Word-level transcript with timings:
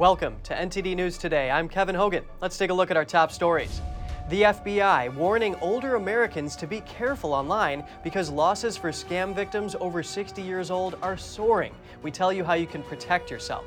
Welcome 0.00 0.36
to 0.44 0.54
NTD 0.54 0.96
News 0.96 1.18
Today. 1.18 1.50
I'm 1.50 1.68
Kevin 1.68 1.94
Hogan. 1.94 2.24
Let's 2.40 2.56
take 2.56 2.70
a 2.70 2.72
look 2.72 2.90
at 2.90 2.96
our 2.96 3.04
top 3.04 3.30
stories. 3.30 3.82
The 4.30 4.44
FBI 4.44 5.14
warning 5.14 5.54
older 5.56 5.96
Americans 5.96 6.56
to 6.56 6.66
be 6.66 6.80
careful 6.80 7.34
online 7.34 7.84
because 8.02 8.30
losses 8.30 8.78
for 8.78 8.92
scam 8.92 9.34
victims 9.34 9.76
over 9.78 10.02
60 10.02 10.40
years 10.40 10.70
old 10.70 10.96
are 11.02 11.18
soaring. 11.18 11.74
We 12.02 12.10
tell 12.10 12.32
you 12.32 12.44
how 12.44 12.54
you 12.54 12.66
can 12.66 12.82
protect 12.82 13.30
yourself. 13.30 13.66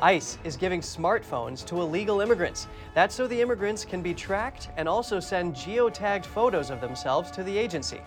ICE 0.00 0.38
is 0.44 0.56
giving 0.56 0.80
smartphones 0.80 1.62
to 1.66 1.82
illegal 1.82 2.22
immigrants. 2.22 2.66
That's 2.94 3.14
so 3.14 3.26
the 3.26 3.38
immigrants 3.38 3.84
can 3.84 4.00
be 4.00 4.14
tracked 4.14 4.70
and 4.78 4.88
also 4.88 5.20
send 5.20 5.54
geotagged 5.54 6.24
photos 6.24 6.70
of 6.70 6.80
themselves 6.80 7.30
to 7.32 7.42
the 7.42 7.58
agency. 7.58 8.00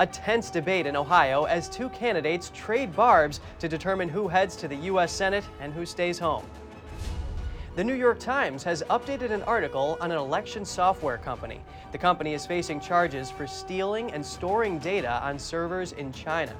A 0.00 0.06
tense 0.06 0.48
debate 0.48 0.86
in 0.86 0.94
Ohio 0.94 1.42
as 1.46 1.68
two 1.68 1.88
candidates 1.88 2.52
trade 2.54 2.94
barbs 2.94 3.40
to 3.58 3.68
determine 3.68 4.08
who 4.08 4.28
heads 4.28 4.54
to 4.54 4.68
the 4.68 4.76
U.S. 4.76 5.10
Senate 5.10 5.42
and 5.60 5.72
who 5.72 5.84
stays 5.84 6.20
home. 6.20 6.46
The 7.74 7.82
New 7.82 7.94
York 7.94 8.20
Times 8.20 8.62
has 8.62 8.84
updated 8.90 9.32
an 9.32 9.42
article 9.42 9.98
on 10.00 10.12
an 10.12 10.18
election 10.18 10.64
software 10.64 11.18
company. 11.18 11.60
The 11.90 11.98
company 11.98 12.32
is 12.32 12.46
facing 12.46 12.78
charges 12.78 13.28
for 13.28 13.48
stealing 13.48 14.12
and 14.12 14.24
storing 14.24 14.78
data 14.78 15.20
on 15.20 15.36
servers 15.36 15.90
in 15.90 16.12
China. 16.12 16.54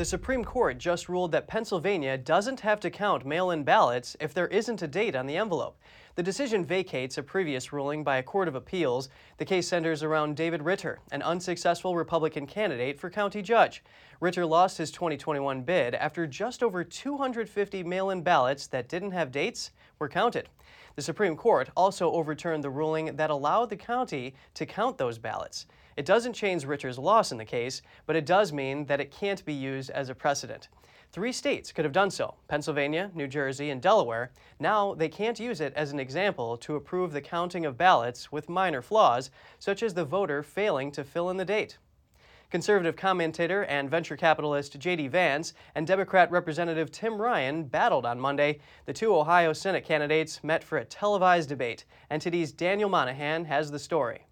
The 0.00 0.06
Supreme 0.06 0.44
Court 0.46 0.78
just 0.78 1.10
ruled 1.10 1.30
that 1.32 1.46
Pennsylvania 1.46 2.16
doesn't 2.16 2.60
have 2.60 2.80
to 2.80 2.90
count 2.90 3.26
mail 3.26 3.50
in 3.50 3.64
ballots 3.64 4.16
if 4.18 4.32
there 4.32 4.46
isn't 4.46 4.80
a 4.80 4.88
date 4.88 5.14
on 5.14 5.26
the 5.26 5.36
envelope. 5.36 5.76
The 6.16 6.22
decision 6.24 6.64
vacates 6.64 7.18
a 7.18 7.22
previous 7.22 7.72
ruling 7.72 8.02
by 8.02 8.16
a 8.16 8.22
court 8.22 8.48
of 8.48 8.56
appeals. 8.56 9.08
The 9.38 9.44
case 9.44 9.68
centers 9.68 10.02
around 10.02 10.36
David 10.36 10.60
Ritter, 10.62 10.98
an 11.12 11.22
unsuccessful 11.22 11.94
Republican 11.94 12.48
candidate 12.48 12.98
for 12.98 13.10
county 13.10 13.42
judge. 13.42 13.84
Ritter 14.18 14.44
lost 14.44 14.78
his 14.78 14.90
2021 14.90 15.62
bid 15.62 15.94
after 15.94 16.26
just 16.26 16.64
over 16.64 16.82
250 16.82 17.84
mail 17.84 18.10
in 18.10 18.22
ballots 18.22 18.66
that 18.66 18.88
didn't 18.88 19.12
have 19.12 19.30
dates 19.30 19.70
were 20.00 20.08
counted. 20.08 20.48
The 20.96 21.02
Supreme 21.02 21.36
Court 21.36 21.70
also 21.76 22.10
overturned 22.10 22.64
the 22.64 22.70
ruling 22.70 23.14
that 23.14 23.30
allowed 23.30 23.70
the 23.70 23.76
county 23.76 24.34
to 24.54 24.66
count 24.66 24.98
those 24.98 25.16
ballots. 25.16 25.66
It 25.96 26.06
doesn't 26.06 26.32
change 26.32 26.64
Ritter's 26.64 26.98
loss 26.98 27.30
in 27.30 27.38
the 27.38 27.44
case, 27.44 27.82
but 28.06 28.16
it 28.16 28.26
does 28.26 28.52
mean 28.52 28.86
that 28.86 29.00
it 29.00 29.12
can't 29.12 29.44
be 29.44 29.54
used 29.54 29.90
as 29.90 30.08
a 30.08 30.14
precedent. 30.16 30.68
Three 31.12 31.32
states 31.32 31.72
could 31.72 31.84
have 31.84 31.92
done 31.92 32.12
so 32.12 32.36
Pennsylvania, 32.46 33.10
New 33.14 33.26
Jersey, 33.26 33.70
and 33.70 33.82
Delaware. 33.82 34.30
Now 34.60 34.94
they 34.94 35.08
can't 35.08 35.40
use 35.40 35.60
it 35.60 35.72
as 35.74 35.90
an 35.90 35.98
example 35.98 36.56
to 36.58 36.76
approve 36.76 37.12
the 37.12 37.20
counting 37.20 37.66
of 37.66 37.76
ballots 37.76 38.30
with 38.30 38.48
minor 38.48 38.80
flaws, 38.80 39.30
such 39.58 39.82
as 39.82 39.94
the 39.94 40.04
voter 40.04 40.44
failing 40.44 40.92
to 40.92 41.02
fill 41.02 41.28
in 41.28 41.36
the 41.36 41.44
date. 41.44 41.78
Conservative 42.48 42.94
commentator 42.94 43.64
and 43.64 43.90
venture 43.90 44.16
capitalist 44.16 44.78
J.D. 44.78 45.08
Vance 45.08 45.52
and 45.74 45.84
Democrat 45.84 46.30
Representative 46.30 46.92
Tim 46.92 47.20
Ryan 47.20 47.64
battled 47.64 48.06
on 48.06 48.20
Monday. 48.20 48.60
The 48.86 48.92
two 48.92 49.12
Ohio 49.12 49.52
Senate 49.52 49.84
candidates 49.84 50.44
met 50.44 50.62
for 50.62 50.78
a 50.78 50.84
televised 50.84 51.48
debate. 51.48 51.84
NTD's 52.08 52.52
Daniel 52.52 52.88
Monahan 52.88 53.46
has 53.46 53.72
the 53.72 53.78
story. 53.80 54.26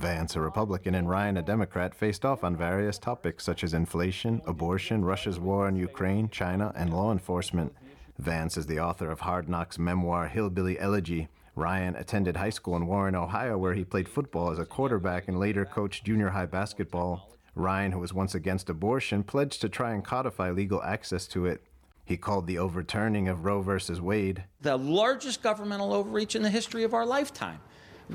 Vance, 0.00 0.36
a 0.36 0.40
Republican, 0.40 0.94
and 0.94 1.08
Ryan, 1.10 1.36
a 1.36 1.42
Democrat, 1.42 1.96
faced 1.96 2.24
off 2.24 2.44
on 2.44 2.56
various 2.56 2.96
topics 2.96 3.44
such 3.44 3.64
as 3.64 3.74
inflation, 3.74 4.40
abortion, 4.46 5.04
Russia's 5.04 5.40
war 5.40 5.66
on 5.66 5.74
Ukraine, 5.74 6.28
China, 6.28 6.72
and 6.76 6.92
law 6.92 7.10
enforcement. 7.10 7.74
Vance 8.16 8.56
is 8.56 8.66
the 8.66 8.78
author 8.78 9.10
of 9.10 9.20
Hard 9.20 9.48
Knocks 9.48 9.78
memoir 9.78 10.28
Hillbilly 10.28 10.78
Elegy. 10.78 11.28
Ryan 11.56 11.96
attended 11.96 12.36
high 12.36 12.50
school 12.50 12.76
in 12.76 12.86
Warren, 12.86 13.16
Ohio, 13.16 13.58
where 13.58 13.74
he 13.74 13.84
played 13.84 14.08
football 14.08 14.50
as 14.50 14.60
a 14.60 14.64
quarterback 14.64 15.26
and 15.26 15.40
later 15.40 15.64
coached 15.64 16.04
junior 16.04 16.30
high 16.30 16.46
basketball. 16.46 17.28
Ryan, 17.56 17.90
who 17.90 17.98
was 17.98 18.14
once 18.14 18.36
against 18.36 18.70
abortion, 18.70 19.24
pledged 19.24 19.60
to 19.60 19.68
try 19.68 19.92
and 19.92 20.04
codify 20.04 20.50
legal 20.50 20.82
access 20.84 21.26
to 21.26 21.46
it. 21.46 21.62
He 22.04 22.16
called 22.16 22.46
the 22.46 22.58
overturning 22.58 23.28
of 23.28 23.44
Roe 23.44 23.60
v. 23.60 24.00
Wade 24.00 24.44
the 24.62 24.76
largest 24.76 25.42
governmental 25.42 25.92
overreach 25.92 26.36
in 26.36 26.42
the 26.42 26.50
history 26.50 26.84
of 26.84 26.94
our 26.94 27.04
lifetime 27.04 27.60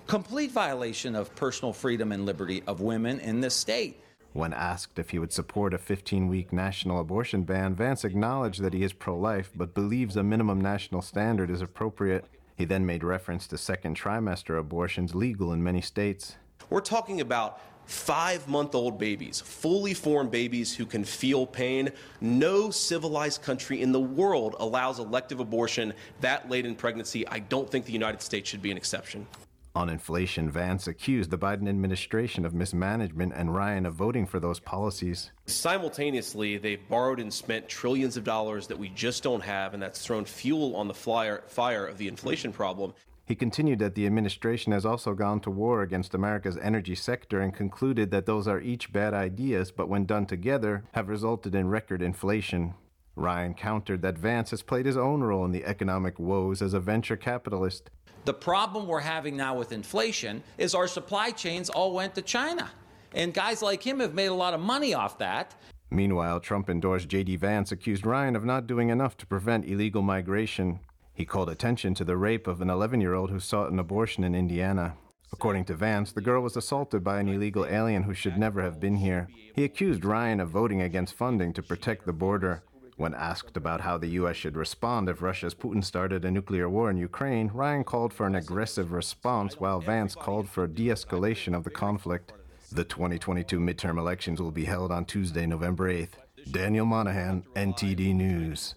complete 0.07 0.51
violation 0.51 1.15
of 1.15 1.33
personal 1.35 1.73
freedom 1.73 2.11
and 2.11 2.25
liberty 2.25 2.63
of 2.67 2.81
women 2.81 3.19
in 3.19 3.41
this 3.41 3.55
state. 3.55 3.99
When 4.33 4.53
asked 4.53 4.99
if 4.99 5.11
he 5.11 5.19
would 5.19 5.31
support 5.31 5.73
a 5.73 5.77
15 5.77 6.27
week 6.27 6.51
national 6.51 6.99
abortion 6.99 7.43
ban, 7.43 7.73
Vance 7.73 8.03
acknowledged 8.03 8.61
that 8.61 8.73
he 8.73 8.83
is 8.83 8.91
pro 8.91 9.17
life 9.17 9.51
but 9.55 9.73
believes 9.73 10.17
a 10.17 10.23
minimum 10.23 10.59
national 10.59 11.01
standard 11.01 11.49
is 11.49 11.61
appropriate. 11.61 12.25
He 12.57 12.65
then 12.65 12.85
made 12.85 13.03
reference 13.03 13.47
to 13.47 13.57
second 13.57 13.97
trimester 13.97 14.59
abortions 14.59 15.15
legal 15.15 15.53
in 15.53 15.63
many 15.63 15.81
states. 15.81 16.35
We're 16.69 16.81
talking 16.81 17.21
about 17.21 17.61
five 17.85 18.47
month 18.47 18.75
old 18.75 18.97
babies, 18.97 19.39
fully 19.39 19.93
formed 19.93 20.31
babies 20.31 20.75
who 20.75 20.85
can 20.85 21.03
feel 21.03 21.45
pain. 21.45 21.89
No 22.19 22.71
civilized 22.71 23.41
country 23.41 23.81
in 23.81 23.91
the 23.91 23.99
world 23.99 24.55
allows 24.59 24.99
elective 24.99 25.39
abortion 25.39 25.93
that 26.21 26.49
late 26.49 26.65
in 26.65 26.75
pregnancy. 26.75 27.27
I 27.27 27.39
don't 27.39 27.69
think 27.69 27.85
the 27.85 27.93
United 27.93 28.21
States 28.21 28.49
should 28.49 28.61
be 28.61 28.71
an 28.71 28.77
exception. 28.77 29.27
On 29.75 29.89
inflation, 29.89 30.49
Vance 30.49 30.87
accused 30.87 31.31
the 31.31 31.37
Biden 31.37 31.67
administration 31.67 32.45
of 32.45 32.53
mismanagement 32.53 33.33
and 33.35 33.53
Ryan 33.53 33.85
of 33.85 33.93
voting 33.93 34.25
for 34.25 34.39
those 34.39 34.57
policies. 34.57 35.31
Simultaneously, 35.47 36.57
they've 36.57 36.87
borrowed 36.87 37.19
and 37.19 37.33
spent 37.33 37.67
trillions 37.67 38.15
of 38.15 38.23
dollars 38.23 38.67
that 38.67 38.79
we 38.79 38.87
just 38.87 39.21
don't 39.21 39.43
have, 39.43 39.73
and 39.73 39.83
that's 39.83 40.05
thrown 40.05 40.23
fuel 40.23 40.77
on 40.77 40.87
the 40.87 40.93
flyer, 40.93 41.43
fire 41.47 41.85
of 41.85 41.97
the 41.97 42.07
inflation 42.07 42.53
problem. 42.53 42.93
He 43.25 43.35
continued 43.35 43.79
that 43.79 43.95
the 43.95 44.05
administration 44.05 44.71
has 44.71 44.85
also 44.85 45.13
gone 45.13 45.41
to 45.41 45.51
war 45.51 45.81
against 45.81 46.13
America's 46.13 46.57
energy 46.61 46.95
sector 46.95 47.41
and 47.41 47.53
concluded 47.53 48.11
that 48.11 48.25
those 48.25 48.47
are 48.47 48.61
each 48.61 48.93
bad 48.93 49.13
ideas, 49.13 49.71
but 49.71 49.89
when 49.89 50.05
done 50.05 50.25
together, 50.25 50.85
have 50.93 51.09
resulted 51.09 51.53
in 51.53 51.67
record 51.67 52.01
inflation. 52.01 52.75
Ryan 53.17 53.53
countered 53.53 54.01
that 54.03 54.17
Vance 54.17 54.51
has 54.51 54.61
played 54.61 54.85
his 54.85 54.97
own 54.97 55.21
role 55.21 55.43
in 55.43 55.51
the 55.51 55.65
economic 55.65 56.17
woes 56.17 56.61
as 56.61 56.73
a 56.73 56.79
venture 56.79 57.17
capitalist. 57.17 57.89
The 58.25 58.33
problem 58.33 58.87
we're 58.87 59.01
having 59.01 59.37
now 59.37 59.55
with 59.55 59.71
inflation 59.71 60.41
is 60.57 60.73
our 60.73 60.87
supply 60.87 61.29
chains 61.29 61.69
all 61.69 61.93
went 61.93 62.15
to 62.15 62.23
China. 62.23 62.71
And 63.13 63.31
guys 63.31 63.61
like 63.61 63.85
him 63.85 63.99
have 63.99 64.15
made 64.15 64.27
a 64.27 64.33
lot 64.33 64.55
of 64.55 64.59
money 64.59 64.95
off 64.95 65.19
that. 65.19 65.53
Meanwhile, 65.91 66.39
Trump 66.39 66.67
endorsed 66.67 67.07
J.D. 67.07 67.35
Vance 67.35 67.71
accused 67.71 68.03
Ryan 68.03 68.35
of 68.35 68.43
not 68.43 68.65
doing 68.65 68.89
enough 68.89 69.15
to 69.17 69.27
prevent 69.27 69.67
illegal 69.67 70.01
migration. 70.01 70.79
He 71.13 71.23
called 71.23 71.49
attention 71.49 71.93
to 71.93 72.03
the 72.03 72.17
rape 72.17 72.47
of 72.47 72.61
an 72.61 72.69
11 72.71 72.99
year 72.99 73.13
old 73.13 73.29
who 73.29 73.39
sought 73.39 73.71
an 73.71 73.77
abortion 73.77 74.23
in 74.23 74.33
Indiana. 74.33 74.95
According 75.31 75.65
to 75.65 75.75
Vance, 75.75 76.11
the 76.11 76.21
girl 76.21 76.41
was 76.41 76.57
assaulted 76.57 77.03
by 77.03 77.19
an 77.19 77.29
illegal 77.29 77.65
alien 77.65 78.03
who 78.03 78.15
should 78.15 78.37
never 78.37 78.63
have 78.63 78.79
been 78.79 78.95
here. 78.95 79.27
He 79.53 79.63
accused 79.63 80.03
Ryan 80.03 80.39
of 80.39 80.49
voting 80.49 80.81
against 80.81 81.13
funding 81.13 81.53
to 81.53 81.61
protect 81.61 82.07
the 82.07 82.13
border. 82.13 82.63
When 82.97 83.13
asked 83.13 83.57
about 83.57 83.81
how 83.81 83.97
the 83.97 84.07
U.S. 84.21 84.37
should 84.37 84.55
respond 84.55 85.09
if 85.09 85.21
Russia's 85.21 85.53
Putin 85.53 85.83
started 85.83 86.23
a 86.23 86.31
nuclear 86.31 86.69
war 86.69 86.89
in 86.89 86.95
Ukraine, 86.95 87.51
Ryan 87.53 87.83
called 87.83 88.13
for 88.13 88.25
an 88.25 88.35
aggressive 88.35 88.93
response 88.93 89.59
while 89.59 89.81
Vance 89.81 90.15
called 90.15 90.47
for 90.47 90.65
de 90.65 90.87
escalation 90.87 91.53
of 91.53 91.65
the 91.65 91.69
conflict. 91.69 92.31
The 92.71 92.85
2022 92.85 93.59
midterm 93.59 93.97
elections 93.97 94.41
will 94.41 94.51
be 94.51 94.63
held 94.63 94.93
on 94.93 95.03
Tuesday, 95.03 95.45
November 95.45 95.91
8th. 95.91 96.13
Daniel 96.51 96.85
Monahan, 96.85 97.43
NTD 97.55 98.15
News. 98.15 98.75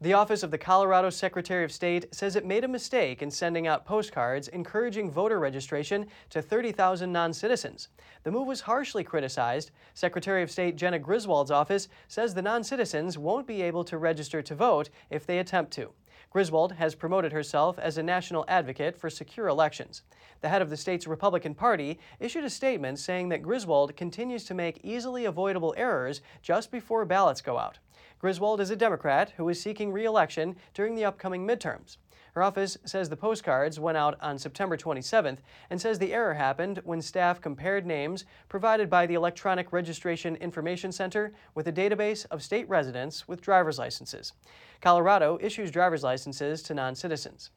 The 0.00 0.12
Office 0.12 0.42
of 0.42 0.50
the 0.50 0.58
Colorado 0.58 1.08
Secretary 1.08 1.62
of 1.62 1.70
State 1.70 2.12
says 2.12 2.34
it 2.34 2.44
made 2.44 2.64
a 2.64 2.68
mistake 2.68 3.22
in 3.22 3.30
sending 3.30 3.68
out 3.68 3.86
postcards 3.86 4.48
encouraging 4.48 5.08
voter 5.08 5.38
registration 5.38 6.06
to 6.30 6.42
30,000 6.42 7.12
non 7.12 7.32
citizens. 7.32 7.88
The 8.24 8.32
move 8.32 8.48
was 8.48 8.62
harshly 8.62 9.04
criticized. 9.04 9.70
Secretary 9.94 10.42
of 10.42 10.50
State 10.50 10.74
Jena 10.74 10.98
Griswold's 10.98 11.52
office 11.52 11.88
says 12.08 12.34
the 12.34 12.42
non 12.42 12.64
citizens 12.64 13.16
won't 13.16 13.46
be 13.46 13.62
able 13.62 13.84
to 13.84 13.96
register 13.96 14.42
to 14.42 14.54
vote 14.56 14.90
if 15.10 15.26
they 15.26 15.38
attempt 15.38 15.72
to. 15.74 15.92
Griswold 16.28 16.72
has 16.72 16.96
promoted 16.96 17.30
herself 17.30 17.78
as 17.78 17.96
a 17.96 18.02
national 18.02 18.44
advocate 18.48 18.96
for 18.96 19.08
secure 19.08 19.46
elections. 19.46 20.02
The 20.40 20.48
head 20.48 20.60
of 20.60 20.70
the 20.70 20.76
state's 20.76 21.06
Republican 21.06 21.54
Party 21.54 22.00
issued 22.18 22.42
a 22.42 22.50
statement 22.50 22.98
saying 22.98 23.28
that 23.28 23.42
Griswold 23.42 23.96
continues 23.96 24.42
to 24.46 24.54
make 24.54 24.80
easily 24.82 25.24
avoidable 25.24 25.72
errors 25.76 26.20
just 26.42 26.72
before 26.72 27.04
ballots 27.04 27.40
go 27.40 27.58
out. 27.58 27.78
Griswold 28.24 28.58
is 28.58 28.70
a 28.70 28.76
Democrat 28.76 29.34
who 29.36 29.46
is 29.50 29.60
seeking 29.60 29.92
re 29.92 30.06
election 30.06 30.56
during 30.72 30.94
the 30.94 31.04
upcoming 31.04 31.46
midterms. 31.46 31.98
Her 32.32 32.42
office 32.42 32.78
says 32.86 33.10
the 33.10 33.18
postcards 33.18 33.78
went 33.78 33.98
out 33.98 34.16
on 34.18 34.38
September 34.38 34.78
27th 34.78 35.40
and 35.68 35.78
says 35.78 35.98
the 35.98 36.14
error 36.14 36.32
happened 36.32 36.80
when 36.84 37.02
staff 37.02 37.38
compared 37.42 37.84
names 37.84 38.24
provided 38.48 38.88
by 38.88 39.04
the 39.04 39.12
Electronic 39.12 39.74
Registration 39.74 40.36
Information 40.36 40.90
Center 40.90 41.34
with 41.54 41.68
a 41.68 41.72
database 41.72 42.24
of 42.30 42.42
state 42.42 42.66
residents 42.66 43.28
with 43.28 43.42
driver's 43.42 43.78
licenses. 43.78 44.32
Colorado 44.80 45.36
issues 45.42 45.70
driver's 45.70 46.02
licenses 46.02 46.62
to 46.62 46.72
non 46.72 46.94
citizens. 46.94 47.50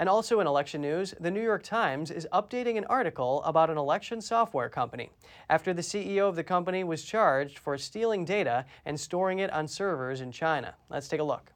And 0.00 0.08
also 0.08 0.40
in 0.40 0.46
election 0.46 0.80
news, 0.80 1.14
the 1.20 1.30
New 1.30 1.42
York 1.42 1.62
Times 1.62 2.10
is 2.10 2.26
updating 2.32 2.78
an 2.78 2.86
article 2.86 3.42
about 3.42 3.68
an 3.68 3.76
election 3.76 4.22
software 4.22 4.70
company 4.70 5.10
after 5.50 5.74
the 5.74 5.82
CEO 5.82 6.26
of 6.26 6.36
the 6.36 6.42
company 6.42 6.82
was 6.82 7.04
charged 7.04 7.58
for 7.58 7.76
stealing 7.76 8.24
data 8.24 8.64
and 8.86 8.98
storing 8.98 9.40
it 9.40 9.52
on 9.52 9.68
servers 9.68 10.22
in 10.22 10.32
China. 10.32 10.74
Let's 10.88 11.06
take 11.06 11.20
a 11.20 11.24
look. 11.24 11.52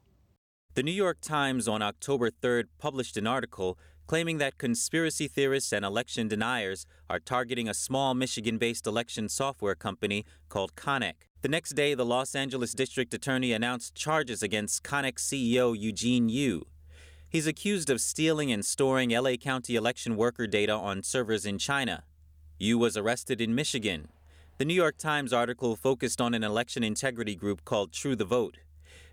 The 0.75 0.83
New 0.83 0.91
York 0.91 1.21
Times 1.21 1.67
on 1.67 1.81
October 1.81 2.29
3rd 2.29 2.65
published 2.77 3.17
an 3.17 3.25
article 3.25 3.79
claiming 4.05 4.37
that 4.37 4.59
conspiracy 4.59 5.27
theorists 5.27 5.73
and 5.73 5.83
election 5.83 6.27
deniers 6.27 6.85
are 7.09 7.19
targeting 7.19 7.67
a 7.67 7.73
small 7.73 8.13
Michigan 8.13 8.59
based 8.59 8.85
election 8.85 9.27
software 9.27 9.73
company 9.73 10.23
called 10.49 10.75
Konnech. 10.75 11.15
The 11.41 11.49
next 11.49 11.71
day, 11.71 11.95
the 11.95 12.05
Los 12.05 12.35
Angeles 12.35 12.73
District 12.73 13.11
Attorney 13.11 13.53
announced 13.53 13.95
charges 13.95 14.43
against 14.43 14.83
Konnech 14.83 15.15
CEO 15.15 15.75
Eugene 15.75 16.29
Yu. 16.29 16.67
He's 17.35 17.47
accused 17.47 17.89
of 17.89 17.99
stealing 17.99 18.49
and 18.49 18.63
storing 18.63 19.09
LA 19.09 19.35
County 19.35 19.75
election 19.75 20.15
worker 20.15 20.47
data 20.47 20.71
on 20.71 21.03
servers 21.03 21.45
in 21.45 21.57
China. 21.57 22.05
Yu 22.59 22.77
was 22.77 22.95
arrested 22.95 23.41
in 23.41 23.53
Michigan. 23.53 24.07
The 24.57 24.63
New 24.63 24.73
York 24.73 24.97
Times 24.97 25.33
article 25.33 25.75
focused 25.75 26.21
on 26.21 26.33
an 26.33 26.45
election 26.45 26.81
integrity 26.81 27.35
group 27.35 27.65
called 27.65 27.91
True 27.91 28.15
the 28.15 28.23
Vote. 28.23 28.59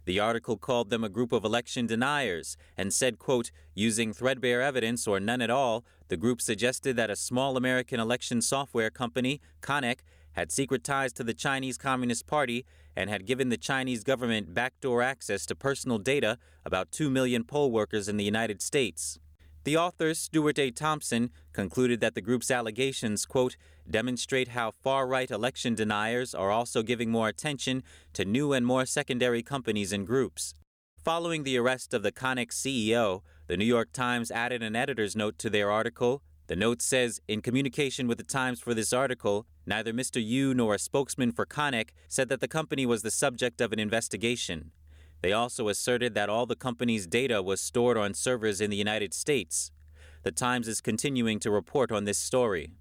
The 0.04 0.20
article 0.20 0.56
called 0.56 0.88
them 0.88 1.02
a 1.02 1.08
group 1.08 1.32
of 1.32 1.44
election 1.44 1.88
deniers 1.88 2.56
and 2.76 2.92
said, 2.92 3.18
quote, 3.18 3.50
using 3.74 4.12
threadbare 4.12 4.62
evidence 4.62 5.08
or 5.08 5.18
none 5.18 5.42
at 5.42 5.50
all, 5.50 5.84
the 6.06 6.16
group 6.16 6.40
suggested 6.40 6.94
that 6.94 7.10
a 7.10 7.16
small 7.16 7.56
American 7.56 7.98
election 7.98 8.40
software 8.40 8.90
company, 8.90 9.40
Konnech, 9.62 9.98
had 10.34 10.52
secret 10.52 10.84
ties 10.84 11.12
to 11.14 11.24
the 11.24 11.34
Chinese 11.34 11.76
Communist 11.76 12.28
Party 12.28 12.64
and 12.96 13.10
had 13.10 13.26
given 13.26 13.48
the 13.48 13.56
Chinese 13.56 14.04
government 14.04 14.54
backdoor 14.54 15.02
access 15.02 15.46
to 15.46 15.54
personal 15.54 15.98
data 15.98 16.38
about 16.64 16.92
2 16.92 17.10
million 17.10 17.44
poll 17.44 17.70
workers 17.70 18.08
in 18.08 18.16
the 18.16 18.24
United 18.24 18.60
States. 18.62 19.18
The 19.64 19.76
author, 19.76 20.12
Stuart 20.12 20.58
A. 20.58 20.72
Thompson, 20.72 21.30
concluded 21.52 22.00
that 22.00 22.16
the 22.16 22.20
group's 22.20 22.50
allegations, 22.50 23.24
quote, 23.24 23.56
demonstrate 23.88 24.48
how 24.48 24.72
far 24.82 25.06
right 25.06 25.30
election 25.30 25.76
deniers 25.76 26.34
are 26.34 26.50
also 26.50 26.82
giving 26.82 27.10
more 27.10 27.28
attention 27.28 27.84
to 28.14 28.24
new 28.24 28.52
and 28.52 28.66
more 28.66 28.84
secondary 28.84 29.42
companies 29.42 29.92
and 29.92 30.04
groups. 30.06 30.54
Following 31.04 31.44
the 31.44 31.56
arrest 31.58 31.94
of 31.94 32.02
the 32.02 32.12
Konnech 32.12 32.50
CEO, 32.50 33.22
the 33.46 33.56
New 33.56 33.64
York 33.64 33.92
Times 33.92 34.30
added 34.30 34.62
an 34.62 34.74
editor's 34.74 35.14
note 35.14 35.38
to 35.38 35.50
their 35.50 35.70
article. 35.70 36.22
The 36.48 36.56
note 36.56 36.82
says, 36.82 37.20
in 37.28 37.40
communication 37.40 38.08
with 38.08 38.18
the 38.18 38.24
Times 38.24 38.60
for 38.60 38.74
this 38.74 38.92
article, 38.92 39.46
neither 39.64 39.92
Mr. 39.92 40.24
Yu 40.24 40.54
nor 40.54 40.74
a 40.74 40.78
spokesman 40.78 41.32
for 41.32 41.46
Konnech 41.46 41.90
said 42.08 42.28
that 42.28 42.40
the 42.40 42.48
company 42.48 42.84
was 42.84 43.02
the 43.02 43.10
subject 43.10 43.60
of 43.60 43.72
an 43.72 43.78
investigation. 43.78 44.72
They 45.22 45.32
also 45.32 45.68
asserted 45.68 46.14
that 46.14 46.28
all 46.28 46.46
the 46.46 46.56
company's 46.56 47.06
data 47.06 47.42
was 47.42 47.60
stored 47.60 47.96
on 47.96 48.12
servers 48.12 48.60
in 48.60 48.70
the 48.70 48.76
United 48.76 49.14
States. 49.14 49.70
The 50.24 50.32
Times 50.32 50.66
is 50.66 50.80
continuing 50.80 51.38
to 51.40 51.50
report 51.50 51.92
on 51.92 52.04
this 52.04 52.18
story. 52.18 52.72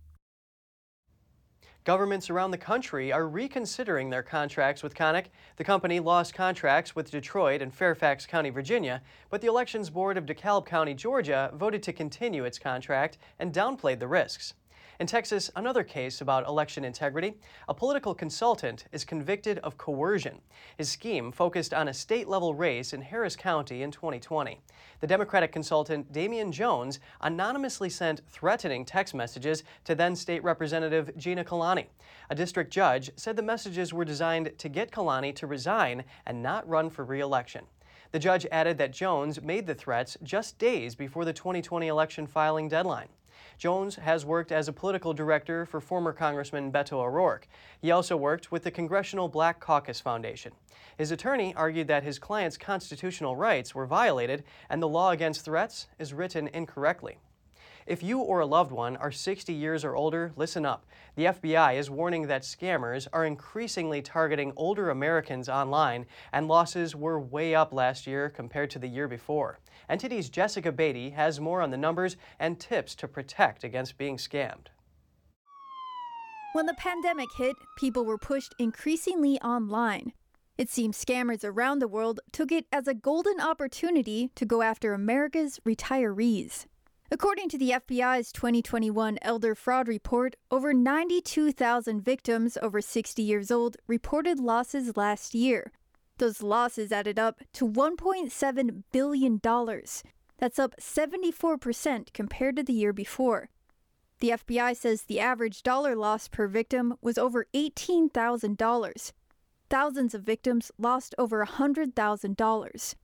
Governments 1.84 2.30
around 2.30 2.52
the 2.52 2.60
country 2.60 3.12
are 3.12 3.28
reconsidering 3.28 4.12
their 4.12 4.22
contracts 4.22 4.84
with 4.84 4.94
Konnech. 4.94 5.32
The 5.58 5.64
company 5.64 6.00
lost 6.00 6.36
contracts 6.36 6.96
with 6.96 7.10
Detroit 7.10 7.60
and 7.60 7.74
Fairfax 7.74 8.28
County, 8.28 8.52
Virginia, 8.52 9.02
but 9.32 9.42
the 9.42 9.48
Elections 9.48 9.90
Board 9.90 10.16
of 10.16 10.28
DeKalb 10.28 10.68
County, 10.68 10.94
Georgia 10.94 11.50
voted 11.56 11.82
to 11.82 11.92
continue 11.92 12.46
its 12.46 12.60
contract 12.60 13.18
and 13.40 13.52
downplayed 13.52 13.98
the 13.98 14.08
risks. 14.08 14.54
In 15.02 15.08
Texas, 15.08 15.50
another 15.56 15.84
case 15.84 16.22
about 16.22 16.48
election 16.48 16.86
integrity. 16.86 17.34
A 17.68 17.74
political 17.74 18.14
consultant 18.14 18.86
is 18.92 19.04
convicted 19.04 19.58
of 19.64 19.76
coercion. 19.76 20.38
His 20.78 20.92
scheme 20.92 21.32
focused 21.32 21.74
on 21.74 21.88
a 21.88 21.94
state 21.96 22.28
level 22.28 22.54
race 22.54 22.94
in 22.94 23.02
Harris 23.02 23.36
County 23.36 23.82
in 23.82 23.90
2020. 23.90 24.60
The 25.00 25.08
Democratic 25.08 25.52
consultant 25.52 26.12
Damian 26.12 26.52
Jones 26.52 27.00
anonymously 27.20 27.90
sent 27.90 28.22
threatening 28.30 28.86
text 28.86 29.16
messages 29.16 29.64
to 29.86 29.96
then 29.96 30.16
State 30.16 30.44
Representative 30.44 31.18
Gina 31.18 31.44
Calanni. 31.44 31.88
A 32.30 32.36
district 32.36 32.72
judge 32.72 33.10
said 33.16 33.36
the 33.36 33.42
messages 33.42 33.92
were 33.92 34.06
designed 34.06 34.52
to 34.60 34.70
get 34.70 34.92
Calanni 34.92 35.34
to 35.38 35.48
resign 35.48 36.04
and 36.28 36.44
not 36.44 36.70
run 36.70 36.92
for 36.92 37.04
re 37.04 37.22
election. 37.22 37.66
The 38.12 38.20
judge 38.20 38.46
added 38.52 38.78
that 38.78 38.94
Jones 38.94 39.42
made 39.42 39.66
the 39.66 39.74
threats 39.74 40.16
just 40.22 40.60
days 40.60 40.94
before 40.94 41.26
the 41.26 41.34
2020 41.34 41.88
election 41.88 42.28
filing 42.28 42.70
deadline. 42.70 43.08
Jones 43.62 43.98
has 43.98 44.26
worked 44.26 44.52
as 44.52 44.68
a 44.68 44.74
political 44.74 45.14
director 45.14 45.68
for 45.68 45.80
former 45.80 46.14
Congressman 46.14 46.72
Beto 46.72 46.94
O'Rourke. 46.94 47.48
He 47.80 47.92
also 47.92 48.18
worked 48.18 48.52
with 48.52 48.64
the 48.64 48.72
Congressional 48.72 49.28
Black 49.28 49.60
Caucus 49.60 50.02
Foundation. 50.02 50.54
His 50.98 51.12
attorney 51.12 51.54
argued 51.54 51.88
that 51.88 52.02
his 52.02 52.18
client's 52.18 52.58
constitutional 52.58 53.36
rights 53.36 53.76
were 53.76 53.86
violated 53.86 54.46
and 54.68 54.82
the 54.82 54.88
law 54.88 55.12
against 55.12 55.46
threats 55.46 55.86
is 56.00 56.12
written 56.12 56.48
incorrectly. 56.48 57.20
If 57.86 58.02
you 58.02 58.20
or 58.20 58.40
a 58.40 58.48
loved 58.48 58.72
one 58.72 58.98
are 58.98 59.12
60 59.12 59.54
years 59.54 59.86
or 59.86 59.96
older, 59.96 60.32
listen 60.36 60.66
up. 60.66 60.88
The 61.16 61.26
FBI 61.26 61.76
is 61.76 61.90
warning 61.90 62.26
that 62.28 62.42
scammers 62.42 63.08
are 63.14 63.26
increasingly 63.26 64.02
targeting 64.02 64.54
older 64.56 64.90
Americans 64.90 65.50
online, 65.50 66.08
and 66.34 66.48
losses 66.48 66.96
were 66.96 67.20
way 67.20 67.54
up 67.54 67.74
last 67.74 68.08
year 68.08 68.28
compared 68.28 68.72
to 68.72 68.80
the 68.80 68.88
year 68.88 69.08
before. 69.08 69.60
NTD's 69.92 70.30
Jessica 70.30 70.72
Beatty 70.72 71.10
has 71.10 71.42
more 71.42 71.62
on 71.62 71.70
the 71.70 71.78
numbers 71.78 72.16
and 72.40 72.58
tips 72.58 72.96
to 72.96 73.10
protect 73.10 73.66
against 73.66 73.98
being 73.98 74.16
scammed. 74.16 74.68
When 76.54 76.66
the 76.66 76.74
pandemic 76.76 77.28
hit, 77.38 77.58
people 77.78 78.06
were 78.06 78.18
pushed 78.18 78.56
increasingly 78.58 79.38
online. 79.42 80.14
It 80.58 80.70
seems 80.70 81.04
scammers 81.04 81.44
around 81.44 81.80
the 81.80 81.90
world 81.90 82.22
took 82.32 82.54
it 82.54 82.68
as 82.72 82.88
a 82.88 82.94
golden 82.94 83.42
opportunity 83.42 84.32
to 84.36 84.46
go 84.46 84.62
after 84.62 84.94
America's 84.94 85.60
retirees. 85.66 86.68
According 87.10 87.50
to 87.50 87.58
the 87.58 87.72
FBI's 87.72 88.32
2021 88.32 89.18
Elder 89.22 89.56
Fraud 89.56 89.90
Report, 89.90 90.38
over 90.50 90.74
92,000 90.74 92.00
victims 92.02 92.58
over 92.62 92.80
60 92.80 93.22
years 93.22 93.52
old 93.52 93.76
reported 93.88 94.40
losses 94.40 94.96
last 94.96 95.36
year. 95.36 95.74
Those 96.22 96.44
losses 96.44 96.92
added 96.92 97.18
up 97.18 97.40
to 97.54 97.68
$1.7 97.68 98.84
billion. 98.92 99.42
That's 100.38 100.60
up 100.60 100.76
74% 100.80 102.14
compared 102.14 102.56
to 102.58 102.64
the 102.64 102.74
year 102.74 102.94
before. 102.94 103.50
The 104.20 104.30
FBI 104.30 104.78
says 104.78 105.02
the 105.02 105.20
average 105.20 105.64
dollar 105.64 105.96
loss 105.96 106.28
per 106.28 106.46
victim 106.46 106.94
was 107.02 107.18
over 107.18 107.48
$18,000. 107.56 109.12
Thousands 109.68 110.14
of 110.14 110.22
victims 110.22 110.72
lost 110.78 111.16
over 111.18 111.44
$100,000. 111.44 112.96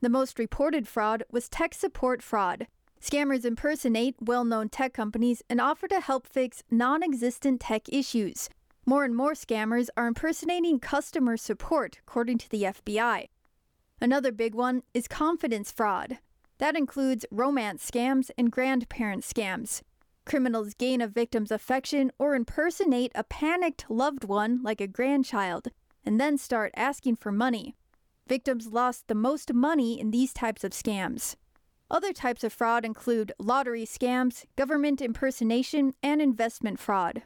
The 0.00 0.08
most 0.08 0.38
reported 0.38 0.86
fraud 0.86 1.24
was 1.28 1.48
tech 1.48 1.74
support 1.74 2.22
fraud. 2.22 2.68
Scammers 3.02 3.44
impersonate 3.44 4.14
well 4.20 4.44
known 4.44 4.68
tech 4.68 4.92
companies 4.92 5.42
and 5.50 5.60
offer 5.60 5.88
to 5.88 5.98
help 5.98 6.24
fix 6.24 6.62
non 6.70 7.02
existent 7.02 7.62
tech 7.62 7.88
issues. 7.88 8.48
More 8.86 9.04
and 9.04 9.14
more 9.14 9.32
scammers 9.32 9.88
are 9.96 10.06
impersonating 10.06 10.80
customer 10.80 11.36
support, 11.36 11.98
according 12.06 12.38
to 12.38 12.48
the 12.48 12.62
FBI. 12.62 13.28
Another 14.00 14.32
big 14.32 14.54
one 14.54 14.82
is 14.94 15.06
confidence 15.06 15.70
fraud. 15.70 16.18
That 16.58 16.76
includes 16.76 17.26
romance 17.30 17.88
scams 17.88 18.30
and 18.38 18.50
grandparent 18.50 19.24
scams. 19.24 19.82
Criminals 20.24 20.74
gain 20.74 21.00
a 21.00 21.08
victim's 21.08 21.50
affection 21.50 22.10
or 22.18 22.34
impersonate 22.34 23.12
a 23.14 23.24
panicked 23.24 23.90
loved 23.90 24.24
one, 24.24 24.62
like 24.62 24.80
a 24.80 24.86
grandchild, 24.86 25.68
and 26.04 26.20
then 26.20 26.38
start 26.38 26.72
asking 26.76 27.16
for 27.16 27.32
money. 27.32 27.74
Victims 28.26 28.68
lost 28.68 29.08
the 29.08 29.14
most 29.14 29.52
money 29.52 30.00
in 30.00 30.10
these 30.10 30.32
types 30.32 30.62
of 30.64 30.72
scams. 30.72 31.36
Other 31.90 32.12
types 32.12 32.44
of 32.44 32.52
fraud 32.52 32.84
include 32.84 33.32
lottery 33.38 33.84
scams, 33.84 34.44
government 34.56 35.00
impersonation, 35.00 35.94
and 36.02 36.22
investment 36.22 36.78
fraud. 36.78 37.24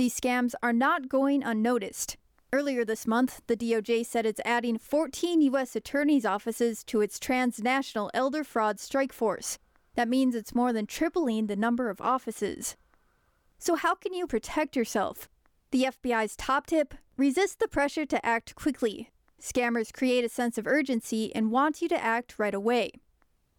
These 0.00 0.18
scams 0.18 0.54
are 0.62 0.72
not 0.72 1.10
going 1.10 1.42
unnoticed. 1.42 2.16
Earlier 2.54 2.86
this 2.86 3.06
month, 3.06 3.42
the 3.48 3.54
DOJ 3.54 4.06
said 4.06 4.24
it's 4.24 4.40
adding 4.46 4.78
14 4.78 5.42
U.S. 5.42 5.76
attorneys' 5.76 6.24
offices 6.24 6.82
to 6.84 7.02
its 7.02 7.20
transnational 7.20 8.10
elder 8.14 8.42
fraud 8.42 8.80
strike 8.80 9.12
force. 9.12 9.58
That 9.96 10.08
means 10.08 10.34
it's 10.34 10.54
more 10.54 10.72
than 10.72 10.86
tripling 10.86 11.48
the 11.48 11.54
number 11.54 11.90
of 11.90 12.00
offices. 12.00 12.78
So, 13.58 13.74
how 13.74 13.94
can 13.94 14.14
you 14.14 14.26
protect 14.26 14.74
yourself? 14.74 15.28
The 15.70 15.82
FBI's 15.84 16.34
top 16.34 16.64
tip 16.64 16.94
resist 17.18 17.58
the 17.58 17.68
pressure 17.68 18.06
to 18.06 18.24
act 18.24 18.54
quickly. 18.54 19.10
Scammers 19.38 19.92
create 19.92 20.24
a 20.24 20.30
sense 20.30 20.56
of 20.56 20.66
urgency 20.66 21.30
and 21.34 21.52
want 21.52 21.82
you 21.82 21.88
to 21.88 22.02
act 22.02 22.38
right 22.38 22.54
away. 22.54 22.92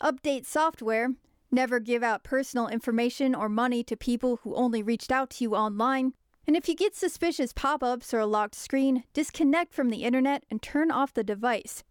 Update 0.01 0.47
software. 0.47 1.11
Never 1.51 1.79
give 1.79 2.01
out 2.01 2.23
personal 2.23 2.67
information 2.67 3.35
or 3.35 3.47
money 3.47 3.83
to 3.83 3.95
people 3.95 4.37
who 4.37 4.55
only 4.55 4.81
reached 4.81 5.11
out 5.11 5.29
to 5.31 5.43
you 5.43 5.53
online. 5.53 6.13
And 6.47 6.55
if 6.55 6.67
you 6.67 6.75
get 6.75 6.95
suspicious 6.95 7.53
pop 7.53 7.83
ups 7.83 8.13
or 8.13 8.19
a 8.19 8.25
locked 8.25 8.55
screen, 8.55 9.03
disconnect 9.13 9.73
from 9.73 9.89
the 9.89 10.03
internet 10.03 10.43
and 10.49 10.61
turn 10.61 10.91
off 10.91 11.13
the 11.13 11.23
device. 11.23 11.83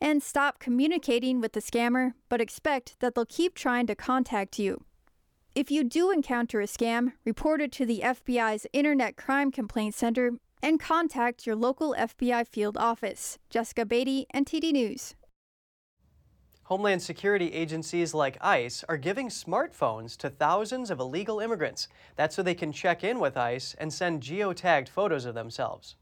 And 0.00 0.22
stop 0.22 0.58
communicating 0.58 1.40
with 1.40 1.52
the 1.52 1.60
scammer, 1.60 2.12
but 2.28 2.40
expect 2.40 2.96
that 3.00 3.14
they'll 3.14 3.24
keep 3.24 3.54
trying 3.54 3.86
to 3.86 3.94
contact 3.94 4.58
you. 4.58 4.84
If 5.54 5.70
you 5.70 5.84
do 5.84 6.10
encounter 6.10 6.60
a 6.60 6.66
scam, 6.66 7.12
report 7.24 7.62
it 7.62 7.72
to 7.72 7.86
the 7.86 8.00
FBI's 8.00 8.66
Internet 8.74 9.16
Crime 9.16 9.50
Complaint 9.50 9.94
Center 9.94 10.32
and 10.62 10.78
contact 10.78 11.46
your 11.46 11.56
local 11.56 11.94
FBI 11.98 12.46
field 12.46 12.76
office. 12.76 13.38
Jessica 13.48 13.86
Beatty, 13.86 14.26
NTD 14.34 14.72
News. 14.72 15.14
Homeland 16.66 17.00
Security 17.00 17.52
agencies 17.52 18.12
like 18.12 18.38
ICE 18.40 18.84
are 18.88 18.96
giving 18.96 19.28
smartphones 19.28 20.16
to 20.16 20.28
thousands 20.28 20.90
of 20.90 20.98
illegal 20.98 21.38
immigrants. 21.38 21.86
That's 22.16 22.34
so 22.34 22.42
they 22.42 22.56
can 22.56 22.72
check 22.72 23.04
in 23.04 23.20
with 23.20 23.36
ICE 23.36 23.76
and 23.78 23.92
send 23.92 24.20
geotagged 24.20 24.88
photos 24.88 25.26
of 25.26 25.36
themselves. 25.36 25.94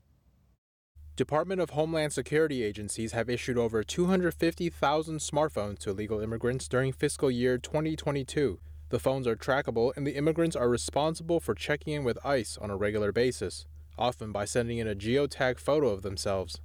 Department 1.17 1.61
of 1.61 1.71
Homeland 1.71 2.15
Security 2.15 2.63
agencies 2.63 3.13
have 3.13 3.29
issued 3.29 3.59
over 3.59 3.83
250,000 3.83 5.19
smartphones 5.19 5.81
to 5.81 5.91
illegal 5.91 6.21
immigrants 6.21 6.67
during 6.67 6.95
fiscal 6.95 7.31
year 7.31 7.59
2022. 7.59 8.59
The 8.89 8.99
phones 8.99 9.27
are 9.27 9.37
trackable, 9.37 9.95
and 9.95 10.07
the 10.07 10.17
immigrants 10.17 10.57
are 10.57 10.71
responsible 10.71 11.41
for 11.41 11.55
checking 11.55 11.93
in 11.93 12.05
with 12.05 12.25
ICE 12.25 12.57
on 12.57 12.71
a 12.71 12.77
regular 12.77 13.13
basis, 13.13 13.67
often 13.99 14.33
by 14.33 14.47
sending 14.47 14.79
in 14.79 14.89
a 14.89 14.95
geotag 14.95 15.59
photo 15.59 15.91
of 15.91 16.01
themselves. 16.01 16.63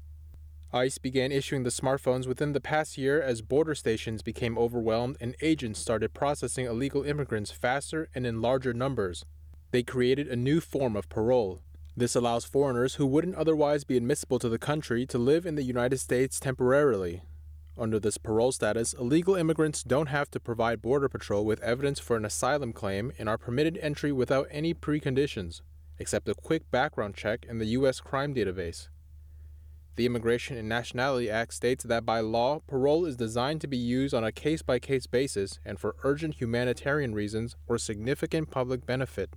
ICE 0.71 0.97
began 0.97 1.31
issuing 1.31 1.63
the 1.63 1.69
smartphones 1.69 2.27
within 2.27 2.53
the 2.53 2.61
past 2.61 2.97
year 2.97 3.21
as 3.21 3.41
border 3.41 3.73
stations 3.73 4.21
became 4.21 4.57
overwhelmed 4.57 5.17
and 5.19 5.35
agents 5.41 5.79
started 5.79 6.13
processing 6.13 6.65
illegal 6.65 7.03
immigrants 7.03 7.51
faster 7.51 8.09
and 8.13 8.25
in 8.25 8.41
larger 8.41 8.73
numbers. 8.73 9.25
They 9.71 9.83
created 9.83 10.27
a 10.27 10.35
new 10.35 10.61
form 10.61 10.95
of 10.95 11.09
parole, 11.09 11.61
this 11.99 12.15
allows 12.15 12.45
foreigners 12.45 12.95
who 12.95 13.05
wouldn't 13.05 13.35
otherwise 13.35 13.83
be 13.83 13.97
admissible 13.97 14.39
to 14.39 14.47
the 14.47 14.57
country 14.57 15.05
to 15.07 15.17
live 15.17 15.45
in 15.45 15.55
the 15.55 15.63
United 15.63 15.97
States 15.97 16.39
temporarily. 16.39 17.23
Under 17.77 17.99
this 17.99 18.17
parole 18.17 18.53
status, 18.53 18.93
illegal 18.93 19.35
immigrants 19.35 19.83
don't 19.83 20.07
have 20.07 20.31
to 20.31 20.39
provide 20.39 20.81
Border 20.81 21.09
Patrol 21.09 21.43
with 21.43 21.61
evidence 21.61 21.99
for 21.99 22.15
an 22.15 22.23
asylum 22.23 22.71
claim 22.71 23.11
and 23.19 23.27
are 23.27 23.37
permitted 23.37 23.77
entry 23.81 24.13
without 24.13 24.47
any 24.49 24.73
preconditions, 24.73 25.59
except 25.97 26.29
a 26.29 26.35
quick 26.35 26.71
background 26.71 27.15
check 27.15 27.45
in 27.49 27.57
the 27.57 27.65
U.S. 27.65 27.99
crime 27.99 28.33
database. 28.33 28.87
The 29.99 30.05
Immigration 30.05 30.55
and 30.55 30.69
Nationality 30.69 31.29
Act 31.29 31.53
states 31.53 31.83
that 31.83 32.05
by 32.05 32.21
law, 32.21 32.59
parole 32.67 33.05
is 33.05 33.17
designed 33.17 33.59
to 33.59 33.67
be 33.67 33.75
used 33.75 34.13
on 34.13 34.23
a 34.23 34.31
case 34.31 34.61
by 34.61 34.79
case 34.79 35.07
basis 35.07 35.59
and 35.65 35.77
for 35.77 35.97
urgent 36.05 36.35
humanitarian 36.35 37.13
reasons 37.13 37.57
or 37.67 37.77
significant 37.77 38.49
public 38.49 38.85
benefit. 38.85 39.31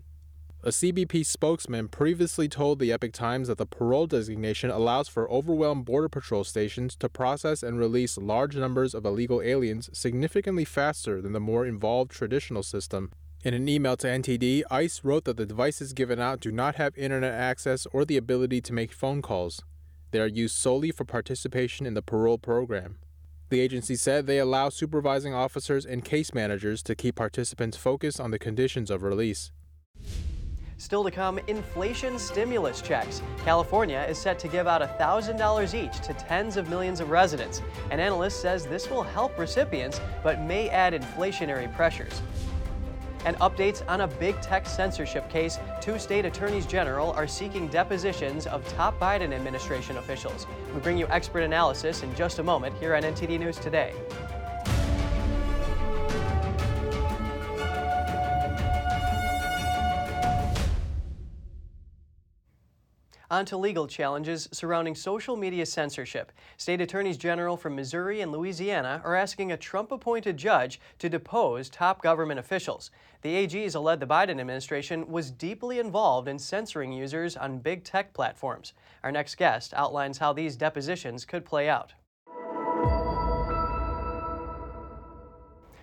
A 0.63 0.69
CBP 0.69 1.27
spokesman 1.27 1.89
previously 1.89 2.49
told 2.49 2.79
the 2.79 2.93
Epoch 2.93 3.11
Times 3.11 3.49
that 3.49 3.59
the 3.59 3.67
parole 3.67 4.07
designation 4.07 4.71
allows 4.71 5.09
for 5.09 5.29
overwhelmed 5.33 5.85
Border 5.85 6.09
Patrol 6.09 6.45
stations 6.45 6.95
to 6.95 7.09
process 7.09 7.65
and 7.65 7.77
release 7.81 8.17
large 8.17 8.57
numbers 8.57 8.95
of 8.95 9.05
illegal 9.05 9.43
aliens 9.43 9.91
significantly 9.93 10.65
faster 10.65 11.21
than 11.21 11.33
the 11.33 11.41
more 11.41 11.67
involved 11.67 12.13
traditional 12.13 12.63
system. 12.63 13.11
In 13.43 13.53
an 13.53 13.69
email 13.69 13.97
to 13.97 14.07
NTD, 14.07 14.63
ICE 14.71 15.01
wrote 15.03 15.25
that 15.25 15.39
the 15.39 15.45
devices 15.45 15.93
given 15.93 16.21
out 16.21 16.39
do 16.39 16.53
not 16.53 16.77
have 16.77 16.97
internet 16.97 17.35
access 17.35 17.85
or 17.93 18.05
the 18.05 18.17
ability 18.17 18.61
to 18.61 18.73
make 18.73 18.93
phone 18.93 19.23
calls. 19.23 19.65
They 20.13 20.21
are 20.21 20.27
used 20.27 20.55
solely 20.55 20.91
for 20.91 21.05
participation 21.05 21.87
in 21.87 21.95
the 21.95 22.03
parole 22.03 22.39
program. 22.39 22.99
The 23.49 23.61
agency 23.61 23.97
said 23.97 24.27
they 24.27 24.39
allow 24.39 24.69
supervising 24.69 25.35
officers 25.35 25.85
and 25.85 26.05
case 26.05 26.33
managers 26.33 26.83
to 26.85 26.95
keep 26.95 27.17
participants 27.17 27.77
focused 27.77 28.21
on 28.21 28.31
the 28.31 28.39
conditions 28.39 28.91
of 28.91 29.03
release. 29.03 29.53
Still 30.77 31.05
to 31.05 31.11
come, 31.11 31.39
inflation 31.47 32.19
stimulus 32.19 32.83
checks. 32.83 33.23
California 33.45 34.05
is 34.09 34.19
set 34.19 34.39
to 34.41 34.49
give 34.49 34.67
out 34.67 34.83
$1,000 34.83 35.75
each 35.75 36.01
to 36.01 36.13
tens 36.15 36.57
of 36.57 36.69
millions 36.69 37.01
of 37.01 37.11
residents. 37.11 37.63
An 37.91 38.01
analyst 38.01 38.41
says 38.41 38.67
this 38.67 38.91
will 38.91 39.05
help 39.05 39.39
recipients, 39.39 40.01
but 40.23 40.41
may 40.41 40.69
add 40.69 40.93
inflationary 40.93 41.73
pressures. 41.75 42.21
And 43.25 43.37
updates 43.37 43.83
on 43.89 44.03
a 44.03 44.07
big 44.07 44.41
tech 44.41 44.67
censorship 44.67 45.29
case. 45.31 45.59
Two 45.81 45.99
state 45.99 46.25
attorneys 46.25 46.67
general 46.67 47.13
are 47.13 47.27
seeking 47.27 47.69
depositions 47.69 48.47
of 48.47 48.67
top 48.69 48.99
Biden 48.99 49.33
administration 49.33 49.97
officials. 49.99 50.47
We 50.75 50.81
bring 50.81 50.99
you 50.99 51.07
expert 51.09 51.41
analysis 51.41 52.03
in 52.03 52.15
just 52.15 52.39
a 52.39 52.43
moment 52.43 52.77
here 52.79 52.95
on 52.95 53.03
NTD 53.03 53.39
News 53.39 53.59
Today. 53.59 53.95
On 63.33 63.47
to 63.47 63.57
legal 63.57 63.87
challenges 63.87 64.47
surrounding 64.53 64.95
social 64.95 65.37
media 65.37 65.65
censorship. 65.65 66.33
State 66.59 66.83
attorneys 66.83 67.17
general 67.17 67.57
from 67.57 67.75
Missouri 67.75 68.21
and 68.21 68.31
Louisiana 68.31 69.01
are 69.07 69.17
asking 69.17 69.51
a 69.51 69.57
Trump 69.57 69.91
appointed 69.91 70.37
judge 70.37 70.79
to 70.99 71.09
depose 71.09 71.71
top 71.71 72.03
government 72.03 72.39
officials. 72.41 72.91
The 73.23 73.33
AGs 73.33 73.75
allege 73.75 74.01
the 74.01 74.07
Biden 74.07 74.39
administration 74.39 75.11
was 75.11 75.31
deeply 75.31 75.79
involved 75.79 76.29
in 76.29 76.39
censoring 76.39 76.93
users 76.93 77.35
on 77.35 77.61
big 77.61 77.85
tech 77.85 78.13
platforms. 78.13 78.75
Our 79.03 79.11
next 79.11 79.37
guest 79.37 79.73
outlines 79.73 80.19
how 80.19 80.35
these 80.35 80.55
depositions 80.55 81.25
could 81.25 81.47
play 81.47 81.71
out. 81.71 81.95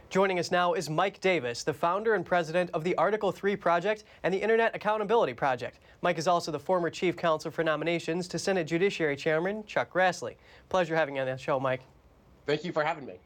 Joining 0.10 0.40
us 0.40 0.50
now 0.50 0.74
is 0.74 0.90
Mike 0.90 1.22
Davis, 1.22 1.62
the 1.62 1.72
founder 1.72 2.16
and 2.16 2.26
president 2.26 2.72
of 2.74 2.84
the 2.84 2.96
Article 2.96 3.32
3 3.32 3.56
Project 3.56 4.06
and 4.24 4.34
the 4.34 4.40
Internet 4.40 4.76
Accountability 4.76 5.36
Project. 5.36 5.82
Mike 6.02 6.18
is 6.18 6.28
also 6.28 6.52
the 6.52 6.60
former 6.60 6.90
chief 6.90 7.16
counsel 7.16 7.52
for 7.52 7.64
nominations 7.64 8.28
to 8.30 8.40
Senate 8.40 8.66
Judiciary 8.66 9.16
Chairman 9.16 9.64
Chuck 9.68 9.94
Grassley. 9.94 10.34
Pleasure 10.68 10.96
having 10.96 11.18
you 11.18 11.22
on 11.22 11.28
the 11.28 11.38
show, 11.38 11.60
Mike. 11.60 11.82
Thank 12.48 12.64
you 12.64 12.72
for 12.72 12.84
having 12.84 13.06
me. 13.06 13.20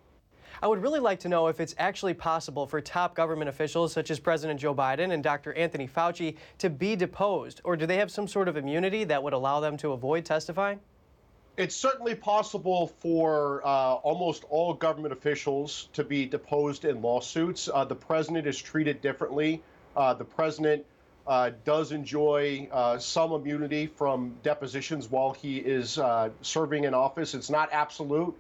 I 0.61 0.67
would 0.67 0.81
really 0.81 0.99
like 0.99 1.21
to 1.21 1.29
know 1.29 1.47
if 1.47 1.61
it's 1.61 1.73
actually 1.77 2.15
possible 2.15 2.67
for 2.67 2.81
top 2.81 3.15
government 3.15 3.47
officials 3.47 3.93
such 3.93 4.11
as 4.11 4.19
President 4.19 4.59
Joe 4.59 4.75
Biden 4.75 5.13
and 5.13 5.23
Dr. 5.23 5.53
Anthony 5.53 5.87
Fauci 5.87 6.35
to 6.57 6.69
be 6.69 6.97
deposed, 6.97 7.61
or 7.63 7.77
do 7.77 7.85
they 7.85 7.95
have 7.95 8.11
some 8.11 8.27
sort 8.27 8.49
of 8.49 8.57
immunity 8.57 9.05
that 9.05 9.23
would 9.23 9.31
allow 9.31 9.61
them 9.61 9.77
to 9.77 9.93
avoid 9.93 10.25
testifying? 10.25 10.81
It's 11.55 11.75
certainly 11.75 12.15
possible 12.15 12.88
for 12.88 13.62
uh, 13.63 13.67
almost 13.67 14.43
all 14.50 14.74
government 14.74 15.13
officials 15.13 15.88
to 15.93 16.03
be 16.03 16.25
deposed 16.25 16.83
in 16.83 17.03
lawsuits. 17.03 17.69
Uh, 17.72 17.86
the 17.86 17.95
president 17.95 18.48
is 18.48 18.60
treated 18.60 19.01
differently. 19.01 19.62
Uh, 19.95 20.15
the 20.15 20.25
president 20.25 20.83
uh, 21.27 21.51
does 21.63 21.91
enjoy 21.91 22.67
uh, 22.72 22.98
some 22.98 23.33
immunity 23.33 23.86
from 23.86 24.33
depositions 24.41 25.12
while 25.12 25.33
he 25.33 25.57
is 25.57 26.00
uh, 26.00 26.29
serving 26.41 26.86
in 26.86 26.95
office. 26.95 27.36
It's 27.36 27.51
not 27.51 27.69
absolute. 27.72 28.36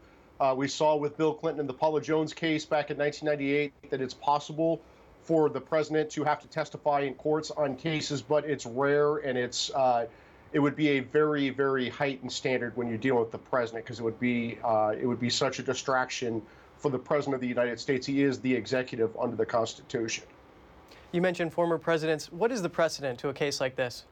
we 0.55 0.67
saw 0.67 0.95
with 0.95 1.15
Bill 1.15 1.35
Clinton 1.35 1.61
in 1.61 1.67
the 1.67 1.73
Paula 1.73 2.01
Jones 2.01 2.33
case 2.33 2.65
back 2.65 2.89
in 2.89 2.97
1998 2.97 3.91
that 3.91 4.01
it's 4.01 4.15
possible 4.15 4.81
for 5.21 5.49
the 5.49 5.61
president 5.61 6.09
to 6.09 6.23
have 6.23 6.41
to 6.41 6.47
testify 6.47 7.01
in 7.01 7.13
courts 7.13 7.51
on 7.51 7.75
cases, 7.75 8.23
but 8.23 8.43
it's 8.43 8.65
rare 8.65 9.17
and 9.17 9.37
it's 9.37 9.69
it 10.53 10.59
would 10.59 10.75
be 10.75 10.89
a 10.89 10.99
very, 10.99 11.49
very 11.49 11.89
heightened 11.89 12.31
standard 12.31 12.77
when 12.77 12.87
you're 12.87 12.97
dealing 12.97 13.19
with 13.19 13.31
the 13.31 13.37
president 13.39 13.83
because 13.83 13.99
it 13.99 14.03
would 14.03 14.19
be 14.19 14.59
uh, 14.63 14.93
it 14.99 15.05
would 15.05 15.19
be 15.19 15.29
such 15.29 15.59
a 15.59 15.63
distraction 15.63 16.41
for 16.77 16.89
the 16.89 16.99
president 16.99 17.35
of 17.35 17.41
the 17.41 17.47
United 17.47 17.79
States. 17.79 18.05
He 18.05 18.23
is 18.23 18.39
the 18.39 18.53
executive 18.53 19.15
under 19.19 19.35
the 19.35 19.45
Constitution. 19.45 20.25
You 21.11 21.21
mentioned 21.21 21.53
former 21.53 21.77
presidents. 21.77 22.31
What 22.31 22.51
is 22.51 22.61
the 22.61 22.69
precedent 22.69 23.19
to 23.19 23.29
a 23.29 23.33
case 23.33 23.59
like 23.59 23.75
this? 23.75 24.05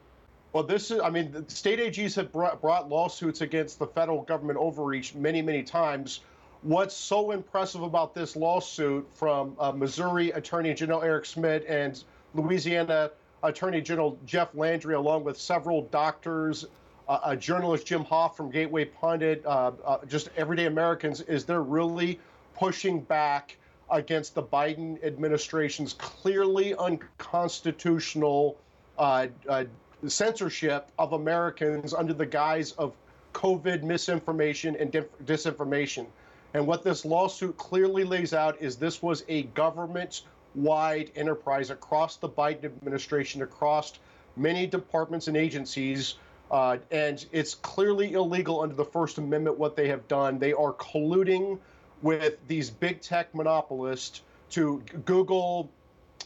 Well, 0.54 0.64
this 0.64 0.92
is, 0.92 1.00
I 1.00 1.10
mean, 1.10 1.32
the 1.32 1.46
state 1.48 1.80
AGs 1.80 2.16
have 2.16 2.32
brought, 2.32 2.62
brought 2.62 2.90
lawsuits 2.90 3.42
against 3.42 3.80
the 3.80 3.88
federal 3.88 4.24
government 4.24 4.60
overreach 4.60 5.16
many, 5.16 5.42
many 5.42 5.64
times. 5.64 6.22
What's 6.62 6.96
so 6.96 7.32
impressive 7.32 7.84
about 7.84 8.14
this 8.14 8.36
lawsuit 8.36 9.08
from 9.14 9.56
uh, 9.60 9.72
Missouri 9.72 10.32
Attorney 10.32 10.74
General 10.74 11.02
Eric 11.02 11.26
Schmitt 11.26 11.66
and 11.68 12.04
Louisiana 12.34 13.12
Attorney 13.44 13.82
General 13.82 14.18
Jeff 14.26 14.54
Landry, 14.56 14.96
along 14.96 15.24
with 15.24 15.40
several 15.40 15.84
doctors, 15.84 16.66
uh, 17.08 17.20
a 17.26 17.36
journalist 17.36 17.86
Jim 17.86 18.06
Hoft 18.06 18.36
from 18.36 18.52
Gateway 18.52 18.86
Pundit, 18.86 19.46
uh, 19.46 19.72
uh, 19.86 19.98
just 20.08 20.30
everyday 20.38 20.66
Americans, 20.66 21.22
is 21.22 21.46
they're 21.46 21.64
really 21.64 22.20
pushing 22.56 23.02
back 23.02 23.58
against 23.90 24.36
the 24.36 24.44
Biden 24.44 25.04
administration's 25.04 25.94
clearly 25.94 26.76
unconstitutional 26.76 28.58
uh, 28.98 29.28
uh, 29.50 29.66
censorship 30.08 30.90
of 30.98 31.14
Americans 31.14 31.94
under 31.94 32.14
the 32.14 32.26
guise 32.26 32.72
of 32.74 32.96
COVID 33.34 33.84
misinformation 33.84 34.76
and 34.78 34.92
disinformation. 35.26 36.06
And 36.54 36.68
what 36.68 36.84
this 36.84 37.06
lawsuit 37.06 37.58
clearly 37.58 38.04
lays 38.04 38.34
out 38.34 38.62
is 38.62 38.76
this 38.76 39.02
was 39.02 39.24
a 39.28 39.44
government 39.44 40.24
wide 40.56 41.12
enterprise 41.16 41.70
across 41.70 42.18
the 42.18 42.30
Biden 42.30 42.66
administration, 42.66 43.42
across 43.42 43.94
many 44.36 44.68
departments 44.68 45.28
and 45.28 45.38
agencies. 45.38 46.16
Uh, 46.50 46.78
and 46.92 47.26
it's 47.32 47.56
clearly 47.56 48.14
illegal 48.14 48.60
under 48.60 48.76
the 48.76 48.86
First 48.86 49.18
Amendment 49.18 49.58
what 49.58 49.76
they 49.76 49.88
have 49.88 50.08
done. 50.08 50.38
They 50.38 50.54
are 50.54 50.74
colluding 50.74 51.60
with 52.02 52.36
these 52.48 52.70
big 52.70 53.02
tech 53.02 53.34
monopolists 53.34 54.22
to 54.52 54.84
Google, 55.06 55.72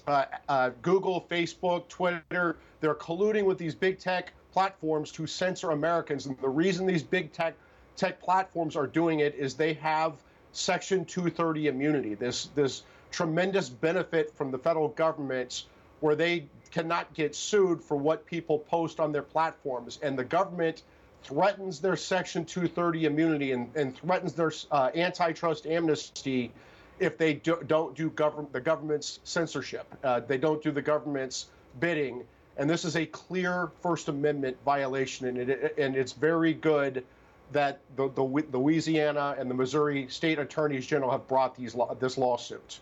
uh, 0.07 0.25
uh, 0.49 0.71
Google, 0.81 1.25
Facebook, 1.29 1.87
Twitter. 1.89 2.57
They're 2.79 2.95
colluding 2.95 3.45
with 3.45 3.57
these 3.57 3.75
big 3.75 3.99
tech 3.99 4.33
platforms 4.51 5.11
to 5.11 5.27
censor 5.27 5.71
Americans. 5.71 6.25
And 6.25 6.37
the 6.39 6.49
reason 6.49 6.87
these 6.87 7.03
big 7.03 7.31
tech 7.31 7.55
tech 7.95 8.19
platforms 8.21 8.75
are 8.75 8.87
doing 8.87 9.19
it 9.19 9.35
is 9.35 9.53
they 9.55 9.73
have 9.75 10.13
Section 10.53 11.05
230 11.05 11.67
immunity. 11.67 12.15
This 12.15 12.49
this 12.55 12.83
tremendous 13.15 13.69
benefit 13.69 14.35
from 14.35 14.51
the 14.51 14.57
federal 14.57 14.89
government 14.89 15.63
where 16.01 16.15
they 16.15 16.45
cannot 16.71 17.13
get 17.13 17.33
sued 17.33 17.81
for 17.81 17.95
what 17.95 18.25
people 18.25 18.59
post 18.59 18.99
on 18.99 19.13
their 19.13 19.21
platforms. 19.21 19.99
And 20.03 20.19
the 20.19 20.25
government 20.25 20.83
threatens 21.23 21.79
their 21.79 21.95
Section 21.95 22.43
230 22.43 23.05
immunity 23.05 23.53
and, 23.53 23.73
and 23.73 23.95
threatens 23.95 24.33
their 24.33 24.51
uh, 24.69 24.91
antitrust 24.93 25.65
amnesty 25.65 26.51
if 26.99 27.17
they 27.17 27.35
do, 27.35 27.57
not 27.69 27.95
do 27.95 28.11
the 28.51 28.59
government's 28.59 29.19
censorship. 29.23 29.85
Uh, 30.03 30.19
they 30.19 30.37
don't 30.37 30.61
do 30.61 30.71
the 30.71 30.81
government's 30.81 31.45
bidding. 31.79 32.21
And 32.57 32.69
this 32.69 32.83
is 32.83 32.97
a 32.97 33.05
clear 33.05 33.71
First 33.81 34.09
Amendment 34.09 34.57
violation, 34.65 35.27
and, 35.27 35.37
it, 35.37 35.75
and 35.77 35.95
it's 35.95 36.11
very 36.11 36.53
good 36.53 37.05
that 37.53 37.79
the, 37.95 38.09
the, 38.09 38.43
the 38.51 38.57
Louisiana 38.57 39.35
and 39.39 39.49
the 39.49 39.55
Missouri 39.55 40.07
state 40.09 40.37
attorneys 40.37 40.85
general 40.85 41.11
have 41.11 41.27
brought 41.29 41.55
these 41.55 41.77
this 41.99 42.17
lawsuit. 42.17 42.79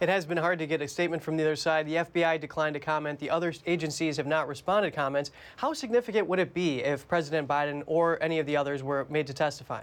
It 0.00 0.08
has 0.08 0.24
been 0.24 0.38
hard 0.38 0.60
to 0.60 0.66
get 0.68 0.80
a 0.80 0.86
statement 0.86 1.24
from 1.24 1.36
the 1.36 1.42
other 1.42 1.56
side. 1.56 1.84
The 1.84 1.96
FBI 1.96 2.40
declined 2.40 2.74
to 2.74 2.80
comment. 2.80 3.18
The 3.18 3.30
other 3.30 3.52
agencies 3.66 4.16
have 4.16 4.28
not 4.28 4.46
responded 4.46 4.90
to 4.90 4.96
comments. 4.96 5.32
How 5.56 5.72
significant 5.72 6.28
would 6.28 6.38
it 6.38 6.54
be 6.54 6.84
if 6.84 7.08
President 7.08 7.48
Biden 7.48 7.82
or 7.86 8.22
any 8.22 8.38
of 8.38 8.46
the 8.46 8.56
others 8.56 8.84
were 8.84 9.08
made 9.10 9.26
to 9.26 9.34
testify? 9.34 9.82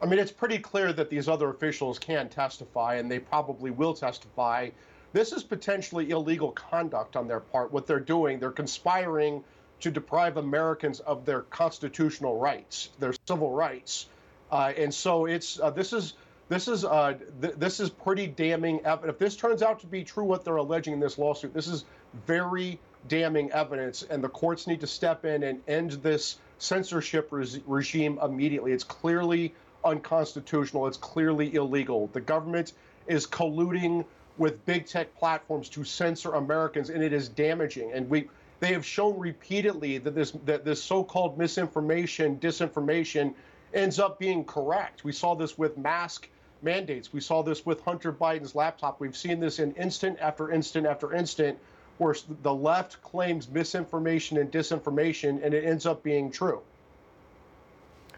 I 0.00 0.06
mean, 0.06 0.18
it's 0.18 0.32
pretty 0.32 0.58
clear 0.58 0.90
that 0.94 1.10
these 1.10 1.28
other 1.28 1.50
officials 1.50 1.98
can't 1.98 2.30
testify, 2.30 2.94
and 2.94 3.10
they 3.10 3.18
probably 3.18 3.70
will 3.70 3.92
testify. 3.92 4.70
This 5.12 5.32
is 5.32 5.44
potentially 5.44 6.10
illegal 6.10 6.52
conduct 6.52 7.14
on 7.14 7.28
their 7.28 7.40
part. 7.40 7.70
What 7.70 7.86
they're 7.86 8.00
doing, 8.00 8.38
they're 8.38 8.50
conspiring 8.50 9.44
to 9.80 9.90
deprive 9.90 10.38
Americans 10.38 11.00
of 11.00 11.26
their 11.26 11.42
constitutional 11.42 12.38
rights, 12.38 12.88
their 12.98 13.12
civil 13.28 13.50
rights. 13.50 14.08
Uh, 14.50 14.72
and 14.78 14.92
so 14.92 15.26
it's 15.26 15.60
uh, 15.60 15.68
this 15.68 15.92
is 15.92 16.14
this 16.48 16.68
is 16.68 16.84
uh, 16.84 17.14
th- 17.40 17.54
this 17.56 17.80
is 17.80 17.90
pretty 17.90 18.26
damning 18.26 18.80
evidence. 18.84 19.14
If 19.14 19.18
this 19.18 19.36
turns 19.36 19.62
out 19.62 19.80
to 19.80 19.86
be 19.86 20.04
true, 20.04 20.24
what 20.24 20.44
they're 20.44 20.56
alleging 20.56 20.92
in 20.94 21.00
this 21.00 21.18
lawsuit, 21.18 21.52
this 21.52 21.66
is 21.66 21.84
very 22.26 22.78
damning 23.08 23.50
evidence, 23.52 24.02
and 24.02 24.22
the 24.22 24.28
courts 24.28 24.66
need 24.66 24.80
to 24.80 24.86
step 24.86 25.24
in 25.24 25.42
and 25.42 25.60
end 25.68 25.92
this 25.92 26.38
censorship 26.58 27.28
re- 27.30 27.62
regime 27.66 28.18
immediately. 28.22 28.72
It's 28.72 28.84
clearly 28.84 29.54
unconstitutional. 29.84 30.86
It's 30.86 30.96
clearly 30.96 31.54
illegal. 31.54 32.08
The 32.12 32.20
government 32.20 32.72
is 33.06 33.26
colluding 33.26 34.04
with 34.38 34.64
big 34.66 34.86
tech 34.86 35.16
platforms 35.16 35.68
to 35.70 35.84
censor 35.84 36.34
Americans, 36.34 36.90
and 36.90 37.02
it 37.02 37.12
is 37.12 37.28
damaging. 37.28 37.92
And 37.92 38.08
we 38.08 38.28
they 38.60 38.72
have 38.72 38.86
shown 38.86 39.18
repeatedly 39.18 39.98
that 39.98 40.14
this 40.14 40.32
that 40.44 40.64
this 40.64 40.82
so-called 40.82 41.38
misinformation, 41.38 42.38
disinformation, 42.38 43.34
ends 43.74 43.98
up 43.98 44.18
being 44.18 44.44
correct. 44.44 45.04
We 45.04 45.12
saw 45.12 45.34
this 45.34 45.58
with 45.58 45.76
mask 45.76 46.28
mandates. 46.66 47.12
We 47.14 47.20
saw 47.20 47.42
this 47.42 47.64
with 47.64 47.82
Hunter 47.82 48.12
Biden's 48.12 48.54
laptop. 48.54 49.00
We've 49.00 49.16
seen 49.16 49.40
this 49.40 49.58
in 49.58 49.72
instant 49.76 50.18
after 50.20 50.50
instant 50.50 50.86
after 50.86 51.14
instant, 51.14 51.58
where 51.96 52.14
the 52.42 52.52
left 52.52 53.00
claims 53.00 53.48
misinformation 53.48 54.36
and 54.36 54.52
disinformation, 54.52 55.42
and 55.42 55.54
it 55.54 55.64
ends 55.64 55.86
up 55.86 56.02
being 56.02 56.30
true. 56.30 56.60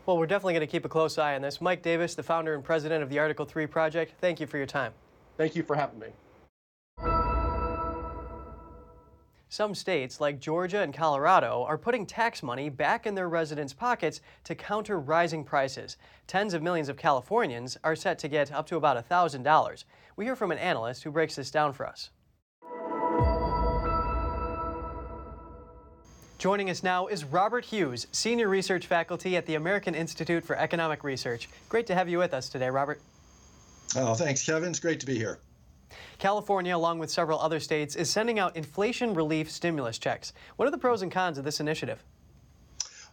Well, 0.07 0.17
we're 0.19 0.27
definitely 0.27 0.55
going 0.55 0.67
to 0.67 0.73
keep 0.73 0.87
a 0.87 0.89
close 0.89 1.19
eye 1.19 1.37
on 1.37 1.43
this. 1.43 1.61
Mike 1.61 1.83
Davis, 1.83 2.15
the 2.17 2.23
founder 2.23 2.55
and 2.55 2.65
president 2.65 3.03
of 3.03 3.11
the 3.11 3.19
Article 3.19 3.45
3 3.45 3.67
Project, 3.67 4.15
thank 4.21 4.41
you 4.41 4.47
for 4.47 4.57
your 4.57 4.67
time. 4.67 4.93
Thank 5.37 5.55
you 5.55 5.63
for 5.63 5.77
having 5.77 5.99
me. 6.01 6.09
Some 9.51 9.75
states, 9.75 10.21
like 10.21 10.41
Georgia 10.41 10.83
and 10.83 10.93
Colorado, 10.93 11.65
are 11.67 11.79
putting 11.79 12.05
tax 12.05 12.43
money 12.43 12.69
back 12.69 13.07
in 13.07 13.15
their 13.15 13.31
residents' 13.31 13.73
pockets 13.73 14.21
to 14.45 14.55
counter 14.55 15.01
rising 15.01 15.43
prices. 15.43 15.97
Tens 16.27 16.53
of 16.53 16.63
millions 16.63 16.91
of 16.91 16.99
Californians 16.99 17.79
are 17.83 17.97
set 17.97 18.19
to 18.19 18.29
get 18.29 18.53
up 18.53 18.67
to 18.67 18.77
about 18.77 19.09
$1,000. 19.09 19.85
We 20.17 20.27
hear 20.27 20.37
from 20.37 20.53
an 20.53 20.59
analyst 20.59 21.03
who 21.03 21.11
breaks 21.11 21.37
this 21.37 21.51
down 21.51 21.73
for 21.73 21.87
us. 21.87 22.11
Joining 26.37 26.69
us 26.69 26.83
now 26.83 27.07
is 27.07 27.25
Robert 27.25 27.65
Hughes, 27.65 28.07
Senior 28.13 28.49
Research 28.49 28.87
Faculty 28.87 29.35
at 29.37 29.47
the 29.47 29.55
American 29.55 29.95
Institute 29.95 30.45
for 30.45 30.57
Economic 30.57 31.03
Research. 31.03 31.49
Great 31.71 31.87
to 31.87 31.95
have 31.95 32.09
you 32.09 32.19
with 32.19 32.35
us 32.35 32.51
today, 32.51 32.69
Robert. 32.69 33.01
Oh, 33.97 34.15
thanks, 34.15 34.45
Kevin. 34.45 34.69
It's 34.69 34.79
great 34.79 35.01
to 35.01 35.07
be 35.07 35.17
here. 35.17 35.41
California, 36.19 36.77
along 36.77 36.99
with 36.99 37.11
several 37.11 37.39
other 37.41 37.61
states, 37.61 37.97
is 37.97 38.11
sending 38.11 38.39
out 38.39 38.57
inflation 38.57 39.15
relief 39.15 39.51
stimulus 39.51 39.99
checks. 39.99 40.33
What 40.57 40.67
are 40.67 40.71
the 40.71 40.79
pros 40.79 41.03
and 41.03 41.13
cons 41.13 41.39
of 41.39 41.45
this 41.45 41.61
initiative? 41.61 42.05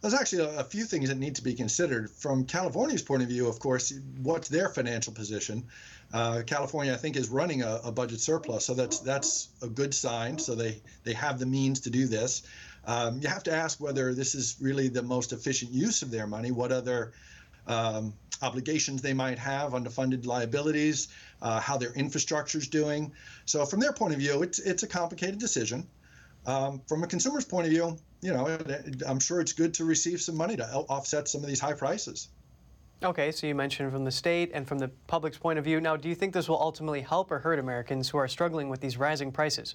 There's 0.02 0.14
actually 0.14 0.44
a, 0.56 0.64
few 0.64 0.84
things 0.84 1.08
that 1.08 1.18
need 1.18 1.34
to 1.36 1.42
be 1.42 1.54
considered. 1.54 2.10
From 2.10 2.44
California's 2.44 3.02
point 3.02 3.22
of 3.22 3.28
view, 3.28 3.48
of 3.48 3.58
course, 3.58 3.92
what's 4.22 4.48
their 4.48 4.68
financial 4.68 5.12
position? 5.12 5.64
Uh, 6.12 6.42
California, 6.46 6.92
I 6.92 6.96
think, 6.96 7.16
is 7.16 7.28
running 7.28 7.62
a, 7.62 7.80
a, 7.82 7.90
budget 7.90 8.20
surplus, 8.20 8.64
so 8.64 8.74
that's 8.74 9.00
that's 9.00 9.48
a 9.62 9.68
good 9.68 9.92
sign. 9.92 10.38
So 10.38 10.54
they 10.54 10.80
they 11.02 11.14
have 11.14 11.38
the 11.38 11.46
means 11.46 11.80
to 11.80 11.90
do 11.90 12.06
this. 12.06 12.42
Um, 12.86 13.20
you 13.20 13.28
have 13.28 13.42
to 13.44 13.52
ask 13.52 13.80
whether 13.80 14.14
this 14.14 14.34
is 14.34 14.56
really 14.60 14.88
the 14.88 15.02
most 15.02 15.32
efficient 15.32 15.72
use 15.72 16.02
of 16.02 16.10
their 16.10 16.26
money. 16.26 16.52
What 16.52 16.70
other 16.70 17.12
um, 17.66 18.14
obligations 18.42 19.02
they 19.02 19.14
might 19.14 19.38
have, 19.38 19.72
underfunded 19.72 20.26
liabilities, 20.26 21.08
uh, 21.42 21.60
how 21.60 21.76
their 21.76 21.92
infrastructure 21.92 22.58
is 22.58 22.68
doing. 22.68 23.12
So 23.44 23.64
from 23.64 23.80
their 23.80 23.92
point 23.92 24.12
of 24.12 24.18
view, 24.18 24.42
it's 24.42 24.58
it's 24.58 24.82
a 24.82 24.86
complicated 24.86 25.38
decision. 25.38 25.86
Um, 26.46 26.80
from 26.86 27.02
a 27.02 27.06
consumer's 27.06 27.44
point 27.44 27.66
of 27.66 27.72
view, 27.72 27.98
you 28.20 28.32
know, 28.32 28.58
I'm 29.06 29.18
sure 29.18 29.40
it's 29.40 29.52
good 29.52 29.74
to 29.74 29.84
receive 29.84 30.20
some 30.20 30.36
money 30.36 30.56
to 30.56 30.64
offset 30.88 31.28
some 31.28 31.42
of 31.42 31.48
these 31.48 31.60
high 31.60 31.72
prices. 31.72 32.28
Okay, 33.02 33.30
so 33.30 33.46
you 33.46 33.54
mentioned 33.54 33.92
from 33.92 34.04
the 34.04 34.10
state 34.10 34.50
and 34.54 34.66
from 34.66 34.78
the 34.78 34.88
public's 35.06 35.36
point 35.36 35.58
of 35.58 35.64
view. 35.64 35.80
Now, 35.80 35.96
do 35.96 36.08
you 36.08 36.14
think 36.14 36.32
this 36.32 36.48
will 36.48 36.60
ultimately 36.60 37.02
help 37.02 37.30
or 37.30 37.40
hurt 37.40 37.58
Americans 37.58 38.08
who 38.08 38.18
are 38.18 38.28
struggling 38.28 38.70
with 38.70 38.80
these 38.80 38.96
rising 38.96 39.32
prices? 39.32 39.74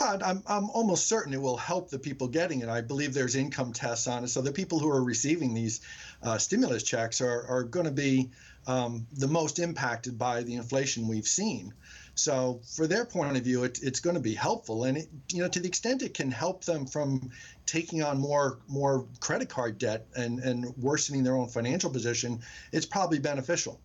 I'm, 0.00 0.42
I'm 0.46 0.70
almost 0.70 1.08
certain 1.08 1.32
it 1.32 1.40
will 1.40 1.56
help 1.56 1.90
the 1.90 1.98
people 1.98 2.28
getting 2.28 2.60
it. 2.60 2.68
I 2.68 2.80
believe 2.80 3.14
there's 3.14 3.34
income 3.34 3.72
tests 3.72 4.06
on 4.06 4.24
it. 4.24 4.28
So 4.28 4.40
the 4.40 4.52
people 4.52 4.78
who 4.78 4.88
are 4.90 5.02
receiving 5.02 5.54
these 5.54 5.80
uh, 6.22 6.38
stimulus 6.38 6.82
checks 6.82 7.20
are, 7.20 7.46
are 7.48 7.64
going 7.64 7.86
to 7.86 7.92
be 7.92 8.30
um, 8.66 9.06
the 9.12 9.28
most 9.28 9.58
impacted 9.58 10.18
by 10.18 10.42
the 10.42 10.54
inflation 10.54 11.08
we've 11.08 11.26
seen. 11.26 11.72
So, 12.18 12.62
for 12.74 12.86
their 12.86 13.04
point 13.04 13.36
of 13.36 13.44
view, 13.44 13.64
it, 13.64 13.78
it's 13.82 14.00
going 14.00 14.16
to 14.16 14.22
be 14.22 14.34
helpful, 14.34 14.84
and 14.84 14.96
it, 14.96 15.08
you 15.30 15.42
know, 15.42 15.48
to 15.48 15.60
the 15.60 15.68
extent 15.68 16.02
it 16.02 16.14
can 16.14 16.30
help 16.30 16.64
them 16.64 16.86
from 16.86 17.30
taking 17.66 18.02
on 18.02 18.18
more 18.18 18.58
more 18.68 19.06
credit 19.20 19.50
card 19.50 19.76
debt 19.76 20.06
and 20.16 20.38
and 20.40 20.74
worsening 20.78 21.22
their 21.24 21.36
own 21.36 21.48
financial 21.48 21.90
position, 21.90 22.40
it's 22.72 22.86
probably 22.86 23.18
beneficial. 23.18 23.80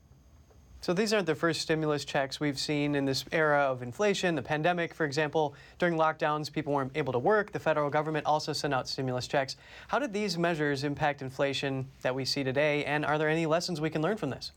So 0.82 0.94
these 0.94 1.14
aren't 1.14 1.28
the 1.28 1.36
first 1.36 1.62
stimulus 1.62 2.04
checks 2.06 2.40
we've 2.40 2.58
seen 2.58 2.96
in 2.96 3.06
this 3.06 3.24
era 3.32 3.60
of 3.60 3.84
inflation, 3.84 4.34
the 4.34 4.42
pandemic, 4.42 4.96
for 4.96 5.06
example. 5.06 5.54
During 5.78 5.96
lockdowns, 5.96 6.52
people 6.52 6.74
weren't 6.74 6.92
able 6.96 7.14
to 7.14 7.20
work. 7.20 7.52
The 7.52 7.60
federal 7.60 7.92
government 7.92 8.26
also 8.26 8.52
sent 8.52 8.74
out 8.74 8.90
stimulus 8.90 9.28
checks. 9.28 9.58
How 9.90 10.00
did 10.00 10.12
these 10.12 10.40
measures 10.40 10.84
impact 10.84 11.22
inflation 11.22 11.88
that 12.02 12.16
we 12.16 12.26
see 12.26 12.44
today, 12.44 12.84
and 12.86 13.06
are 13.06 13.20
there 13.20 13.30
any 13.30 13.46
lessons 13.46 13.80
we 13.80 13.92
can 13.92 14.02
learn 14.02 14.18
from 14.18 14.32
this? 14.32 14.54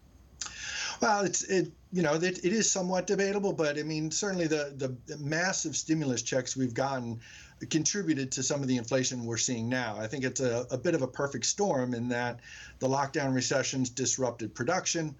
Well, 1.03 1.25
it's 1.27 1.43
it 1.45 1.71
you 1.93 2.01
know 2.01 2.15
it, 2.15 2.39
it 2.39 2.53
is 2.53 2.71
somewhat 2.71 3.07
debatable, 3.07 3.53
but 3.53 3.79
I 3.79 3.83
mean 3.83 4.11
certainly 4.11 4.47
the 4.47 4.73
the 5.07 5.19
massive 5.19 5.77
stimulus 5.77 6.23
checks 6.23 6.57
we've 6.57 6.73
gotten 6.73 7.21
contributed 7.69 8.33
to 8.33 8.43
some 8.43 8.63
of 8.63 8.69
the 8.69 8.77
inflation 8.79 9.27
we're 9.27 9.37
seeing 9.37 9.69
now. 9.69 9.97
I 9.99 10.07
think 10.07 10.25
it's 10.25 10.41
a, 10.41 10.67
a 10.71 10.79
bit 10.79 10.95
of 10.95 11.03
a 11.03 11.07
perfect 11.07 11.45
storm 11.45 11.93
in 11.93 12.09
that 12.09 12.41
the 12.79 12.89
lockdown 12.89 13.35
recessions 13.35 13.91
disrupted 13.91 14.55
production. 14.55 15.15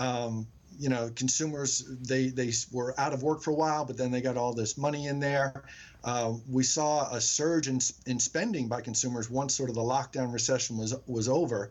Um, 0.00 0.46
you 0.78 0.88
know, 0.88 1.10
consumers 1.14 1.84
they 2.00 2.28
they 2.28 2.52
were 2.72 2.98
out 2.98 3.12
of 3.12 3.22
work 3.22 3.42
for 3.42 3.50
a 3.50 3.54
while, 3.54 3.84
but 3.84 3.98
then 3.98 4.10
they 4.10 4.22
got 4.22 4.38
all 4.38 4.54
this 4.54 4.78
money 4.78 5.06
in 5.06 5.20
there. 5.20 5.64
Uh, 6.02 6.32
we 6.48 6.62
saw 6.62 7.14
a 7.14 7.20
surge 7.20 7.68
in 7.68 7.80
in 8.06 8.18
spending 8.18 8.66
by 8.66 8.80
consumers 8.80 9.28
once 9.28 9.54
sort 9.54 9.68
of 9.68 9.74
the 9.74 9.82
lockdown 9.82 10.32
recession 10.32 10.78
was 10.78 10.94
was 11.06 11.28
over. 11.28 11.70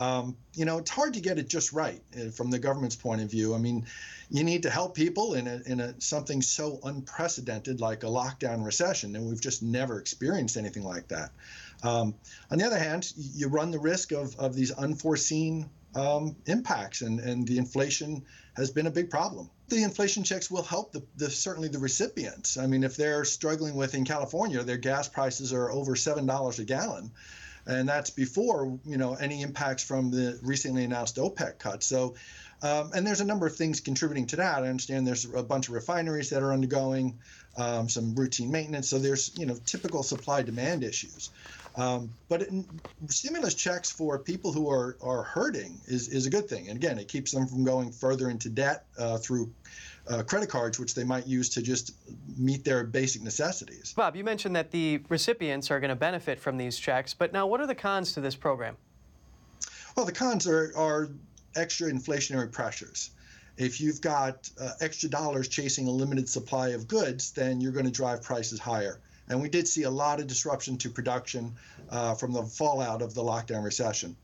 Um, 0.00 0.36
you 0.54 0.64
know, 0.64 0.78
it's 0.78 0.90
hard 0.90 1.14
to 1.14 1.20
get 1.20 1.38
it 1.38 1.48
just 1.48 1.72
right 1.72 2.00
uh, 2.16 2.30
from 2.30 2.50
the 2.50 2.58
government's 2.58 2.96
point 2.96 3.20
of 3.20 3.30
view. 3.30 3.54
I 3.54 3.58
mean, 3.58 3.86
you 4.30 4.44
need 4.44 4.62
to 4.64 4.70
help 4.70 4.94
people 4.94 5.34
in 5.34 5.46
a, 5.46 5.60
in 5.66 5.80
a 5.80 6.00
something 6.00 6.42
so 6.42 6.80
unprecedented 6.84 7.80
like 7.80 8.02
a 8.02 8.06
lockdown 8.06 8.64
recession, 8.64 9.14
and 9.14 9.28
we've 9.28 9.40
just 9.40 9.62
never 9.62 10.00
experienced 10.00 10.56
anything 10.56 10.84
like 10.84 11.08
that. 11.08 11.30
Um, 11.82 12.14
on 12.50 12.58
the 12.58 12.64
other 12.64 12.78
hand, 12.78 13.12
you 13.16 13.48
run 13.48 13.70
the 13.70 13.78
risk 13.78 14.12
of, 14.12 14.36
of 14.36 14.54
these 14.54 14.72
unforeseen 14.72 15.68
um, 15.94 16.36
impacts, 16.46 17.00
and, 17.02 17.20
and 17.20 17.46
the 17.46 17.58
inflation 17.58 18.24
has 18.56 18.70
been 18.70 18.86
a 18.86 18.90
big 18.90 19.10
problem. 19.10 19.50
The 19.68 19.82
inflation 19.82 20.24
checks 20.24 20.50
will 20.50 20.62
help 20.62 20.92
the, 20.92 21.02
the, 21.16 21.30
certainly 21.30 21.68
the 21.68 21.78
recipients. 21.78 22.56
I 22.56 22.66
mean, 22.66 22.84
if 22.84 22.96
they're 22.96 23.24
struggling 23.24 23.74
with 23.74 23.94
in 23.94 24.04
California, 24.04 24.62
their 24.62 24.76
gas 24.76 25.08
prices 25.08 25.52
are 25.52 25.70
over 25.70 25.96
seven 25.96 26.26
dollars 26.26 26.58
a 26.58 26.64
gallon, 26.64 27.10
and 27.66 27.88
that's 27.88 28.10
before 28.10 28.78
you 28.84 28.96
know 28.96 29.14
any 29.14 29.42
impacts 29.42 29.82
from 29.82 30.10
the 30.10 30.38
recently 30.42 30.84
announced 30.84 31.16
OPEC 31.16 31.58
cuts. 31.58 31.86
So. 31.86 32.14
Um, 32.60 32.90
and 32.92 33.06
there's 33.06 33.20
a 33.20 33.24
number 33.24 33.46
of 33.46 33.54
things 33.54 33.78
contributing 33.78 34.26
to 34.26 34.36
that. 34.36 34.64
I 34.64 34.68
understand 34.68 35.06
there's 35.06 35.32
a 35.32 35.44
bunch 35.44 35.68
of 35.68 35.74
refineries 35.74 36.30
that 36.30 36.42
are 36.42 36.52
undergoing 36.52 37.16
um, 37.56 37.88
some 37.88 38.16
routine 38.16 38.50
maintenance. 38.50 38.88
So 38.88 38.98
there's 38.98 39.30
you 39.38 39.46
know 39.46 39.56
typical 39.64 40.02
supply 40.02 40.42
demand 40.42 40.82
issues. 40.82 41.30
Um, 41.78 42.10
but 42.28 42.42
it, 42.42 42.52
stimulus 43.06 43.54
checks 43.54 43.88
for 43.88 44.18
people 44.18 44.52
who 44.52 44.68
are, 44.68 44.96
are 45.00 45.22
hurting 45.22 45.78
is, 45.86 46.08
is 46.08 46.26
a 46.26 46.30
good 46.30 46.48
thing. 46.48 46.68
And 46.68 46.76
again, 46.76 46.98
it 46.98 47.06
keeps 47.06 47.30
them 47.30 47.46
from 47.46 47.62
going 47.62 47.92
further 47.92 48.30
into 48.30 48.48
debt 48.48 48.84
uh, 48.98 49.16
through 49.18 49.48
uh, 50.08 50.24
credit 50.24 50.48
cards, 50.48 50.80
which 50.80 50.96
they 50.96 51.04
might 51.04 51.26
use 51.26 51.48
to 51.50 51.62
just 51.62 51.92
meet 52.36 52.64
their 52.64 52.82
basic 52.82 53.22
necessities. 53.22 53.92
Bob, 53.96 54.16
you 54.16 54.24
mentioned 54.24 54.56
that 54.56 54.72
the 54.72 55.00
recipients 55.08 55.70
are 55.70 55.78
going 55.78 55.90
to 55.90 55.96
benefit 55.96 56.40
from 56.40 56.56
these 56.56 56.76
checks, 56.78 57.14
but 57.14 57.32
now 57.32 57.46
what 57.46 57.60
are 57.60 57.66
the 57.66 57.76
cons 57.76 58.12
to 58.12 58.20
this 58.20 58.34
program? 58.34 58.76
Well, 59.96 60.04
the 60.04 60.12
cons 60.12 60.48
are, 60.48 60.72
are 60.76 61.10
extra 61.54 61.92
inflationary 61.92 62.50
pressures. 62.50 63.10
If 63.56 63.80
you've 63.80 64.00
got 64.00 64.50
uh, 64.60 64.70
extra 64.80 65.08
dollars 65.08 65.46
chasing 65.46 65.86
a 65.86 65.90
limited 65.90 66.28
supply 66.28 66.68
of 66.70 66.88
goods, 66.88 67.32
then 67.32 67.60
you're 67.60 67.72
going 67.72 67.86
to 67.86 67.92
drive 67.92 68.22
prices 68.22 68.58
higher. 68.58 69.00
And 69.30 69.40
we 69.40 69.48
did 69.48 69.68
see 69.68 69.82
a 69.82 69.90
lot 69.90 70.20
of 70.20 70.26
disruption 70.26 70.78
to 70.78 70.90
production 70.90 71.54
uh, 71.90 72.14
from 72.14 72.32
the 72.32 72.42
fallout 72.42 73.02
of 73.02 73.14
the 73.14 73.22
lockdown 73.22 73.64
recession. 73.64 74.16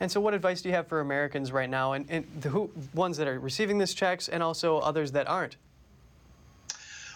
And 0.00 0.10
so, 0.10 0.20
what 0.20 0.34
advice 0.34 0.62
do 0.62 0.68
you 0.68 0.74
have 0.74 0.88
for 0.88 1.00
Americans 1.00 1.52
right 1.52 1.70
now, 1.70 1.92
and, 1.92 2.06
and 2.10 2.26
the 2.40 2.48
who, 2.48 2.70
ones 2.94 3.16
that 3.18 3.28
are 3.28 3.38
receiving 3.38 3.78
these 3.78 3.94
checks, 3.94 4.28
and 4.28 4.42
also 4.42 4.78
others 4.78 5.12
that 5.12 5.28
aren't? 5.28 5.56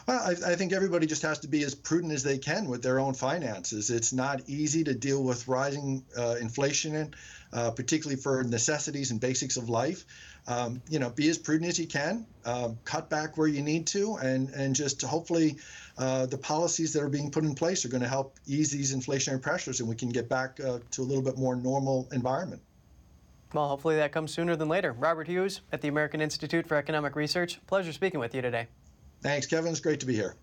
Well, 0.07 0.21
I, 0.21 0.53
I, 0.53 0.55
think 0.55 0.73
everybody 0.73 1.07
just 1.07 1.21
has 1.21 1.41
to 1.41 1.49
be 1.49 1.63
as 1.65 1.75
prudent 1.75 2.15
as 2.15 2.23
they 2.23 2.39
can 2.39 2.67
with 2.67 2.83
their 2.83 2.99
own 2.99 3.13
finances. 3.13 3.91
It's 3.91 4.11
not 4.11 4.41
easy 4.49 4.83
to 4.85 4.95
deal 4.95 5.23
with 5.23 5.47
rising 5.47 6.03
uh, 6.17 6.37
inflation, 6.41 7.15
uh, 7.53 7.73
particularly 7.73 8.19
for 8.19 8.43
necessities 8.43 9.11
and 9.11 9.21
basics 9.21 9.59
of 9.59 9.69
life. 9.69 10.07
Um, 10.49 10.81
you 10.89 10.99
know, 10.99 11.11
be 11.11 11.29
as 11.29 11.37
prudent 11.37 11.69
as 11.69 11.79
you 11.79 11.87
can, 11.87 12.27
uh, 12.47 12.71
cut 12.85 13.11
back 13.11 13.37
where 13.37 13.49
you 13.49 13.61
need 13.61 13.87
to, 13.89 14.17
and 14.17 14.49
and 14.51 14.75
just 14.75 15.03
hopefully 15.03 15.59
uh, 15.99 16.25
the 16.25 16.39
policies 16.39 16.95
that 16.95 17.03
are 17.03 17.11
being 17.11 17.31
put 17.31 17.45
in 17.45 17.55
place 17.55 17.85
are 17.85 17.91
going 17.91 18.03
to 18.03 18.09
help 18.09 18.39
ease 18.47 18.71
these 18.71 18.95
inflationary 18.95 19.43
pressures, 19.43 19.81
and 19.81 19.89
we 19.89 19.95
can 19.95 20.09
get 20.09 20.27
back 20.27 20.59
uh, 20.59 20.79
to 20.93 21.03
a 21.03 21.05
little 21.05 21.23
bit 21.23 21.37
more 21.37 21.55
normal 21.55 22.09
environment. 22.13 22.63
Well, 23.53 23.69
hopefully 23.69 23.97
that 23.97 24.11
comes 24.13 24.33
sooner 24.33 24.57
than 24.57 24.69
later. 24.69 24.93
Robert 24.93 25.27
Hughes 25.27 25.61
at 25.71 25.83
the 25.83 25.89
American 25.89 26.23
Institute 26.23 26.67
for 26.67 26.77
Economic 26.77 27.15
Research. 27.15 27.61
Pleasure 27.67 27.93
speaking 27.93 28.19
with 28.19 28.35
you 28.35 28.41
today. 28.41 28.69
Thanks, 29.23 29.47
Kevin. 29.47 29.71
It's 29.71 29.81
great 29.81 30.01
to 30.01 30.07
be 30.07 30.15
here. 30.15 30.35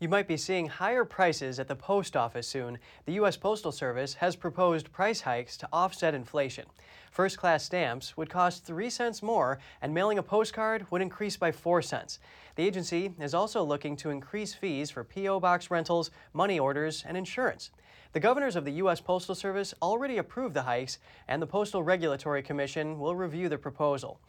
You 0.00 0.08
might 0.08 0.28
be 0.28 0.36
seeing 0.36 0.68
higher 0.68 1.04
prices 1.04 1.58
at 1.58 1.66
the 1.66 1.74
post 1.74 2.16
office 2.16 2.46
soon. 2.46 2.78
The 3.04 3.14
U.S. 3.14 3.36
Postal 3.36 3.72
Service 3.72 4.14
has 4.14 4.36
proposed 4.36 4.92
price 4.92 5.22
hikes 5.22 5.56
to 5.56 5.68
offset 5.72 6.14
inflation. 6.14 6.66
First 7.10 7.36
class 7.36 7.64
stamps 7.64 8.16
would 8.16 8.30
cost 8.30 8.64
3 8.64 8.90
cents 8.90 9.24
more, 9.24 9.58
and 9.82 9.92
mailing 9.92 10.18
a 10.18 10.22
postcard 10.22 10.86
would 10.92 11.02
increase 11.02 11.36
by 11.36 11.50
4 11.50 11.82
cents. 11.82 12.20
The 12.54 12.62
agency 12.62 13.12
is 13.18 13.34
also 13.34 13.64
looking 13.64 13.96
to 13.96 14.10
increase 14.10 14.54
fees 14.54 14.88
for 14.88 15.02
P.O. 15.02 15.40
box 15.40 15.68
rentals, 15.68 16.12
money 16.32 16.60
orders, 16.60 17.02
and 17.04 17.16
insurance. 17.16 17.70
The 18.12 18.20
governors 18.20 18.54
of 18.54 18.64
the 18.64 18.74
U.S. 18.74 19.00
Postal 19.00 19.34
Service 19.34 19.74
already 19.82 20.18
approved 20.18 20.54
the 20.54 20.62
hikes, 20.62 20.98
and 21.26 21.42
the 21.42 21.46
Postal 21.46 21.82
Regulatory 21.82 22.42
Commission 22.44 23.00
will 23.00 23.16
review 23.16 23.48
the 23.48 23.58
proposal. 23.58 24.20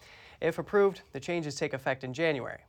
If 0.41 0.58
approved, 0.58 1.01
the 1.13 1.19
changes 1.19 1.53
take 1.53 1.73
effect 1.75 2.03
in 2.03 2.12
January. 2.12 2.62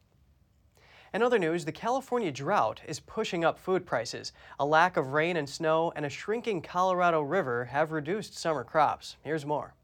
In 1.13 1.23
other 1.23 1.41
news, 1.41 1.65
the 1.65 1.73
California 1.73 2.31
drought 2.31 2.83
is 2.87 3.01
pushing 3.01 3.45
up 3.45 3.59
food 3.59 3.85
prices. 3.85 4.33
A 4.61 4.65
lack 4.65 4.97
of 4.97 5.09
rain 5.13 5.37
and 5.39 5.49
snow 5.49 5.93
and 5.97 6.07
a 6.07 6.09
shrinking 6.09 6.63
Colorado 6.63 7.21
River 7.21 7.65
have 7.65 7.91
reduced 7.91 8.39
summer 8.39 8.63
crops. 8.63 9.17
Here's 9.23 9.45
more. 9.45 9.75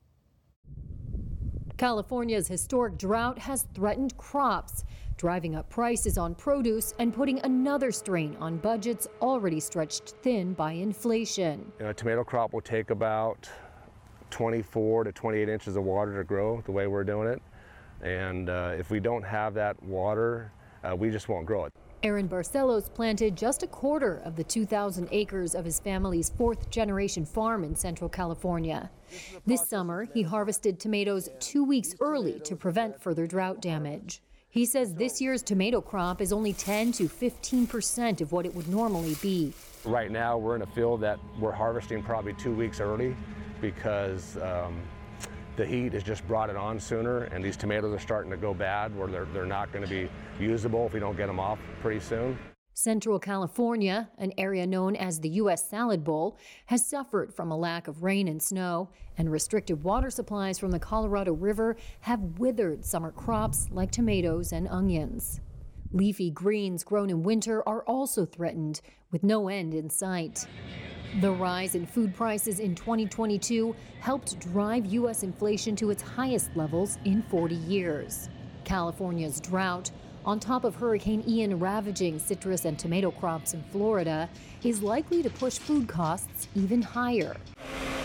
California's 1.78 2.46
historic 2.46 2.96
drought 2.96 3.38
has 3.38 3.66
threatened 3.74 4.16
crops, 4.16 4.84
driving 5.16 5.56
up 5.56 5.68
prices 5.68 6.16
on 6.16 6.32
produce 6.36 6.94
and 7.00 7.12
putting 7.12 7.40
another 7.40 7.90
strain 7.90 8.36
on 8.38 8.58
budgets 8.58 9.08
already 9.20 9.58
stretched 9.58 10.14
thin 10.22 10.54
by 10.54 10.72
inflation. 10.72 11.72
You 11.80 11.86
know, 11.86 11.90
a 11.90 11.94
tomato 11.94 12.22
crop 12.22 12.52
will 12.52 12.60
take 12.60 12.90
about 12.90 13.50
24 14.30 15.04
to 15.04 15.12
28 15.12 15.48
inches 15.48 15.74
of 15.74 15.82
water 15.82 16.16
to 16.16 16.22
grow 16.22 16.62
the 16.66 16.72
way 16.72 16.86
we're 16.86 17.04
doing 17.04 17.26
it. 17.26 17.42
And 18.00 18.48
uh, 18.48 18.74
if 18.78 18.90
we 18.90 19.00
don't 19.00 19.24
have 19.24 19.54
that 19.54 19.82
water, 19.82 20.52
uh, 20.87 20.94
we 20.94 21.11
just 21.11 21.29
won't 21.29 21.46
grow 21.46 21.64
it. 21.64 21.72
Aaron 22.03 22.29
Barcelos 22.29 22.92
planted 22.92 23.37
just 23.37 23.62
a 23.62 23.66
quarter 23.66 24.20
of 24.25 24.37
the 24.37 24.44
2,000 24.44 25.09
acres 25.11 25.55
of 25.55 25.64
his 25.64 25.81
family's 25.81 26.29
fourth 26.31 26.70
generation 26.70 27.25
farm 27.25 27.64
in 27.64 27.75
Central 27.75 28.09
California. 28.09 28.90
This 29.46 29.66
summer, 29.66 30.05
he 30.14 30.22
harvested 30.22 30.79
tomatoes 30.79 31.29
two 31.40 31.64
weeks 31.64 31.94
early 32.01 32.38
to 32.40 32.55
prevent 32.55 33.01
further 33.01 33.27
drought 33.27 33.61
damage. 33.61 34.20
He 34.51 34.64
says 34.64 34.94
this 34.94 35.20
year's 35.20 35.42
tomato 35.42 35.81
crop 35.81 36.20
is 36.20 36.33
only 36.33 36.53
10 36.53 36.92
to 36.92 37.09
15 37.09 37.66
percent 37.66 38.20
of 38.20 38.33
what 38.33 38.46
it 38.46 38.55
would 38.55 38.68
normally 38.68 39.14
be. 39.20 39.53
Right 39.85 40.11
now, 40.11 40.38
we're 40.38 40.57
in 40.57 40.62
a 40.62 40.66
field 40.66 41.01
that 41.03 41.18
we're 41.38 41.53
harvesting 41.53 42.03
probably 42.03 42.33
two 42.35 42.55
weeks 42.55 42.81
early 42.81 43.14
because 43.61 44.37
um, 44.38 44.81
the 45.56 45.66
heat 45.66 45.92
has 45.92 46.02
just 46.02 46.26
brought 46.26 46.50
it 46.50 46.56
on 46.56 46.78
sooner, 46.78 47.24
and 47.24 47.44
these 47.44 47.56
tomatoes 47.56 47.94
are 47.94 47.98
starting 47.98 48.30
to 48.30 48.36
go 48.36 48.52
bad 48.54 48.96
where 48.96 49.08
they're, 49.08 49.26
they're 49.26 49.46
not 49.46 49.72
going 49.72 49.84
to 49.84 49.90
be 49.90 50.08
usable 50.38 50.86
if 50.86 50.92
we 50.92 51.00
don't 51.00 51.16
get 51.16 51.26
them 51.26 51.40
off 51.40 51.58
pretty 51.80 52.00
soon. 52.00 52.38
Central 52.78 53.18
California, 53.18 54.10
an 54.18 54.32
area 54.36 54.66
known 54.66 54.96
as 54.96 55.20
the 55.20 55.30
U.S. 55.30 55.66
Salad 55.66 56.04
Bowl, 56.04 56.36
has 56.66 56.86
suffered 56.86 57.32
from 57.32 57.50
a 57.50 57.56
lack 57.56 57.88
of 57.88 58.02
rain 58.02 58.28
and 58.28 58.42
snow, 58.42 58.90
and 59.16 59.32
restricted 59.32 59.82
water 59.82 60.10
supplies 60.10 60.58
from 60.58 60.72
the 60.72 60.78
Colorado 60.78 61.32
River 61.32 61.76
have 62.00 62.38
withered 62.38 62.84
summer 62.84 63.10
crops 63.10 63.68
like 63.70 63.90
tomatoes 63.90 64.52
and 64.52 64.68
onions. 64.68 65.40
Leafy 65.92 66.31
greens 66.31 66.83
grown 66.83 67.11
in 67.11 67.22
winter 67.22 67.66
are 67.68 67.83
also 67.83 68.25
threatened, 68.25 68.81
with 69.12 69.22
no 69.22 69.49
end 69.49 69.75
in 69.75 69.88
sight. 69.88 70.46
The 71.20 71.31
rise 71.31 71.75
in 71.75 71.87
food 71.87 72.14
prices 72.14 72.59
in 72.59 72.75
2022 72.75 73.75
helped 74.01 74.38
drive 74.40 74.87
U.S. 74.87 75.22
inflation 75.22 75.77
to 75.77 75.90
its 75.90 76.03
highest 76.03 76.55
levels 76.57 76.99
in 77.05 77.22
40 77.22 77.55
years. 77.55 78.29
California's 78.64 79.40
drought, 79.40 79.90
on 80.25 80.40
top 80.40 80.64
of 80.64 80.75
Hurricane 80.75 81.22
Ian 81.27 81.59
ravaging 81.61 82.18
citrus 82.18 82.64
and 82.64 82.79
tomato 82.79 83.12
crops 83.12 83.55
in 83.55 83.62
Florida, 83.70 84.29
is 84.64 84.83
likely 84.83 85.22
to 85.22 85.31
push 85.31 85.59
food 85.59 85.87
costs 85.87 86.49
even 86.57 86.83
higher. 86.83 87.37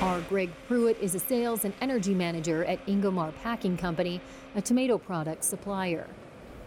Our 0.02 0.22
Greg 0.22 0.52
Pruitt 0.68 0.98
is 1.02 1.16
a 1.16 1.20
sales 1.20 1.66
and 1.66 1.74
energy 1.82 2.14
manager 2.14 2.64
at 2.66 2.86
Ingomar 2.86 3.34
Packing 3.42 3.76
Company, 3.76 4.22
a 4.56 4.62
tomato 4.62 4.98
product 4.98 5.44
supplier. 5.44 6.08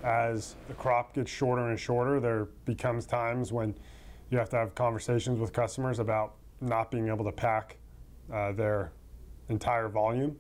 As 0.05 0.57
the 0.69 0.75
crop 0.75 1.15
gets 1.15 1.31
shorter 1.31 1.71
and 1.71 1.81
shorter, 1.81 2.21
there 2.21 2.45
becomes 2.67 3.07
times 3.07 3.53
when 3.53 3.75
you 4.31 4.37
have 4.37 4.51
to 4.51 4.57
have 4.57 4.75
conversations 4.75 5.41
with 5.41 5.53
customers 5.53 5.99
about 5.99 6.35
not 6.61 6.91
being 6.91 7.09
able 7.09 7.25
to 7.25 7.33
pack 7.33 7.79
uh, 8.33 8.53
their 8.53 8.93
entire 9.49 9.89
volume, 9.89 10.37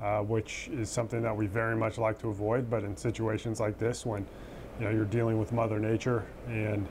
uh, 0.00 0.18
which 0.20 0.68
is 0.68 0.90
something 0.90 1.22
that 1.22 1.34
we 1.34 1.46
very 1.46 1.76
much 1.76 1.96
like 1.96 2.18
to 2.18 2.28
avoid. 2.28 2.68
But 2.68 2.84
in 2.84 2.94
situations 2.94 3.58
like 3.58 3.78
this, 3.78 4.04
when 4.04 4.26
you 4.78 4.84
know 4.84 4.90
you're 4.90 5.06
dealing 5.06 5.38
with 5.38 5.50
Mother 5.50 5.78
Nature 5.78 6.26
and 6.46 6.86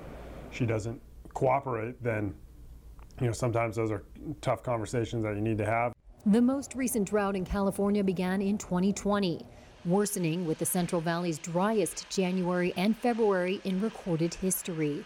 she 0.51 0.65
doesn't 0.65 0.99
cooperate, 1.35 2.01
then 2.03 2.33
you 3.21 3.27
know 3.27 3.33
sometimes 3.33 3.75
those 3.75 3.91
are 3.91 4.03
tough 4.41 4.63
conversations 4.63 5.23
that 5.23 5.35
you 5.35 5.41
need 5.41 5.59
to 5.59 5.65
have. 5.65 5.93
The 6.25 6.41
most 6.41 6.73
recent 6.73 7.07
drought 7.07 7.35
in 7.35 7.45
California 7.45 8.03
began 8.03 8.41
in 8.41 8.57
2020, 8.57 9.45
worsening 9.86 10.45
with 10.45 10.58
the 10.58 10.65
Central 10.65 11.02
Valley's 11.02 11.38
driest 11.39 12.10
January 12.10 12.74
and 12.76 12.98
February 12.98 13.62
in 13.63 13.80
recorded 13.82 14.34
history. 14.34 15.06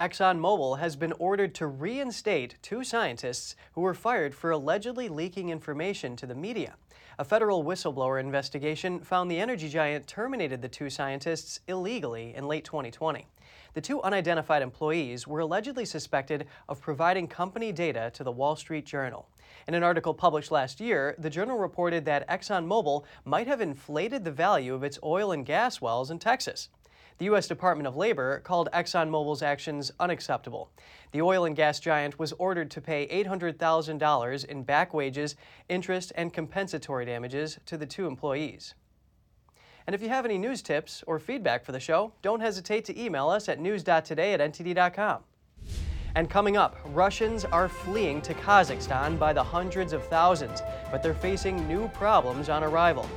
ExxonMobil 0.00 0.80
has 0.80 0.96
been 0.96 1.12
ordered 1.12 1.54
to 1.54 1.66
reinstate 1.68 2.56
two 2.62 2.82
scientists 2.82 3.54
who 3.72 3.80
were 3.80 3.94
fired 3.94 4.34
for 4.34 4.50
allegedly 4.50 5.08
leaking 5.08 5.50
information 5.50 6.16
to 6.16 6.26
the 6.26 6.34
media. 6.34 6.74
A 7.16 7.24
federal 7.24 7.62
whistleblower 7.62 8.18
investigation 8.18 9.00
found 9.00 9.30
the 9.30 9.38
energy 9.38 9.68
giant 9.68 10.08
terminated 10.08 10.62
the 10.62 10.68
two 10.68 10.90
scientists 10.90 11.60
illegally 11.68 12.34
in 12.34 12.48
late 12.48 12.64
2020. 12.64 13.28
The 13.74 13.80
two 13.80 14.00
unidentified 14.02 14.62
employees 14.62 15.26
were 15.26 15.40
allegedly 15.40 15.84
suspected 15.84 16.46
of 16.68 16.80
providing 16.80 17.26
company 17.26 17.72
data 17.72 18.12
to 18.14 18.22
the 18.22 18.30
Wall 18.30 18.54
Street 18.54 18.86
Journal. 18.86 19.28
In 19.66 19.74
an 19.74 19.82
article 19.82 20.14
published 20.14 20.52
last 20.52 20.80
year, 20.80 21.16
the 21.18 21.28
journal 21.28 21.58
reported 21.58 22.04
that 22.04 22.28
ExxonMobil 22.28 23.02
might 23.24 23.48
have 23.48 23.60
inflated 23.60 24.24
the 24.24 24.30
value 24.30 24.74
of 24.74 24.84
its 24.84 25.00
oil 25.02 25.32
and 25.32 25.44
gas 25.44 25.80
wells 25.80 26.12
in 26.12 26.20
Texas. 26.20 26.68
The 27.18 27.24
U.S. 27.26 27.48
Department 27.48 27.88
of 27.88 27.96
Labor 27.96 28.38
called 28.40 28.68
ExxonMobil's 28.72 29.42
actions 29.42 29.90
unacceptable. 29.98 30.70
The 31.10 31.22
oil 31.22 31.44
and 31.44 31.56
gas 31.56 31.80
giant 31.80 32.16
was 32.16 32.32
ordered 32.34 32.70
to 32.72 32.80
pay 32.80 33.08
$800,000 33.24 34.44
in 34.44 34.62
back 34.62 34.94
wages, 34.94 35.34
interest, 35.68 36.12
and 36.14 36.32
compensatory 36.32 37.06
damages 37.06 37.58
to 37.66 37.76
the 37.76 37.86
two 37.86 38.06
employees. 38.06 38.74
And 39.86 39.94
if 39.94 40.02
you 40.02 40.08
have 40.08 40.24
any 40.24 40.38
news 40.38 40.62
tips 40.62 41.04
or 41.06 41.18
feedback 41.18 41.64
for 41.64 41.72
the 41.72 41.80
show, 41.80 42.12
don't 42.22 42.40
hesitate 42.40 42.84
to 42.86 43.00
email 43.00 43.28
us 43.28 43.48
at 43.48 43.60
news.today 43.60 44.32
at 44.32 44.40
ntd.com. 44.40 45.22
And 46.14 46.30
coming 46.30 46.56
up, 46.56 46.76
Russians 46.86 47.44
are 47.44 47.68
fleeing 47.68 48.22
to 48.22 48.34
Kazakhstan 48.34 49.18
by 49.18 49.32
the 49.32 49.42
hundreds 49.42 49.92
of 49.92 50.06
thousands, 50.06 50.62
but 50.90 51.02
they're 51.02 51.12
facing 51.12 51.66
new 51.66 51.88
problems 51.88 52.48
on 52.48 52.62
arrival 52.62 53.08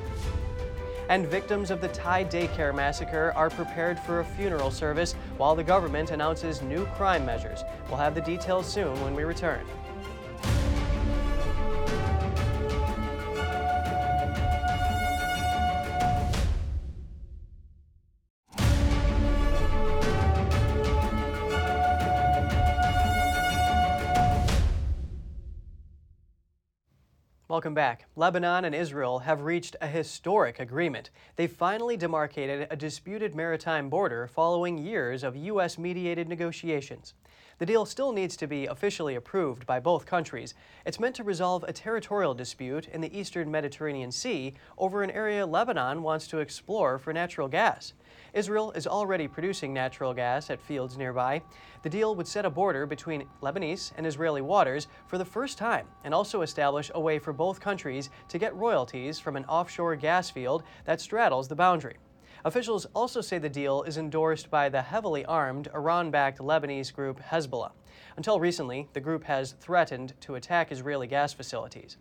and 1.10 1.26
victims 1.28 1.72
of 1.72 1.82
the 1.82 1.88
Thai 1.90 2.26
daycare 2.26 2.76
massacre 2.76 3.32
are 3.36 3.50
prepared 3.50 4.00
for 4.00 4.20
a 4.20 4.26
funeral 4.26 4.72
service 4.72 5.14
while 5.38 5.56
the 5.56 5.64
government 5.64 6.12
announces 6.12 6.62
new 6.62 6.86
crime 6.88 7.26
measures. 7.26 7.64
We'll 7.88 7.98
have 7.98 8.16
the 8.16 8.22
details 8.22 8.68
soon 8.68 9.00
when 9.02 9.16
we 9.16 9.24
return. 9.24 9.66
Welcome 27.58 27.74
back. 27.74 28.06
Lebanon 28.16 28.66
and 28.66 28.76
Israel 28.76 29.18
have 29.18 29.42
reached 29.42 29.76
a 29.82 29.88
historic 29.88 30.60
agreement. 30.60 31.10
They 31.38 31.48
finally 31.48 31.98
demarcated 31.98 32.68
a 32.70 32.76
disputed 32.76 33.34
maritime 33.34 33.90
border 33.90 34.28
following 34.28 34.78
years 34.78 35.24
of 35.24 35.36
U.S. 35.36 35.80
mediated 35.80 36.30
negotiations. 36.30 37.16
The 37.60 37.66
deal 37.66 37.88
still 37.88 38.12
needs 38.12 38.38
to 38.38 38.46
be 38.46 38.68
officially 38.68 39.16
approved 39.16 39.66
by 39.66 39.80
both 39.80 40.06
countries. 40.06 40.54
It's 40.86 41.00
meant 41.00 41.16
to 41.16 41.24
resolve 41.24 41.64
a 41.64 41.74
territorial 41.74 42.36
dispute 42.36 42.88
in 42.88 43.02
the 43.02 43.18
eastern 43.18 43.50
Mediterranean 43.50 44.12
Sea 44.12 44.54
over 44.78 45.02
an 45.02 45.10
area 45.10 45.44
Lebanon 45.44 46.04
wants 46.04 46.28
to 46.28 46.38
explore 46.38 47.00
for 47.00 47.14
natural 47.14 47.48
gas. 47.48 47.94
Israel 48.34 48.72
is 48.74 48.86
already 48.86 49.28
producing 49.28 49.74
natural 49.74 50.14
gas 50.14 50.52
at 50.52 50.62
fields 50.62 51.00
nearby. 51.00 51.42
The 51.82 51.90
deal 51.90 52.14
would 52.14 52.28
set 52.28 52.46
a 52.46 52.50
border 52.52 52.86
between 52.86 53.28
Lebanese 53.42 53.92
and 53.98 54.06
Israeli 54.06 54.42
waters 54.42 54.88
for 55.08 55.18
the 55.18 55.26
first 55.26 55.58
time 55.58 55.88
and 56.04 56.14
also 56.14 56.44
establish 56.44 56.92
a 56.94 57.00
way 57.00 57.18
for 57.18 57.34
both 57.34 57.60
countries 57.60 58.12
to 58.30 58.38
get 58.38 58.56
royalties 58.56 59.18
from 59.20 59.36
an 59.36 59.46
offshore 59.46 59.96
gas 59.96 60.30
field 60.30 60.62
that 60.86 61.02
straddles 61.02 61.48
the 61.48 61.56
boundary. 61.56 61.96
Officials 62.46 62.86
also 62.94 63.20
say 63.20 63.38
the 63.38 63.50
deal 63.50 63.84
is 63.84 63.98
endorsed 63.98 64.50
by 64.50 64.70
the 64.70 64.82
heavily 64.82 65.26
armed 65.26 65.70
Iran 65.74 66.12
backed 66.12 66.40
Lebanese 66.40 66.94
group 66.94 67.20
Hezbollah. 67.20 67.72
Until 68.16 68.40
recently, 68.40 68.88
the 68.94 69.00
group 69.00 69.24
has 69.24 69.54
threatened 69.54 70.14
to 70.22 70.36
attack 70.36 70.72
Israeli 70.72 71.08
gas 71.08 71.34
facilities. 71.34 71.98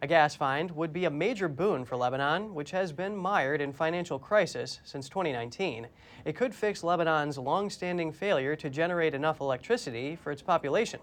A 0.00 0.06
gas 0.06 0.36
find 0.36 0.70
would 0.72 0.92
be 0.92 1.06
a 1.06 1.10
major 1.10 1.48
boon 1.48 1.84
for 1.84 1.96
Lebanon, 1.96 2.54
which 2.54 2.70
has 2.70 2.92
been 2.92 3.16
mired 3.16 3.60
in 3.60 3.72
financial 3.72 4.18
crisis 4.18 4.78
since 4.84 5.08
2019. 5.08 5.88
It 6.24 6.36
could 6.36 6.54
fix 6.54 6.84
Lebanon's 6.84 7.36
long-standing 7.36 8.12
failure 8.12 8.54
to 8.56 8.70
generate 8.70 9.14
enough 9.14 9.40
electricity 9.40 10.14
for 10.14 10.30
its 10.30 10.42
population. 10.42 11.00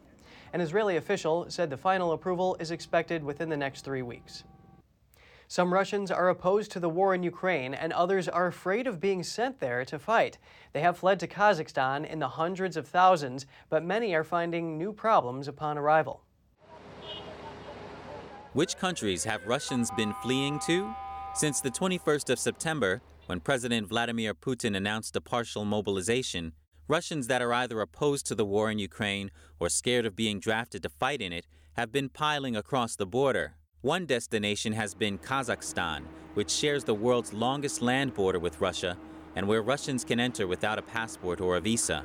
An 0.53 0.61
Israeli 0.61 0.95
official 0.95 1.47
said 1.49 1.69
the 1.69 1.75
final 1.75 2.13
approval 2.13 2.55
is 2.59 2.71
expected 2.71 3.23
within 3.23 3.49
the 3.49 3.57
next 3.57 3.83
three 3.83 4.01
weeks. 4.01 4.45
Some 5.47 5.73
Russians 5.73 6.09
are 6.09 6.29
opposed 6.29 6.71
to 6.71 6.79
the 6.79 6.89
war 6.89 7.13
in 7.13 7.21
Ukraine, 7.21 7.73
and 7.73 7.93
others 7.93 8.27
are 8.27 8.47
afraid 8.47 8.87
of 8.87 8.99
being 8.99 9.21
sent 9.21 9.59
there 9.59 9.85
to 9.85 9.99
fight. 9.99 10.37
They 10.73 10.81
have 10.81 10.97
fled 10.97 11.19
to 11.19 11.27
Kazakhstan 11.27 12.05
in 12.05 12.19
the 12.19 12.29
hundreds 12.29 12.75
of 12.75 12.87
thousands, 12.87 13.45
but 13.69 13.83
many 13.83 14.15
are 14.15 14.23
finding 14.23 14.77
new 14.77 14.91
problems 14.91 15.47
upon 15.47 15.77
arrival. 15.77 16.23
Which 18.53 18.77
countries 18.77 19.25
have 19.25 19.45
Russians 19.45 19.91
been 19.91 20.13
fleeing 20.23 20.59
to? 20.59 20.95
Since 21.35 21.61
the 21.61 21.69
21st 21.69 22.29
of 22.29 22.39
September, 22.39 23.01
when 23.27 23.39
President 23.39 23.87
Vladimir 23.87 24.33
Putin 24.33 24.75
announced 24.75 25.15
a 25.15 25.21
partial 25.21 25.65
mobilization, 25.65 26.53
Russians 26.87 27.27
that 27.27 27.41
are 27.41 27.53
either 27.53 27.81
opposed 27.81 28.25
to 28.27 28.35
the 28.35 28.45
war 28.45 28.71
in 28.71 28.79
Ukraine 28.79 29.31
or 29.59 29.69
scared 29.69 30.05
of 30.05 30.15
being 30.15 30.39
drafted 30.39 30.83
to 30.83 30.89
fight 30.89 31.21
in 31.21 31.33
it 31.33 31.45
have 31.73 31.91
been 31.91 32.09
piling 32.09 32.55
across 32.55 32.95
the 32.95 33.05
border. 33.05 33.55
One 33.85 34.07
destination 34.07 34.73
has 34.73 34.95
been 34.95 35.19
Kazakhstan, 35.19 36.05
which 36.33 36.49
shares 36.49 36.83
the 36.83 36.95
world's 36.95 37.33
longest 37.33 37.83
land 37.83 38.15
border 38.15 38.39
with 38.39 38.59
Russia 38.59 38.97
and 39.35 39.47
where 39.47 39.61
Russians 39.61 40.03
can 40.03 40.19
enter 40.19 40.47
without 40.47 40.79
a 40.79 40.81
passport 40.81 41.39
or 41.39 41.55
a 41.55 41.61
visa. 41.61 42.03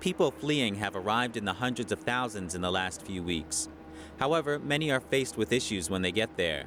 People 0.00 0.30
fleeing 0.30 0.74
have 0.74 0.94
arrived 0.94 1.38
in 1.38 1.46
the 1.46 1.54
hundreds 1.54 1.90
of 1.90 2.00
thousands 2.00 2.54
in 2.54 2.60
the 2.60 2.70
last 2.70 3.00
few 3.00 3.22
weeks. 3.22 3.70
However, 4.18 4.58
many 4.58 4.90
are 4.90 5.00
faced 5.00 5.38
with 5.38 5.54
issues 5.54 5.88
when 5.88 6.02
they 6.02 6.12
get 6.12 6.36
there. 6.36 6.64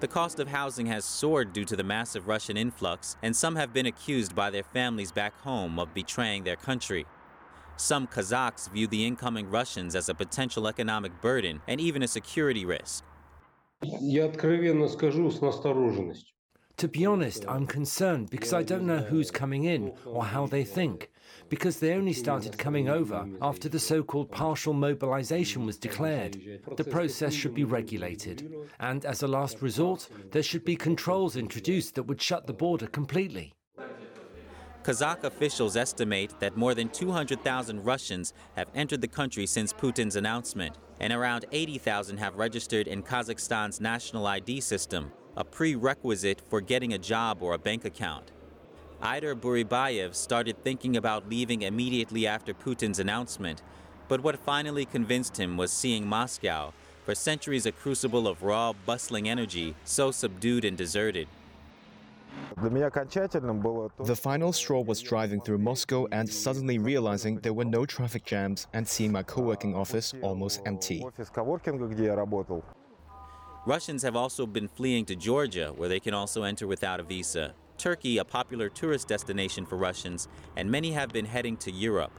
The 0.00 0.08
cost 0.08 0.40
of 0.40 0.48
housing 0.48 0.84
has 0.88 1.06
soared 1.06 1.54
due 1.54 1.64
to 1.64 1.76
the 1.76 1.82
massive 1.82 2.28
Russian 2.28 2.58
influx, 2.58 3.16
and 3.22 3.34
some 3.34 3.56
have 3.56 3.72
been 3.72 3.86
accused 3.86 4.34
by 4.34 4.50
their 4.50 4.62
families 4.62 5.10
back 5.10 5.34
home 5.40 5.78
of 5.78 5.94
betraying 5.94 6.44
their 6.44 6.56
country. 6.56 7.06
Some 7.78 8.08
Kazakhs 8.08 8.70
view 8.70 8.86
the 8.86 9.06
incoming 9.06 9.48
Russians 9.48 9.96
as 9.96 10.10
a 10.10 10.14
potential 10.14 10.68
economic 10.68 11.22
burden 11.22 11.62
and 11.66 11.80
even 11.80 12.02
a 12.02 12.08
security 12.08 12.66
risk. 12.66 13.04
To 16.78 16.88
be 16.88 17.06
honest, 17.06 17.44
I'm 17.48 17.66
concerned 17.66 18.30
because 18.30 18.52
I 18.52 18.62
don't 18.62 18.86
know 18.86 18.98
who's 18.98 19.30
coming 19.30 19.64
in 19.64 19.92
or 20.04 20.24
how 20.24 20.46
they 20.46 20.64
think, 20.64 21.10
because 21.48 21.78
they 21.78 21.94
only 21.94 22.12
started 22.12 22.56
coming 22.56 22.88
over 22.88 23.28
after 23.42 23.68
the 23.68 23.80
so 23.80 24.02
called 24.02 24.30
partial 24.30 24.72
mobilization 24.72 25.66
was 25.66 25.76
declared. 25.76 26.60
The 26.76 26.84
process 26.84 27.34
should 27.34 27.54
be 27.54 27.64
regulated, 27.64 28.52
and 28.78 29.04
as 29.04 29.22
a 29.22 29.28
last 29.28 29.60
resort, 29.60 30.08
there 30.30 30.42
should 30.42 30.64
be 30.64 30.76
controls 30.76 31.36
introduced 31.36 31.96
that 31.96 32.04
would 32.04 32.22
shut 32.22 32.46
the 32.46 32.52
border 32.52 32.86
completely. 32.86 33.54
Kazakh 34.88 35.24
officials 35.24 35.76
estimate 35.76 36.32
that 36.40 36.56
more 36.56 36.74
than 36.74 36.88
200,000 36.88 37.84
Russians 37.84 38.32
have 38.56 38.70
entered 38.74 39.02
the 39.02 39.06
country 39.06 39.44
since 39.44 39.70
Putin's 39.70 40.16
announcement, 40.16 40.76
and 40.98 41.12
around 41.12 41.44
80,000 41.52 42.16
have 42.16 42.36
registered 42.36 42.88
in 42.88 43.02
Kazakhstan's 43.02 43.82
national 43.82 44.26
ID 44.26 44.62
system, 44.62 45.12
a 45.36 45.44
prerequisite 45.44 46.40
for 46.48 46.62
getting 46.62 46.94
a 46.94 46.98
job 46.98 47.42
or 47.42 47.52
a 47.52 47.58
bank 47.58 47.84
account. 47.84 48.32
Aider 49.02 49.36
Buribayev 49.36 50.14
started 50.14 50.64
thinking 50.64 50.96
about 50.96 51.28
leaving 51.28 51.60
immediately 51.60 52.26
after 52.26 52.54
Putin's 52.54 52.98
announcement, 52.98 53.60
but 54.08 54.22
what 54.22 54.38
finally 54.38 54.86
convinced 54.86 55.38
him 55.38 55.58
was 55.58 55.70
seeing 55.70 56.06
Moscow, 56.06 56.72
for 57.04 57.14
centuries 57.14 57.66
a 57.66 57.72
crucible 57.72 58.26
of 58.26 58.42
raw, 58.42 58.72
bustling 58.86 59.28
energy, 59.28 59.74
so 59.84 60.10
subdued 60.10 60.64
and 60.64 60.78
deserted. 60.78 61.28
The 64.04 64.16
final 64.16 64.52
straw 64.52 64.80
was 64.80 65.00
driving 65.00 65.40
through 65.40 65.58
Moscow 65.58 66.06
and 66.12 66.28
suddenly 66.28 66.78
realizing 66.78 67.38
there 67.40 67.52
were 67.52 67.64
no 67.64 67.86
traffic 67.86 68.24
jams 68.24 68.66
and 68.72 68.86
seeing 68.86 69.12
my 69.12 69.22
co 69.22 69.42
working 69.42 69.74
office 69.74 70.14
almost 70.22 70.62
empty. 70.66 71.04
Russians 73.66 74.02
have 74.02 74.16
also 74.16 74.46
been 74.46 74.66
fleeing 74.66 75.04
to 75.04 75.14
Georgia, 75.14 75.72
where 75.76 75.88
they 75.88 76.00
can 76.00 76.14
also 76.14 76.42
enter 76.42 76.66
without 76.66 77.00
a 77.00 77.02
visa. 77.02 77.54
Turkey, 77.76 78.18
a 78.18 78.24
popular 78.24 78.68
tourist 78.68 79.08
destination 79.08 79.66
for 79.66 79.76
Russians, 79.76 80.26
and 80.56 80.70
many 80.70 80.92
have 80.92 81.10
been 81.10 81.26
heading 81.26 81.56
to 81.58 81.70
Europe. 81.70 82.12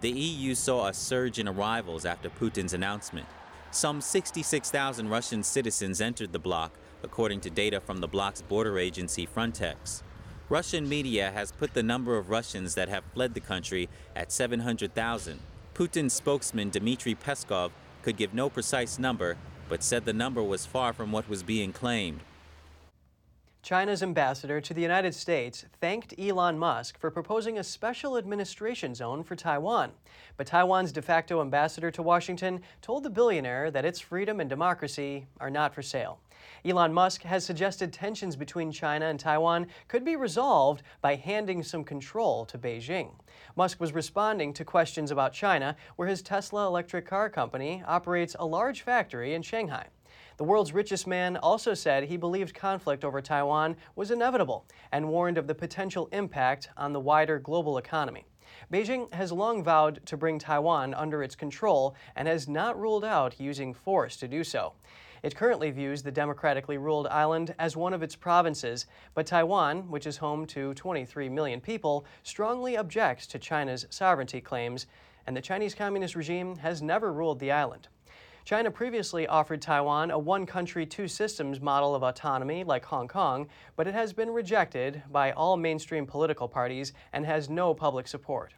The 0.00 0.10
EU 0.10 0.54
saw 0.54 0.88
a 0.88 0.94
surge 0.94 1.38
in 1.38 1.48
arrivals 1.48 2.04
after 2.04 2.30
Putin's 2.30 2.72
announcement. 2.72 3.26
Some 3.70 4.00
66,000 4.00 5.08
Russian 5.08 5.42
citizens 5.42 6.00
entered 6.00 6.32
the 6.32 6.38
bloc, 6.38 6.72
according 7.02 7.40
to 7.40 7.50
data 7.50 7.80
from 7.80 7.98
the 7.98 8.08
bloc's 8.08 8.42
border 8.42 8.78
agency 8.78 9.26
Frontex. 9.26 10.02
Russian 10.48 10.88
media 10.88 11.30
has 11.30 11.52
put 11.52 11.72
the 11.74 11.82
number 11.82 12.18
of 12.18 12.28
Russians 12.28 12.74
that 12.74 12.88
have 12.88 13.04
fled 13.14 13.34
the 13.34 13.40
country 13.40 13.88
at 14.14 14.30
700,000. 14.30 15.40
Putin's 15.74 16.12
spokesman 16.12 16.70
Dmitry 16.70 17.14
Peskov 17.14 17.70
could 18.02 18.16
give 18.16 18.34
no 18.34 18.50
precise 18.50 18.98
number, 18.98 19.36
but 19.68 19.82
said 19.82 20.04
the 20.04 20.12
number 20.12 20.42
was 20.42 20.66
far 20.66 20.92
from 20.92 21.12
what 21.12 21.28
was 21.28 21.42
being 21.42 21.72
claimed. 21.72 22.20
China's 23.62 24.02
ambassador 24.02 24.60
to 24.60 24.74
the 24.74 24.82
United 24.82 25.14
States 25.14 25.64
thanked 25.80 26.18
Elon 26.18 26.58
Musk 26.58 26.98
for 26.98 27.12
proposing 27.12 27.58
a 27.58 27.62
special 27.62 28.16
administration 28.16 28.92
zone 28.92 29.22
for 29.22 29.36
Taiwan. 29.36 29.92
But 30.36 30.48
Taiwan's 30.48 30.90
de 30.90 31.00
facto 31.00 31.40
ambassador 31.40 31.88
to 31.92 32.02
Washington 32.02 32.60
told 32.80 33.04
the 33.04 33.10
billionaire 33.10 33.70
that 33.70 33.84
its 33.84 34.00
freedom 34.00 34.40
and 34.40 34.50
democracy 34.50 35.26
are 35.38 35.48
not 35.48 35.72
for 35.72 35.80
sale. 35.80 36.18
Elon 36.64 36.92
Musk 36.92 37.22
has 37.22 37.44
suggested 37.44 37.92
tensions 37.92 38.34
between 38.34 38.72
China 38.72 39.06
and 39.06 39.20
Taiwan 39.20 39.68
could 39.86 40.04
be 40.04 40.16
resolved 40.16 40.82
by 41.00 41.14
handing 41.14 41.62
some 41.62 41.84
control 41.84 42.44
to 42.46 42.58
Beijing. 42.58 43.12
Musk 43.54 43.80
was 43.80 43.92
responding 43.92 44.52
to 44.54 44.64
questions 44.64 45.12
about 45.12 45.32
China, 45.32 45.76
where 45.94 46.08
his 46.08 46.20
Tesla 46.20 46.66
electric 46.66 47.06
car 47.06 47.30
company 47.30 47.84
operates 47.86 48.34
a 48.40 48.44
large 48.44 48.82
factory 48.82 49.34
in 49.34 49.42
Shanghai. 49.42 49.86
The 50.42 50.48
world's 50.48 50.74
richest 50.74 51.06
man 51.06 51.36
also 51.36 51.72
said 51.72 52.02
he 52.02 52.16
believed 52.16 52.52
conflict 52.52 53.04
over 53.04 53.20
Taiwan 53.20 53.76
was 53.94 54.10
inevitable 54.10 54.66
and 54.90 55.08
warned 55.08 55.38
of 55.38 55.46
the 55.46 55.54
potential 55.54 56.08
impact 56.10 56.68
on 56.76 56.92
the 56.92 56.98
wider 56.98 57.38
global 57.38 57.78
economy. 57.78 58.26
Beijing 58.68 59.14
has 59.14 59.30
long 59.30 59.62
vowed 59.62 60.04
to 60.04 60.16
bring 60.16 60.40
Taiwan 60.40 60.94
under 60.94 61.22
its 61.22 61.36
control 61.36 61.94
and 62.16 62.26
has 62.26 62.48
not 62.48 62.76
ruled 62.76 63.04
out 63.04 63.38
using 63.38 63.72
force 63.72 64.16
to 64.16 64.26
do 64.26 64.42
so. 64.42 64.72
It 65.22 65.36
currently 65.36 65.70
views 65.70 66.02
the 66.02 66.10
democratically 66.10 66.76
ruled 66.76 67.06
island 67.06 67.54
as 67.60 67.76
one 67.76 67.94
of 67.94 68.02
its 68.02 68.16
provinces, 68.16 68.86
but 69.14 69.26
Taiwan, 69.28 69.88
which 69.92 70.08
is 70.08 70.16
home 70.16 70.44
to 70.46 70.74
23 70.74 71.28
million 71.28 71.60
people, 71.60 72.04
strongly 72.24 72.76
objects 72.76 73.28
to 73.28 73.38
China's 73.38 73.86
sovereignty 73.90 74.40
claims, 74.40 74.88
and 75.24 75.36
the 75.36 75.40
Chinese 75.40 75.76
Communist 75.76 76.16
regime 76.16 76.56
has 76.56 76.82
never 76.82 77.12
ruled 77.12 77.38
the 77.38 77.52
island. 77.52 77.86
China 78.44 78.72
previously 78.72 79.26
offered 79.28 79.62
Taiwan 79.62 80.10
a 80.10 80.18
one 80.18 80.46
country, 80.46 80.84
two 80.84 81.06
systems 81.06 81.60
model 81.60 81.94
of 81.94 82.02
autonomy 82.02 82.64
like 82.64 82.84
Hong 82.86 83.06
Kong, 83.06 83.46
but 83.76 83.86
it 83.86 83.94
has 83.94 84.12
been 84.12 84.30
rejected 84.30 85.02
by 85.10 85.30
all 85.30 85.56
mainstream 85.56 86.06
political 86.06 86.48
parties 86.48 86.92
and 87.12 87.24
has 87.24 87.48
no 87.48 87.72
public 87.72 88.08
support. 88.08 88.52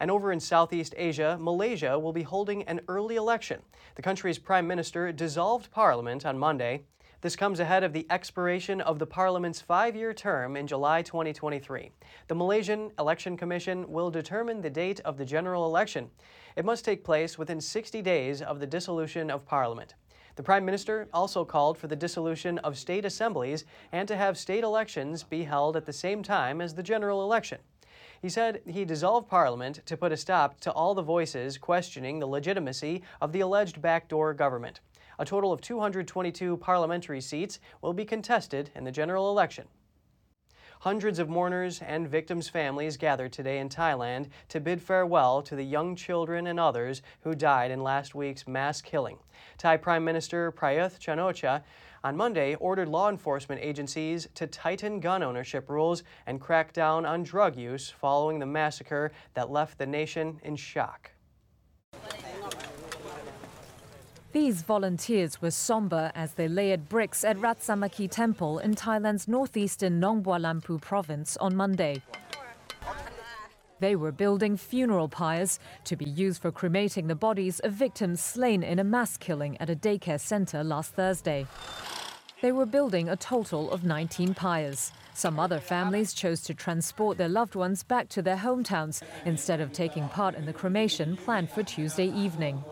And 0.00 0.10
over 0.10 0.32
in 0.32 0.40
Southeast 0.40 0.94
Asia, 0.98 1.38
Malaysia 1.40 1.98
will 1.98 2.12
be 2.12 2.24
holding 2.24 2.64
an 2.64 2.80
early 2.88 3.16
election. 3.16 3.62
The 3.94 4.02
country's 4.02 4.38
prime 4.38 4.66
minister 4.66 5.12
dissolved 5.12 5.70
parliament 5.70 6.26
on 6.26 6.38
Monday. 6.38 6.82
This 7.22 7.36
comes 7.36 7.60
ahead 7.60 7.84
of 7.84 7.92
the 7.92 8.04
expiration 8.10 8.80
of 8.80 8.98
the 8.98 9.06
parliament's 9.06 9.60
five 9.60 9.94
year 9.94 10.12
term 10.12 10.56
in 10.56 10.66
July 10.66 11.02
2023. 11.02 11.92
The 12.26 12.34
Malaysian 12.34 12.90
Election 12.98 13.36
Commission 13.36 13.88
will 13.92 14.10
determine 14.10 14.60
the 14.60 14.68
date 14.68 14.98
of 15.04 15.16
the 15.16 15.24
general 15.24 15.64
election. 15.64 16.10
It 16.56 16.64
must 16.64 16.84
take 16.84 17.04
place 17.04 17.38
within 17.38 17.60
60 17.60 18.02
days 18.02 18.42
of 18.42 18.58
the 18.58 18.66
dissolution 18.66 19.30
of 19.30 19.46
parliament. 19.46 19.94
The 20.34 20.42
Prime 20.42 20.64
Minister 20.64 21.06
also 21.14 21.44
called 21.44 21.78
for 21.78 21.86
the 21.86 21.94
dissolution 21.94 22.58
of 22.58 22.76
state 22.76 23.04
assemblies 23.04 23.66
and 23.92 24.08
to 24.08 24.16
have 24.16 24.36
state 24.36 24.64
elections 24.64 25.22
be 25.22 25.44
held 25.44 25.76
at 25.76 25.86
the 25.86 25.92
same 25.92 26.24
time 26.24 26.60
as 26.60 26.74
the 26.74 26.82
general 26.82 27.22
election. 27.22 27.60
He 28.20 28.30
said 28.30 28.62
he 28.66 28.84
dissolved 28.84 29.28
Parliament 29.28 29.86
to 29.86 29.96
put 29.96 30.10
a 30.10 30.16
stop 30.16 30.58
to 30.60 30.72
all 30.72 30.92
the 30.92 31.02
voices 31.02 31.56
questioning 31.56 32.18
the 32.18 32.26
legitimacy 32.26 33.02
of 33.20 33.30
the 33.30 33.40
alleged 33.40 33.80
backdoor 33.80 34.34
government. 34.34 34.80
A 35.18 35.24
total 35.24 35.52
of 35.52 35.60
222 35.60 36.56
parliamentary 36.56 37.20
seats 37.20 37.60
will 37.80 37.92
be 37.92 38.04
contested 38.04 38.70
in 38.74 38.84
the 38.84 38.92
general 38.92 39.30
election. 39.30 39.68
Hundreds 40.82 41.20
of 41.20 41.28
mourners 41.28 41.80
and 41.80 42.08
victims' 42.08 42.48
families 42.48 42.96
gathered 42.96 43.32
today 43.32 43.60
in 43.60 43.68
Thailand 43.68 44.26
to 44.48 44.58
bid 44.58 44.82
farewell 44.82 45.40
to 45.42 45.54
the 45.54 45.62
young 45.62 45.94
children 45.94 46.48
and 46.48 46.58
others 46.58 47.02
who 47.20 47.36
died 47.36 47.70
in 47.70 47.84
last 47.84 48.16
week's 48.16 48.48
mass 48.48 48.80
killing. 48.80 49.18
Thai 49.58 49.76
Prime 49.76 50.04
Minister 50.04 50.50
Prayuth 50.50 50.98
Chan-o-cha 50.98 51.60
on 52.02 52.16
Monday 52.16 52.56
ordered 52.56 52.88
law 52.88 53.08
enforcement 53.08 53.60
agencies 53.62 54.26
to 54.34 54.48
tighten 54.48 54.98
gun 54.98 55.22
ownership 55.22 55.70
rules 55.70 56.02
and 56.26 56.40
crack 56.40 56.72
down 56.72 57.06
on 57.06 57.22
drug 57.22 57.54
use 57.54 57.88
following 57.88 58.40
the 58.40 58.46
massacre 58.46 59.12
that 59.34 59.52
left 59.52 59.78
the 59.78 59.86
nation 59.86 60.40
in 60.42 60.56
shock. 60.56 61.12
These 64.32 64.62
volunteers 64.62 65.42
were 65.42 65.50
somber 65.50 66.10
as 66.14 66.32
they 66.32 66.48
layered 66.48 66.88
bricks 66.88 67.22
at 67.22 67.36
Ratsamaki 67.36 68.10
Temple 68.10 68.60
in 68.60 68.74
Thailand's 68.74 69.28
northeastern 69.28 70.00
Nongbua 70.00 70.80
province 70.80 71.36
on 71.36 71.54
Monday. 71.54 72.02
They 73.80 73.94
were 73.94 74.10
building 74.10 74.56
funeral 74.56 75.08
pyres 75.08 75.58
to 75.84 75.96
be 75.96 76.06
used 76.06 76.40
for 76.40 76.50
cremating 76.50 77.08
the 77.08 77.14
bodies 77.14 77.60
of 77.60 77.72
victims 77.74 78.22
slain 78.22 78.62
in 78.62 78.78
a 78.78 78.84
mass 78.84 79.18
killing 79.18 79.58
at 79.58 79.68
a 79.68 79.76
daycare 79.76 80.20
center 80.20 80.64
last 80.64 80.94
Thursday. 80.94 81.46
They 82.40 82.52
were 82.52 82.64
building 82.64 83.10
a 83.10 83.16
total 83.16 83.70
of 83.70 83.84
19 83.84 84.32
pyres. 84.32 84.92
Some 85.12 85.38
other 85.38 85.60
families 85.60 86.14
chose 86.14 86.40
to 86.44 86.54
transport 86.54 87.18
their 87.18 87.28
loved 87.28 87.54
ones 87.54 87.82
back 87.82 88.08
to 88.10 88.22
their 88.22 88.38
hometowns 88.38 89.02
instead 89.26 89.60
of 89.60 89.74
taking 89.74 90.08
part 90.08 90.36
in 90.36 90.46
the 90.46 90.54
cremation 90.54 91.18
planned 91.18 91.50
for 91.50 91.62
Tuesday 91.62 92.06
evening. 92.06 92.64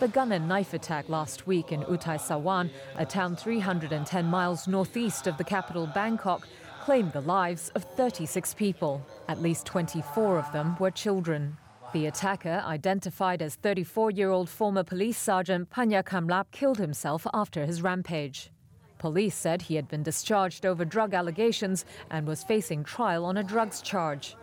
The 0.00 0.06
gun 0.06 0.30
and 0.30 0.46
knife 0.46 0.74
attack 0.74 1.08
last 1.08 1.48
week 1.48 1.72
in 1.72 1.82
Uthai 1.82 2.20
Sawan, 2.20 2.70
a 2.96 3.04
town 3.04 3.34
310 3.34 4.26
miles 4.26 4.68
northeast 4.68 5.26
of 5.26 5.36
the 5.38 5.42
capital 5.42 5.88
Bangkok, 5.88 6.46
claimed 6.84 7.12
the 7.12 7.20
lives 7.22 7.70
of 7.74 7.82
36 7.82 8.54
people. 8.54 9.04
At 9.26 9.42
least 9.42 9.66
24 9.66 10.38
of 10.38 10.52
them 10.52 10.76
were 10.78 10.92
children. 10.92 11.56
The 11.92 12.06
attacker, 12.06 12.62
identified 12.64 13.42
as 13.42 13.56
34 13.56 14.12
year 14.12 14.30
old 14.30 14.48
former 14.48 14.84
police 14.84 15.18
sergeant 15.18 15.68
Panya 15.68 16.04
Kamlap, 16.04 16.52
killed 16.52 16.78
himself 16.78 17.26
after 17.34 17.66
his 17.66 17.82
rampage. 17.82 18.52
Police 18.98 19.34
said 19.34 19.62
he 19.62 19.74
had 19.74 19.88
been 19.88 20.04
discharged 20.04 20.64
over 20.64 20.84
drug 20.84 21.12
allegations 21.12 21.84
and 22.08 22.24
was 22.24 22.44
facing 22.44 22.84
trial 22.84 23.24
on 23.24 23.36
a 23.36 23.42
drugs 23.42 23.82
charge. 23.82 24.36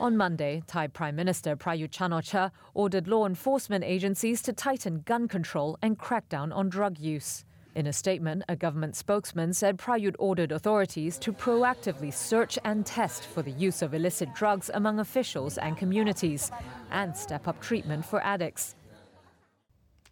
On 0.00 0.16
Monday, 0.16 0.62
Thai 0.68 0.86
Prime 0.86 1.16
Minister 1.16 1.56
Prayut 1.56 1.90
Chan-o-cha 1.90 2.52
ordered 2.72 3.08
law 3.08 3.26
enforcement 3.26 3.82
agencies 3.82 4.40
to 4.42 4.52
tighten 4.52 5.00
gun 5.00 5.26
control 5.26 5.76
and 5.82 5.98
crack 5.98 6.28
down 6.28 6.52
on 6.52 6.68
drug 6.68 7.00
use. 7.00 7.44
In 7.74 7.88
a 7.88 7.92
statement, 7.92 8.44
a 8.48 8.54
government 8.54 8.94
spokesman 8.94 9.52
said 9.52 9.76
Prayut 9.76 10.14
ordered 10.20 10.52
authorities 10.52 11.18
to 11.18 11.32
proactively 11.32 12.14
search 12.14 12.60
and 12.64 12.86
test 12.86 13.26
for 13.26 13.42
the 13.42 13.50
use 13.50 13.82
of 13.82 13.92
illicit 13.92 14.32
drugs 14.36 14.70
among 14.72 15.00
officials 15.00 15.58
and 15.58 15.76
communities 15.76 16.52
and 16.92 17.16
step 17.16 17.48
up 17.48 17.60
treatment 17.60 18.04
for 18.04 18.22
addicts. 18.22 18.76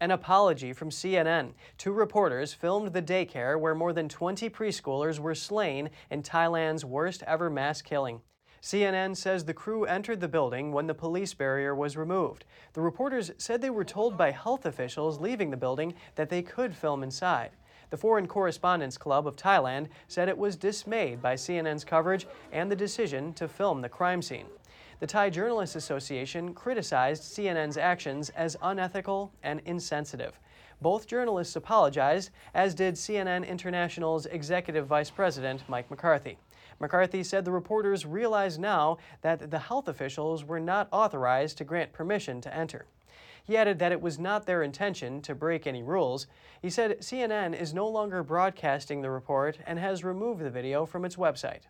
An 0.01 0.11
apology 0.11 0.73
from 0.73 0.91
CNN. 0.91 1.53
Two 1.79 1.93
reporters 1.93 2.53
filmed 2.53 2.93
the 2.93 3.01
daycare 3.01 3.59
where 3.59 3.75
more 3.75 3.93
than 3.93 4.09
20 4.09 4.51
preschoolers 4.51 5.21
were 5.21 5.37
slain 5.37 5.91
in 6.11 6.25
Thailand's 6.25 6.85
worst 6.85 7.23
ever 7.23 7.49
mass 7.49 7.83
killing. 7.83 8.21
CNN 8.67 9.17
says 9.17 9.45
the 9.45 9.55
crew 9.55 9.85
entered 9.85 10.19
the 10.19 10.27
building 10.27 10.73
when 10.73 10.89
the 10.89 10.93
police 10.93 11.33
barrier 11.35 11.73
was 11.73 11.97
removed. 11.97 12.45
The 12.73 12.81
reporters 12.81 13.31
said 13.39 13.63
they 13.63 13.71
were 13.71 13.85
told 13.85 14.19
by 14.19 14.33
health 14.33 14.67
officials 14.67 15.21
leaving 15.21 15.51
the 15.51 15.57
building 15.57 15.95
that 16.17 16.31
they 16.31 16.43
could 16.43 16.75
film 16.75 17.05
inside. 17.05 17.51
The 17.91 17.97
Foreign 17.97 18.27
Correspondents 18.27 18.99
Club 18.99 19.29
of 19.29 19.37
Thailand 19.37 19.87
said 20.09 20.29
it 20.29 20.37
was 20.37 20.57
dismayed 20.57 21.23
by 21.23 21.37
CNN's 21.37 21.85
coverage 21.85 22.27
and 22.51 22.69
the 22.69 22.75
decision 22.75 23.33
to 23.35 23.47
film 23.47 23.83
the 23.83 23.89
crime 23.89 24.21
scene. 24.21 24.47
The 24.99 25.07
Thai 25.07 25.31
Journalists 25.31 25.77
Association 25.77 26.53
criticized 26.53 27.23
CNN's 27.23 27.77
actions 27.77 28.31
as 28.31 28.57
unethical 28.63 29.33
and 29.45 29.63
insensitive. 29.65 30.41
Both 30.83 31.07
journalists 31.07 31.55
apologized, 31.55 32.31
as 32.53 32.75
did 32.75 32.95
CNN 32.95 33.47
International's 33.47 34.27
executive 34.27 34.89
vice 34.89 35.11
president, 35.11 35.63
Mike 35.69 35.89
McCarthy. 35.89 36.37
McCarthy 36.79 37.23
said 37.23 37.45
the 37.45 37.53
reporters 37.53 38.05
realize 38.05 38.59
now 38.59 38.99
that 39.23 39.51
the 39.51 39.59
health 39.59 39.89
officials 39.89 40.45
were 40.45 40.61
not 40.61 40.89
authorized 40.93 41.59
to 41.59 41.65
grant 41.65 41.93
permission 41.93 42.41
to 42.43 42.55
enter. 42.55 42.87
He 43.45 43.57
added 43.57 43.79
that 43.79 43.93
it 43.93 44.03
was 44.03 44.19
not 44.19 44.45
their 44.45 44.63
intention 44.63 45.23
to 45.23 45.35
break 45.35 45.67
any 45.67 45.83
rules. 45.83 46.27
He 46.61 46.69
said 46.69 46.99
CNN 47.01 47.59
is 47.59 47.73
no 47.73 47.87
longer 47.87 48.25
broadcasting 48.25 49.01
the 49.01 49.11
report 49.11 49.59
and 49.65 49.79
has 49.79 50.03
removed 50.03 50.43
the 50.43 50.51
video 50.51 50.85
from 50.85 51.05
its 51.05 51.15
website. 51.15 51.63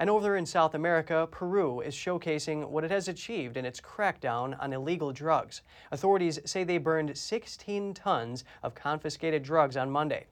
And 0.00 0.08
over 0.08 0.34
in 0.34 0.46
South 0.46 0.74
America, 0.74 1.28
Peru 1.30 1.80
is 1.80 1.94
showcasing 1.94 2.68
what 2.68 2.84
it 2.84 2.90
has 2.90 3.06
achieved 3.06 3.56
in 3.56 3.66
its 3.66 3.82
crackdown 3.82 4.56
on 4.58 4.72
illegal 4.72 5.12
drugs. 5.12 5.60
Authorities 5.92 6.40
say 6.46 6.64
they 6.64 6.78
burned 6.78 7.16
16 7.16 7.94
tons 7.94 8.42
of 8.62 8.74
confiscated 8.74 9.42
drugs 9.42 9.76
on 9.76 9.90
Monday. 9.90 10.26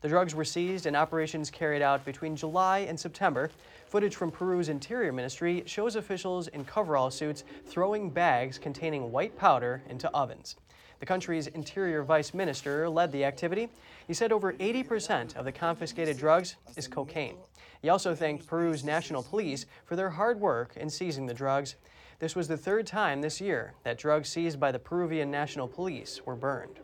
The 0.00 0.08
drugs 0.08 0.34
were 0.34 0.44
seized 0.44 0.86
and 0.86 0.96
operations 0.96 1.50
carried 1.50 1.82
out 1.82 2.04
between 2.04 2.36
July 2.36 2.80
and 2.80 2.98
September. 2.98 3.50
Footage 3.86 4.14
from 4.14 4.30
Peru's 4.30 4.68
Interior 4.68 5.12
Ministry 5.12 5.64
shows 5.66 5.96
officials 5.96 6.46
in 6.48 6.64
coverall 6.64 7.10
suits 7.10 7.42
throwing 7.66 8.10
bags 8.10 8.58
containing 8.58 9.10
white 9.10 9.36
powder 9.36 9.82
into 9.88 10.08
ovens. 10.10 10.56
The 11.00 11.06
country's 11.06 11.48
Interior 11.48 12.02
Vice 12.02 12.32
Minister 12.32 12.88
led 12.88 13.10
the 13.10 13.24
activity. 13.24 13.68
He 14.06 14.14
said 14.14 14.32
over 14.32 14.52
80% 14.52 15.36
of 15.36 15.44
the 15.44 15.52
confiscated 15.52 16.16
drugs 16.16 16.56
is 16.76 16.86
cocaine. 16.88 17.36
He 17.82 17.88
also 17.88 18.14
thanked 18.14 18.46
Peru's 18.46 18.84
national 18.84 19.22
police 19.22 19.66
for 19.84 19.96
their 19.96 20.10
hard 20.10 20.40
work 20.40 20.76
in 20.76 20.90
seizing 20.90 21.26
the 21.26 21.34
drugs. 21.34 21.76
This 22.18 22.34
was 22.34 22.48
the 22.48 22.56
third 22.56 22.86
time 22.86 23.20
this 23.20 23.40
year 23.40 23.74
that 23.84 23.98
drugs 23.98 24.28
seized 24.28 24.58
by 24.58 24.72
the 24.72 24.78
Peruvian 24.78 25.30
National 25.30 25.68
Police 25.68 26.20
were 26.26 26.34
burned. 26.34 26.80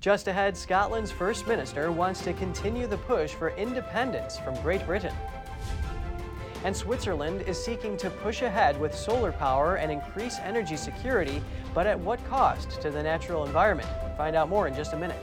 Just 0.00 0.28
ahead, 0.28 0.56
Scotland's 0.56 1.10
First 1.10 1.48
Minister 1.48 1.90
wants 1.90 2.22
to 2.22 2.32
continue 2.32 2.86
the 2.86 2.98
push 2.98 3.32
for 3.32 3.50
independence 3.50 4.38
from 4.38 4.54
Great 4.62 4.86
Britain. 4.86 5.14
And 6.64 6.76
Switzerland 6.76 7.42
is 7.42 7.62
seeking 7.62 7.96
to 7.96 8.08
push 8.08 8.42
ahead 8.42 8.80
with 8.80 8.94
solar 8.94 9.32
power 9.32 9.74
and 9.74 9.90
increase 9.90 10.38
energy 10.38 10.76
security, 10.76 11.42
but 11.74 11.88
at 11.88 11.98
what 11.98 12.24
cost 12.28 12.80
to 12.80 12.90
the 12.92 13.02
natural 13.02 13.44
environment? 13.44 13.88
Find 14.16 14.36
out 14.36 14.48
more 14.48 14.68
in 14.68 14.74
just 14.74 14.92
a 14.92 14.96
minute. 14.96 15.18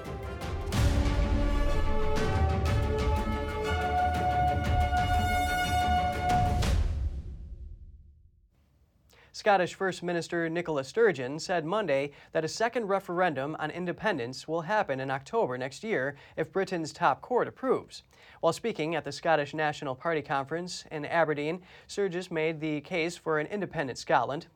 Scottish 9.46 9.76
First 9.76 10.02
Minister 10.02 10.50
Nicola 10.50 10.84
Sturgeon 10.84 11.38
said 11.38 11.66
Monday 11.66 12.10
that 12.32 12.44
a 12.44 12.48
second 12.48 12.88
referendum 12.88 13.56
on 13.60 13.70
independence 13.70 14.48
will 14.48 14.62
happen 14.62 15.00
in 15.00 15.12
October 15.12 15.56
next 15.56 15.84
year 15.84 16.16
if 16.36 16.52
Britain's 16.52 16.92
top 16.92 17.22
court 17.22 17.48
approves. 17.48 18.02
While 18.42 18.54
speaking 18.54 18.96
at 18.96 19.04
the 19.04 19.12
Scottish 19.12 19.54
National 19.54 19.94
Party 19.94 20.24
conference 20.24 20.84
in 20.90 21.06
Aberdeen, 21.06 21.62
Sturgeon 21.86 22.26
made 22.32 22.60
the 22.60 22.82
case 22.82 23.18
for 23.18 23.38
an 23.38 23.46
independent 23.46 24.00
Scotland. 24.00 24.48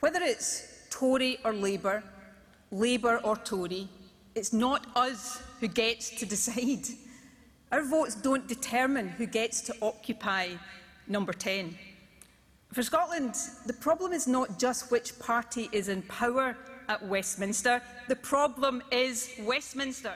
Whether 0.00 0.20
it's 0.20 0.86
Tory 0.90 1.38
or 1.42 1.54
Labour, 1.54 2.04
Labour 2.70 3.22
or 3.24 3.36
Tory, 3.36 3.88
it's 4.34 4.52
not 4.52 4.86
us 4.94 5.40
who 5.58 5.68
gets 5.68 6.10
to 6.10 6.26
decide. 6.26 6.84
Our 7.72 7.82
votes 7.82 8.14
don't 8.14 8.46
determine 8.46 9.08
who 9.08 9.24
gets 9.24 9.62
to 9.62 9.74
occupy 9.80 10.48
number 11.08 11.32
10. 11.32 11.78
For 12.72 12.82
Scotland, 12.82 13.36
the 13.64 13.72
problem 13.72 14.12
is 14.12 14.26
not 14.26 14.58
just 14.58 14.90
which 14.90 15.18
party 15.18 15.70
is 15.72 15.88
in 15.88 16.02
power 16.02 16.56
at 16.88 17.02
Westminster, 17.06 17.80
the 18.08 18.16
problem 18.16 18.82
is 18.90 19.30
Westminster. 19.40 20.14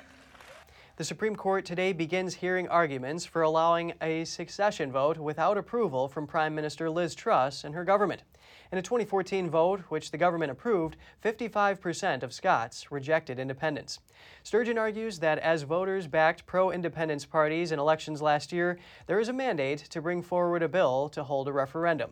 The 0.96 1.04
Supreme 1.04 1.36
Court 1.36 1.64
today 1.64 1.94
begins 1.94 2.34
hearing 2.34 2.68
arguments 2.68 3.24
for 3.24 3.40
allowing 3.40 3.94
a 4.02 4.26
succession 4.26 4.92
vote 4.92 5.16
without 5.16 5.56
approval 5.56 6.08
from 6.08 6.26
Prime 6.26 6.54
Minister 6.54 6.90
Liz 6.90 7.14
Truss 7.14 7.64
and 7.64 7.74
her 7.74 7.84
government. 7.84 8.24
In 8.70 8.76
a 8.76 8.82
2014 8.82 9.48
vote, 9.48 9.80
which 9.88 10.10
the 10.10 10.18
government 10.18 10.52
approved, 10.52 10.96
55% 11.24 12.22
of 12.22 12.34
Scots 12.34 12.92
rejected 12.92 13.38
independence. 13.38 14.00
Sturgeon 14.42 14.76
argues 14.76 15.20
that 15.20 15.38
as 15.38 15.62
voters 15.62 16.06
backed 16.06 16.44
pro 16.44 16.70
independence 16.70 17.24
parties 17.24 17.72
in 17.72 17.78
elections 17.78 18.20
last 18.20 18.52
year, 18.52 18.78
there 19.06 19.18
is 19.18 19.30
a 19.30 19.32
mandate 19.32 19.78
to 19.88 20.02
bring 20.02 20.20
forward 20.20 20.62
a 20.62 20.68
bill 20.68 21.08
to 21.08 21.24
hold 21.24 21.48
a 21.48 21.52
referendum. 21.52 22.10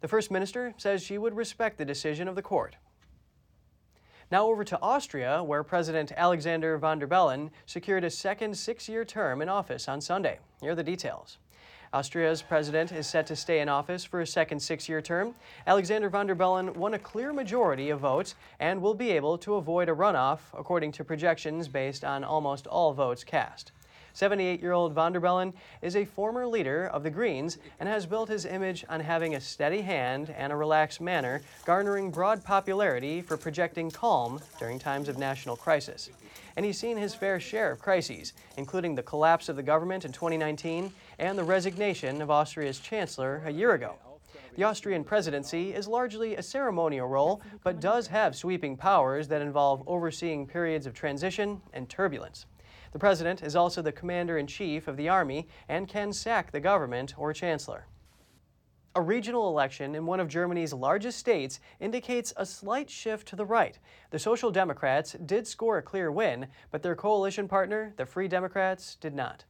The 0.00 0.08
First 0.08 0.30
Minister 0.30 0.74
says 0.76 1.02
she 1.02 1.18
would 1.18 1.36
respect 1.36 1.76
the 1.76 1.84
decision 1.84 2.26
of 2.26 2.34
the 2.34 2.42
court. 2.42 2.76
Now 4.30 4.46
over 4.46 4.64
to 4.64 4.80
Austria, 4.80 5.42
where 5.42 5.62
President 5.62 6.12
Alexander 6.16 6.78
Van 6.78 6.98
der 6.98 7.06
Bellen 7.06 7.50
secured 7.66 8.04
a 8.04 8.10
second 8.10 8.56
six-year 8.56 9.04
term 9.04 9.42
in 9.42 9.48
office 9.48 9.88
on 9.88 10.00
Sunday. 10.00 10.38
Here 10.60 10.72
are 10.72 10.76
the 10.76 10.84
details. 10.84 11.38
Austria's 11.92 12.40
president 12.40 12.92
is 12.92 13.08
set 13.08 13.26
to 13.26 13.34
stay 13.34 13.58
in 13.58 13.68
office 13.68 14.04
for 14.04 14.20
a 14.20 14.26
second 14.26 14.60
six 14.60 14.88
year 14.88 15.02
term. 15.02 15.34
Alexander 15.66 16.08
Van 16.08 16.28
der 16.28 16.36
Bellen 16.36 16.72
won 16.74 16.94
a 16.94 16.98
clear 16.98 17.32
majority 17.32 17.90
of 17.90 17.98
votes 17.98 18.36
and 18.60 18.80
will 18.80 18.94
be 18.94 19.10
able 19.10 19.36
to 19.38 19.56
avoid 19.56 19.88
a 19.88 19.92
runoff, 19.92 20.38
according 20.56 20.92
to 20.92 21.02
projections 21.02 21.66
based 21.66 22.04
on 22.04 22.22
almost 22.22 22.68
all 22.68 22.92
votes 22.92 23.24
cast. 23.24 23.72
78 24.12 24.60
year 24.60 24.72
old 24.72 24.94
Van 24.94 25.12
der 25.12 25.20
Bellen 25.20 25.52
is 25.82 25.96
a 25.96 26.04
former 26.04 26.46
leader 26.46 26.86
of 26.86 27.02
the 27.02 27.10
Greens 27.10 27.58
and 27.78 27.88
has 27.88 28.06
built 28.06 28.28
his 28.28 28.44
image 28.44 28.84
on 28.88 29.00
having 29.00 29.34
a 29.34 29.40
steady 29.40 29.80
hand 29.80 30.34
and 30.36 30.52
a 30.52 30.56
relaxed 30.56 31.00
manner, 31.00 31.40
garnering 31.64 32.10
broad 32.10 32.42
popularity 32.44 33.22
for 33.22 33.36
projecting 33.36 33.90
calm 33.90 34.40
during 34.58 34.78
times 34.78 35.08
of 35.08 35.18
national 35.18 35.56
crisis. 35.56 36.10
And 36.56 36.66
he's 36.66 36.78
seen 36.78 36.96
his 36.96 37.14
fair 37.14 37.40
share 37.40 37.72
of 37.72 37.80
crises, 37.80 38.32
including 38.56 38.94
the 38.94 39.02
collapse 39.02 39.48
of 39.48 39.56
the 39.56 39.62
government 39.62 40.04
in 40.04 40.12
2019 40.12 40.92
and 41.18 41.38
the 41.38 41.44
resignation 41.44 42.20
of 42.20 42.30
Austria's 42.30 42.78
chancellor 42.78 43.42
a 43.46 43.50
year 43.50 43.72
ago. 43.74 43.94
The 44.56 44.64
Austrian 44.64 45.04
presidency 45.04 45.72
is 45.72 45.86
largely 45.86 46.34
a 46.36 46.42
ceremonial 46.42 47.06
role, 47.06 47.40
but 47.62 47.80
does 47.80 48.08
have 48.08 48.34
sweeping 48.34 48.76
powers 48.76 49.28
that 49.28 49.42
involve 49.42 49.82
overseeing 49.86 50.46
periods 50.46 50.86
of 50.86 50.94
transition 50.94 51.62
and 51.72 51.88
turbulence. 51.88 52.46
The 52.92 52.98
president 52.98 53.42
is 53.42 53.54
also 53.54 53.82
the 53.82 53.92
commander 53.92 54.36
in 54.36 54.46
chief 54.46 54.88
of 54.88 54.96
the 54.96 55.08
army 55.08 55.48
and 55.68 55.88
can 55.88 56.12
sack 56.12 56.50
the 56.50 56.60
government 56.60 57.14
or 57.16 57.32
chancellor. 57.32 57.86
A 58.96 59.00
regional 59.00 59.48
election 59.48 59.94
in 59.94 60.04
one 60.04 60.18
of 60.18 60.26
Germany's 60.26 60.72
largest 60.72 61.18
states 61.18 61.60
indicates 61.78 62.32
a 62.36 62.44
slight 62.44 62.90
shift 62.90 63.28
to 63.28 63.36
the 63.36 63.46
right. 63.46 63.78
The 64.10 64.18
Social 64.18 64.50
Democrats 64.50 65.12
did 65.12 65.46
score 65.46 65.78
a 65.78 65.82
clear 65.82 66.10
win, 66.10 66.48
but 66.72 66.82
their 66.82 66.96
coalition 66.96 67.46
partner, 67.46 67.94
the 67.96 68.06
Free 68.06 68.26
Democrats, 68.26 68.96
did 68.96 69.14
not. 69.14 69.44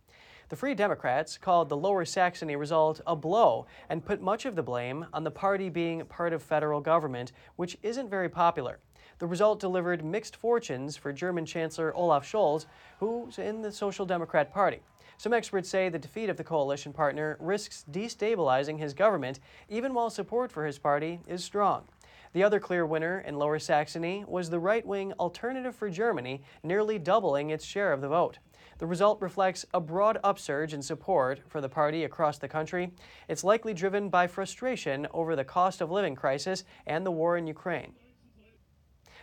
The 0.51 0.57
Free 0.57 0.75
Democrats 0.75 1.39
called 1.39 1.69
the 1.69 1.77
Lower 1.77 2.05
Saxony 2.05 2.57
result 2.57 3.01
a 3.07 3.15
blow 3.15 3.67
and 3.89 4.05
put 4.05 4.21
much 4.21 4.45
of 4.45 4.57
the 4.57 4.65
blame 4.65 5.07
on 5.13 5.23
the 5.23 5.31
party 5.31 5.69
being 5.69 6.05
part 6.07 6.33
of 6.33 6.43
federal 6.43 6.81
government, 6.81 7.31
which 7.55 7.79
isn't 7.85 8.11
very 8.11 8.29
popular. 8.29 8.81
The 9.21 9.29
result 9.29 9.61
delivered 9.61 10.05
mixed 10.05 10.35
fortunes 10.35 10.97
for 10.97 11.13
German 11.13 11.47
Chancellor 11.47 11.95
Olaf 11.95 12.27
Scholz, 12.27 12.67
who's 12.99 13.39
in 13.39 13.63
the 13.63 13.71
Social 13.71 14.05
Democrat 14.05 14.53
Party. 14.53 14.81
Some 15.19 15.33
experts 15.33 15.69
say 15.69 15.89
the 15.89 16.01
defeat 16.01 16.29
of 16.29 16.37
the 16.37 16.43
coalition 16.43 16.93
partner 16.93 17.37
risks 17.39 17.85
destabilizing 17.89 18.81
his 18.81 18.93
government, 18.93 19.39
even 19.69 19.95
while 19.95 20.11
support 20.11 20.51
for 20.51 20.67
his 20.67 20.81
party 20.81 21.21
is 21.29 21.45
strong. 21.45 21.85
The 22.33 22.43
other 22.43 22.59
clear 22.59 22.85
winner 22.85 23.21
in 23.21 23.37
Lower 23.37 23.61
Saxony 23.61 24.25
was 24.27 24.51
the 24.51 24.59
right 24.59 24.85
wing 24.85 25.13
Alternative 25.13 25.77
for 25.77 25.91
Germany, 25.91 26.43
nearly 26.65 26.99
doubling 26.99 27.51
its 27.51 27.65
share 27.65 27.93
of 27.93 28.01
the 28.01 28.09
vote. 28.09 28.39
The 28.81 28.87
result 28.87 29.21
reflects 29.21 29.67
a 29.75 29.81
broad 29.81 30.19
upsurge 30.25 30.73
in 30.73 30.81
support 30.81 31.43
for 31.47 31.61
the 31.61 31.69
party 31.69 32.05
across 32.05 32.39
the 32.39 32.49
country. 32.49 32.93
It's 33.29 33.45
likely 33.45 33.75
driven 33.75 34.09
by 34.09 34.27
frustration 34.27 35.07
over 35.13 35.37
the 35.37 35.45
cost 35.45 35.83
of 35.83 35.91
living 35.91 36.15
crisis 36.15 36.65
and 36.87 37.05
the 37.05 37.11
war 37.11 37.37
in 37.37 37.47
Ukraine. 37.47 37.93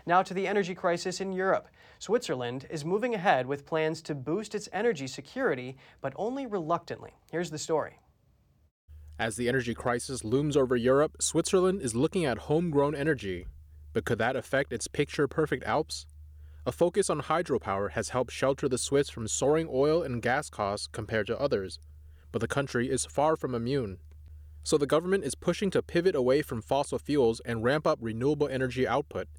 Now 0.06 0.22
to 0.22 0.36
the 0.36 0.46
energy 0.46 0.76
crisis 0.76 1.20
in 1.20 1.34
Europe. 1.34 1.70
Switzerland 1.98 2.68
is 2.70 2.86
moving 2.86 3.16
ahead 3.16 3.48
with 3.48 3.66
plans 3.66 4.04
to 4.04 4.14
boost 4.14 4.54
its 4.54 4.70
energy 4.72 5.08
security, 5.08 5.76
but 6.02 6.14
only 6.18 6.46
reluctantly. 6.46 7.14
Here's 7.32 7.50
the 7.50 7.58
story. 7.58 7.98
As 9.18 9.38
the 9.38 9.50
energy 9.50 9.74
crisis 9.74 10.24
looms 10.24 10.56
over 10.56 10.76
Europe, 10.76 11.20
Switzerland 11.20 11.82
is 11.82 11.96
looking 11.96 12.26
at 12.26 12.38
homegrown 12.38 12.94
energy. 12.94 13.48
But 13.92 14.06
could 14.06 14.20
that 14.20 14.36
affect 14.36 14.72
its 14.72 14.88
picture 14.88 15.28
perfect 15.28 15.64
Alps? 15.64 16.06
A 16.68 16.72
focus 16.74 17.10
on 17.10 17.22
hydropower 17.22 17.92
has 17.92 18.10
helped 18.10 18.34
shelter 18.34 18.68
the 18.68 18.78
Swiss 18.78 19.10
from 19.10 19.30
soaring 19.30 19.70
oil 19.72 20.04
and 20.04 20.22
gas 20.22 20.50
costs 20.50 20.86
compared 20.92 21.26
to 21.28 21.40
others, 21.40 21.80
but 22.34 22.40
the 22.40 22.48
country 22.50 22.92
is 22.92 23.06
far 23.06 23.38
from 23.38 23.56
immune. 23.56 24.00
So 24.64 24.78
the 24.78 24.86
government 24.86 25.24
is 25.24 25.34
pushing 25.34 25.70
to 25.72 25.82
pivot 25.82 26.14
away 26.14 26.42
from 26.42 26.62
fossil 26.62 27.00
fuels 27.00 27.40
and 27.46 27.64
ramp 27.64 27.88
up 27.88 28.00
renewable 28.02 28.50
energy 28.50 28.86
output. 28.86 29.30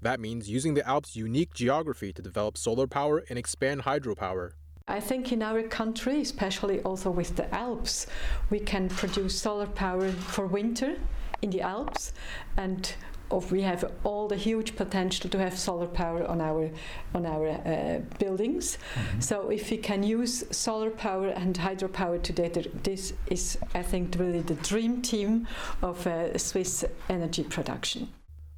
That 0.00 0.18
means 0.18 0.48
using 0.48 0.72
the 0.72 0.88
Alps' 0.88 1.14
unique 1.14 1.52
geography 1.52 2.10
to 2.14 2.22
develop 2.22 2.56
solar 2.56 2.86
power 2.86 3.22
and 3.28 3.38
expand 3.38 3.82
hydropower. 3.82 4.52
I 4.88 4.98
think 4.98 5.30
in 5.30 5.42
our 5.42 5.62
country, 5.64 6.22
especially 6.22 6.80
also 6.80 7.10
with 7.10 7.36
the 7.36 7.54
Alps, 7.54 8.06
we 8.48 8.60
can 8.60 8.88
produce 8.88 9.38
solar 9.38 9.66
power 9.66 10.10
for 10.10 10.46
winter 10.46 10.96
in 11.42 11.50
the 11.50 11.60
Alps 11.60 12.14
and 12.56 12.94
we 13.40 13.62
have 13.62 13.90
all 14.04 14.28
the 14.28 14.36
huge 14.36 14.76
potential 14.76 15.30
to 15.30 15.38
have 15.38 15.58
solar 15.58 15.86
power 15.86 16.26
on 16.26 16.40
our 16.40 16.70
on 17.14 17.26
our 17.26 17.48
uh, 17.48 18.00
buildings. 18.18 18.78
Mm-hmm. 18.94 19.20
So 19.20 19.50
if 19.50 19.70
we 19.70 19.78
can 19.78 20.02
use 20.02 20.44
solar 20.50 20.90
power 20.90 21.28
and 21.28 21.58
hydropower 21.58 22.22
together, 22.22 22.62
this 22.82 23.14
is, 23.28 23.58
I 23.74 23.82
think, 23.82 24.16
really 24.18 24.40
the 24.40 24.54
dream 24.54 25.02
team 25.02 25.46
of 25.82 26.06
uh, 26.06 26.36
Swiss 26.38 26.84
energy 27.08 27.44
production. 27.44 28.08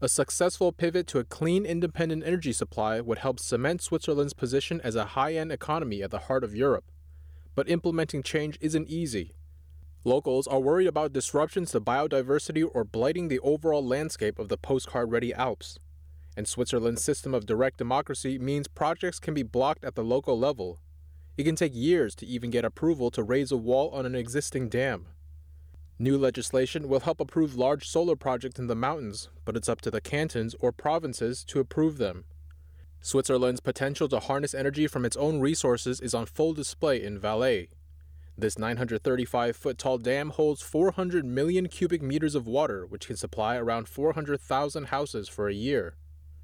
A 0.00 0.08
successful 0.08 0.72
pivot 0.72 1.06
to 1.08 1.18
a 1.18 1.24
clean, 1.24 1.64
independent 1.64 2.24
energy 2.26 2.52
supply 2.52 3.00
would 3.00 3.18
help 3.18 3.40
cement 3.40 3.80
Switzerland's 3.80 4.34
position 4.34 4.80
as 4.82 4.96
a 4.96 5.04
high 5.16 5.34
end 5.34 5.50
economy 5.50 6.02
at 6.02 6.10
the 6.10 6.18
heart 6.18 6.44
of 6.44 6.54
Europe. 6.54 6.84
But 7.54 7.70
implementing 7.70 8.22
change 8.22 8.58
isn't 8.60 8.88
easy. 8.88 9.32
Locals 10.06 10.46
are 10.46 10.60
worried 10.60 10.86
about 10.86 11.14
disruptions 11.14 11.70
to 11.70 11.80
biodiversity 11.80 12.68
or 12.74 12.84
blighting 12.84 13.28
the 13.28 13.38
overall 13.40 13.82
landscape 13.82 14.38
of 14.38 14.50
the 14.50 14.58
postcard 14.58 15.10
ready 15.10 15.32
Alps. 15.32 15.78
And 16.36 16.46
Switzerland's 16.46 17.02
system 17.02 17.32
of 17.32 17.46
direct 17.46 17.78
democracy 17.78 18.38
means 18.38 18.68
projects 18.68 19.18
can 19.18 19.32
be 19.32 19.42
blocked 19.42 19.82
at 19.82 19.94
the 19.94 20.04
local 20.04 20.38
level. 20.38 20.78
It 21.38 21.44
can 21.44 21.56
take 21.56 21.74
years 21.74 22.14
to 22.16 22.26
even 22.26 22.50
get 22.50 22.66
approval 22.66 23.10
to 23.12 23.22
raise 23.22 23.50
a 23.50 23.56
wall 23.56 23.88
on 23.94 24.04
an 24.04 24.14
existing 24.14 24.68
dam. 24.68 25.06
New 25.98 26.18
legislation 26.18 26.86
will 26.86 27.00
help 27.00 27.18
approve 27.18 27.56
large 27.56 27.88
solar 27.88 28.14
projects 28.14 28.58
in 28.58 28.66
the 28.66 28.74
mountains, 28.74 29.30
but 29.46 29.56
it's 29.56 29.70
up 29.70 29.80
to 29.80 29.90
the 29.90 30.02
cantons 30.02 30.54
or 30.60 30.70
provinces 30.70 31.44
to 31.44 31.60
approve 31.60 31.96
them. 31.96 32.24
Switzerland's 33.00 33.60
potential 33.60 34.08
to 34.08 34.20
harness 34.20 34.54
energy 34.54 34.86
from 34.86 35.06
its 35.06 35.16
own 35.16 35.40
resources 35.40 35.98
is 36.00 36.12
on 36.12 36.26
full 36.26 36.52
display 36.52 37.02
in 37.02 37.18
Valais. 37.18 37.68
This 38.36 38.58
935 38.58 39.54
foot 39.54 39.78
tall 39.78 39.96
dam 39.96 40.30
holds 40.30 40.60
400 40.60 41.24
million 41.24 41.68
cubic 41.68 42.02
meters 42.02 42.34
of 42.34 42.48
water, 42.48 42.84
which 42.84 43.06
can 43.06 43.16
supply 43.16 43.56
around 43.56 43.88
400,000 43.88 44.86
houses 44.86 45.28
for 45.28 45.48
a 45.48 45.54
year. 45.54 45.94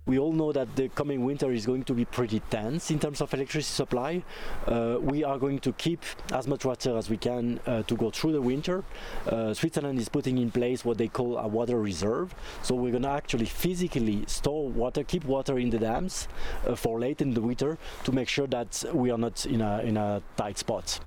We 0.06 0.16
all 0.16 0.32
know 0.32 0.52
that 0.52 0.76
the 0.76 0.88
coming 0.88 1.24
winter 1.24 1.50
is 1.50 1.66
going 1.66 1.82
to 1.84 1.92
be 1.92 2.04
pretty 2.04 2.40
tense 2.48 2.92
in 2.92 3.00
terms 3.00 3.20
of 3.20 3.34
electricity 3.34 3.74
supply. 3.74 4.22
Uh, 4.66 4.98
we 5.00 5.24
are 5.24 5.36
going 5.36 5.58
to 5.58 5.72
keep 5.72 6.04
as 6.32 6.46
much 6.46 6.64
water 6.64 6.96
as 6.96 7.10
we 7.10 7.16
can 7.16 7.58
uh, 7.66 7.82
to 7.82 7.96
go 7.96 8.10
through 8.10 8.32
the 8.32 8.40
winter. 8.40 8.84
Uh, 9.26 9.52
Switzerland 9.52 9.98
is 9.98 10.08
putting 10.08 10.38
in 10.38 10.52
place 10.52 10.84
what 10.84 10.96
they 10.96 11.08
call 11.08 11.38
a 11.38 11.48
water 11.48 11.80
reserve. 11.80 12.34
So 12.62 12.76
we're 12.76 12.92
going 12.92 13.02
to 13.02 13.10
actually 13.10 13.46
physically 13.46 14.24
store 14.26 14.68
water, 14.68 15.02
keep 15.02 15.24
water 15.24 15.58
in 15.58 15.70
the 15.70 15.78
dams 15.78 16.28
uh, 16.66 16.76
for 16.76 17.00
late 17.00 17.20
in 17.20 17.34
the 17.34 17.40
winter 17.40 17.78
to 18.04 18.12
make 18.12 18.28
sure 18.28 18.46
that 18.46 18.84
we 18.94 19.10
are 19.10 19.18
not 19.18 19.44
in 19.44 19.60
a, 19.60 19.80
in 19.80 19.96
a 19.96 20.22
tight 20.36 20.58
spot. 20.58 21.00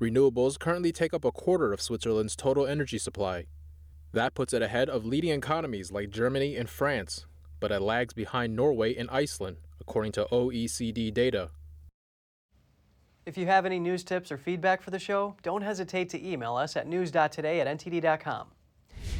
Renewables 0.00 0.58
currently 0.58 0.90
take 0.90 1.14
up 1.14 1.24
a 1.24 1.30
quarter 1.30 1.72
of 1.72 1.80
Switzerland's 1.80 2.34
total 2.34 2.66
energy 2.66 2.98
supply. 2.98 3.46
That 4.12 4.34
puts 4.34 4.52
it 4.52 4.60
ahead 4.60 4.88
of 4.88 5.06
leading 5.06 5.30
economies 5.30 5.92
like 5.92 6.10
Germany 6.10 6.56
and 6.56 6.68
France, 6.68 7.26
but 7.60 7.70
it 7.70 7.80
lags 7.80 8.12
behind 8.12 8.56
Norway 8.56 8.96
and 8.96 9.08
Iceland, 9.10 9.58
according 9.80 10.12
to 10.12 10.26
OECD 10.32 11.14
data. 11.14 11.50
If 13.24 13.38
you 13.38 13.46
have 13.46 13.64
any 13.64 13.78
news 13.78 14.02
tips 14.02 14.32
or 14.32 14.36
feedback 14.36 14.82
for 14.82 14.90
the 14.90 14.98
show, 14.98 15.36
don't 15.42 15.62
hesitate 15.62 16.10
to 16.10 16.26
email 16.26 16.56
us 16.56 16.76
at 16.76 16.88
news.today 16.88 17.60
at 17.60 17.66
ntd.com. 17.66 18.48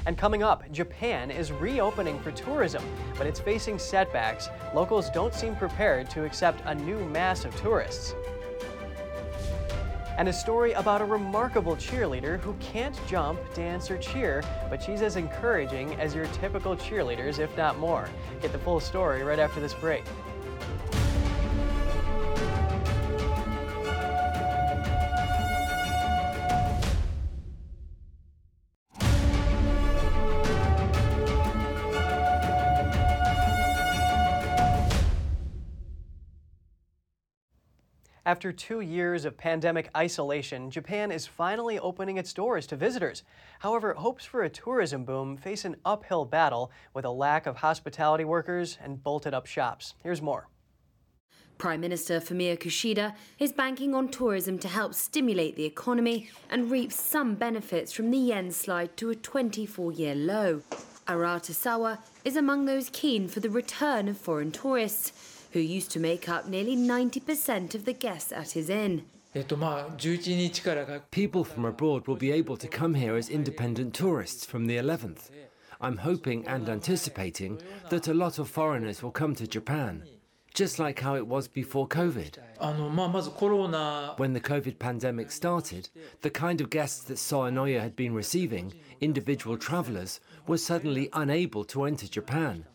And 0.07 0.19
coming 0.19 0.43
up, 0.43 0.71
Japan 0.73 1.31
is 1.31 1.53
reopening 1.53 2.19
for 2.21 2.33
tourism, 2.33 2.83
but 3.17 3.27
it's 3.27 3.41
facing 3.41 3.79
setbacks. 3.79 4.49
Locals 4.75 5.09
don't 5.11 5.33
seem 5.33 5.55
prepared 5.55 6.11
to 6.11 6.25
accept 6.25 6.63
a 6.67 6.75
new 6.75 6.99
mass 7.07 7.45
of 7.45 7.55
tourists 7.57 8.15
and 10.17 10.29
a 10.29 10.33
story 10.33 10.73
about 10.73 11.01
a 11.01 11.05
remarkable 11.05 11.77
cheerleader 11.77 12.39
who 12.41 12.55
can't 12.55 12.99
jump, 13.07 13.41
dance, 13.55 13.91
or 13.91 13.99
cheer, 13.99 14.43
but 14.71 14.83
she's 14.83 15.03
as 15.03 15.17
encouraging 15.17 15.95
as 15.97 16.15
your 16.15 16.27
typical 16.27 16.77
cheerleaders, 16.77 17.39
if 17.39 17.57
not 17.57 17.79
more. 17.79 18.09
Get 18.41 18.53
the 18.53 18.59
full 18.59 18.81
story 18.81 19.23
right 19.23 19.39
after 19.39 19.61
this 19.61 19.75
break. 19.75 20.05
After 38.27 38.53
two 38.53 38.81
years 38.81 39.27
of 39.27 39.37
pandemic 39.37 39.91
isolation, 39.95 40.71
Japan 40.71 41.13
is 41.13 41.27
finally 41.27 41.79
opening 41.79 42.17
its 42.17 42.33
doors 42.33 42.67
to 42.69 42.77
visitors. 42.77 43.23
However, 43.59 43.93
hopes 43.93 44.25
for 44.25 44.43
a 44.43 44.49
tourism 44.49 45.05
boom 45.05 45.37
face 45.37 45.67
an 45.67 45.77
uphill 45.85 46.25
battle 46.25 46.73
with 46.95 47.05
a 47.05 47.11
lack 47.11 47.47
of 47.47 47.57
hospitality 47.57 48.25
workers 48.25 48.79
and 48.83 49.03
bolted 49.03 49.35
up 49.35 49.45
shops. 49.45 49.93
Here's 50.03 50.23
more. 50.23 50.49
Prime 51.59 51.83
Minister 51.83 52.19
Fumio 52.19 52.57
Kishida 52.57 53.15
is 53.39 53.53
banking 53.53 53.95
on 53.95 54.09
tourism 54.09 54.59
to 54.61 54.69
help 54.69 54.95
stimulate 54.95 55.57
the 55.57 55.67
economy 55.67 56.31
and 56.49 56.71
reap 56.71 56.93
some 56.93 57.35
benefits 57.35 57.93
from 57.93 58.11
the 58.11 58.17
yen 58.17 58.51
slide 58.51 58.97
to 58.97 59.11
a 59.11 59.15
24 59.15 59.93
year 59.93 60.15
low. 60.15 60.63
Arata 61.07 61.99
is 62.25 62.37
among 62.37 62.65
those 62.65 62.89
keen 62.89 63.29
for 63.29 63.41
the 63.41 63.51
return 63.51 64.09
of 64.09 64.17
foreign 64.17 64.51
tourists, 64.51 65.13
who 65.55 65.61
used 65.61 65.91
to 65.93 66.01
make 66.01 66.29
up 66.29 66.49
nearly 66.49 66.77
90% 66.77 67.77
of 67.77 67.85
the 67.85 67.93
guests 67.93 68.33
at 68.33 68.51
his 68.51 68.69
inn. 68.69 69.05
People 71.13 71.45
from 71.45 71.65
abroad 71.65 72.07
will 72.09 72.17
be 72.17 72.33
able 72.33 72.57
to 72.57 72.69
come 72.69 72.95
here 72.95 73.15
as 73.15 73.31
independent 73.31 73.95
tourists 73.95 74.45
from 74.45 74.67
the 74.67 74.77
11th. 74.77 75.31
I'm 75.81 75.99
hoping 75.99 76.47
and 76.49 76.69
anticipating 76.69 77.61
that 77.91 78.09
a 78.09 78.15
lot 78.15 78.41
of 78.41 78.51
foreigners 78.51 79.01
will 79.01 79.13
come 79.13 79.37
to 79.37 79.47
Japan, 79.47 80.03
just 80.55 80.81
like 80.81 80.99
how 81.01 81.15
it 81.15 81.27
was 81.27 81.47
before 81.47 81.87
COVID. 81.87 82.39
When 84.19 84.33
the 84.33 84.41
COVID 84.41 84.79
pandemic 84.81 85.31
started, 85.31 85.89
the 86.23 86.31
kind 86.31 86.61
of 86.61 86.71
guests 86.71 87.05
that 87.05 87.19
Soenoya 87.19 87.81
had 87.81 87.95
been 87.95 88.13
receiving, 88.13 88.73
individual 89.01 89.57
travellers, 89.57 90.19
were 90.49 90.59
suddenly 90.59 91.09
unable 91.13 91.65
to 91.67 91.85
enter 91.85 92.09
Japan. 92.09 92.67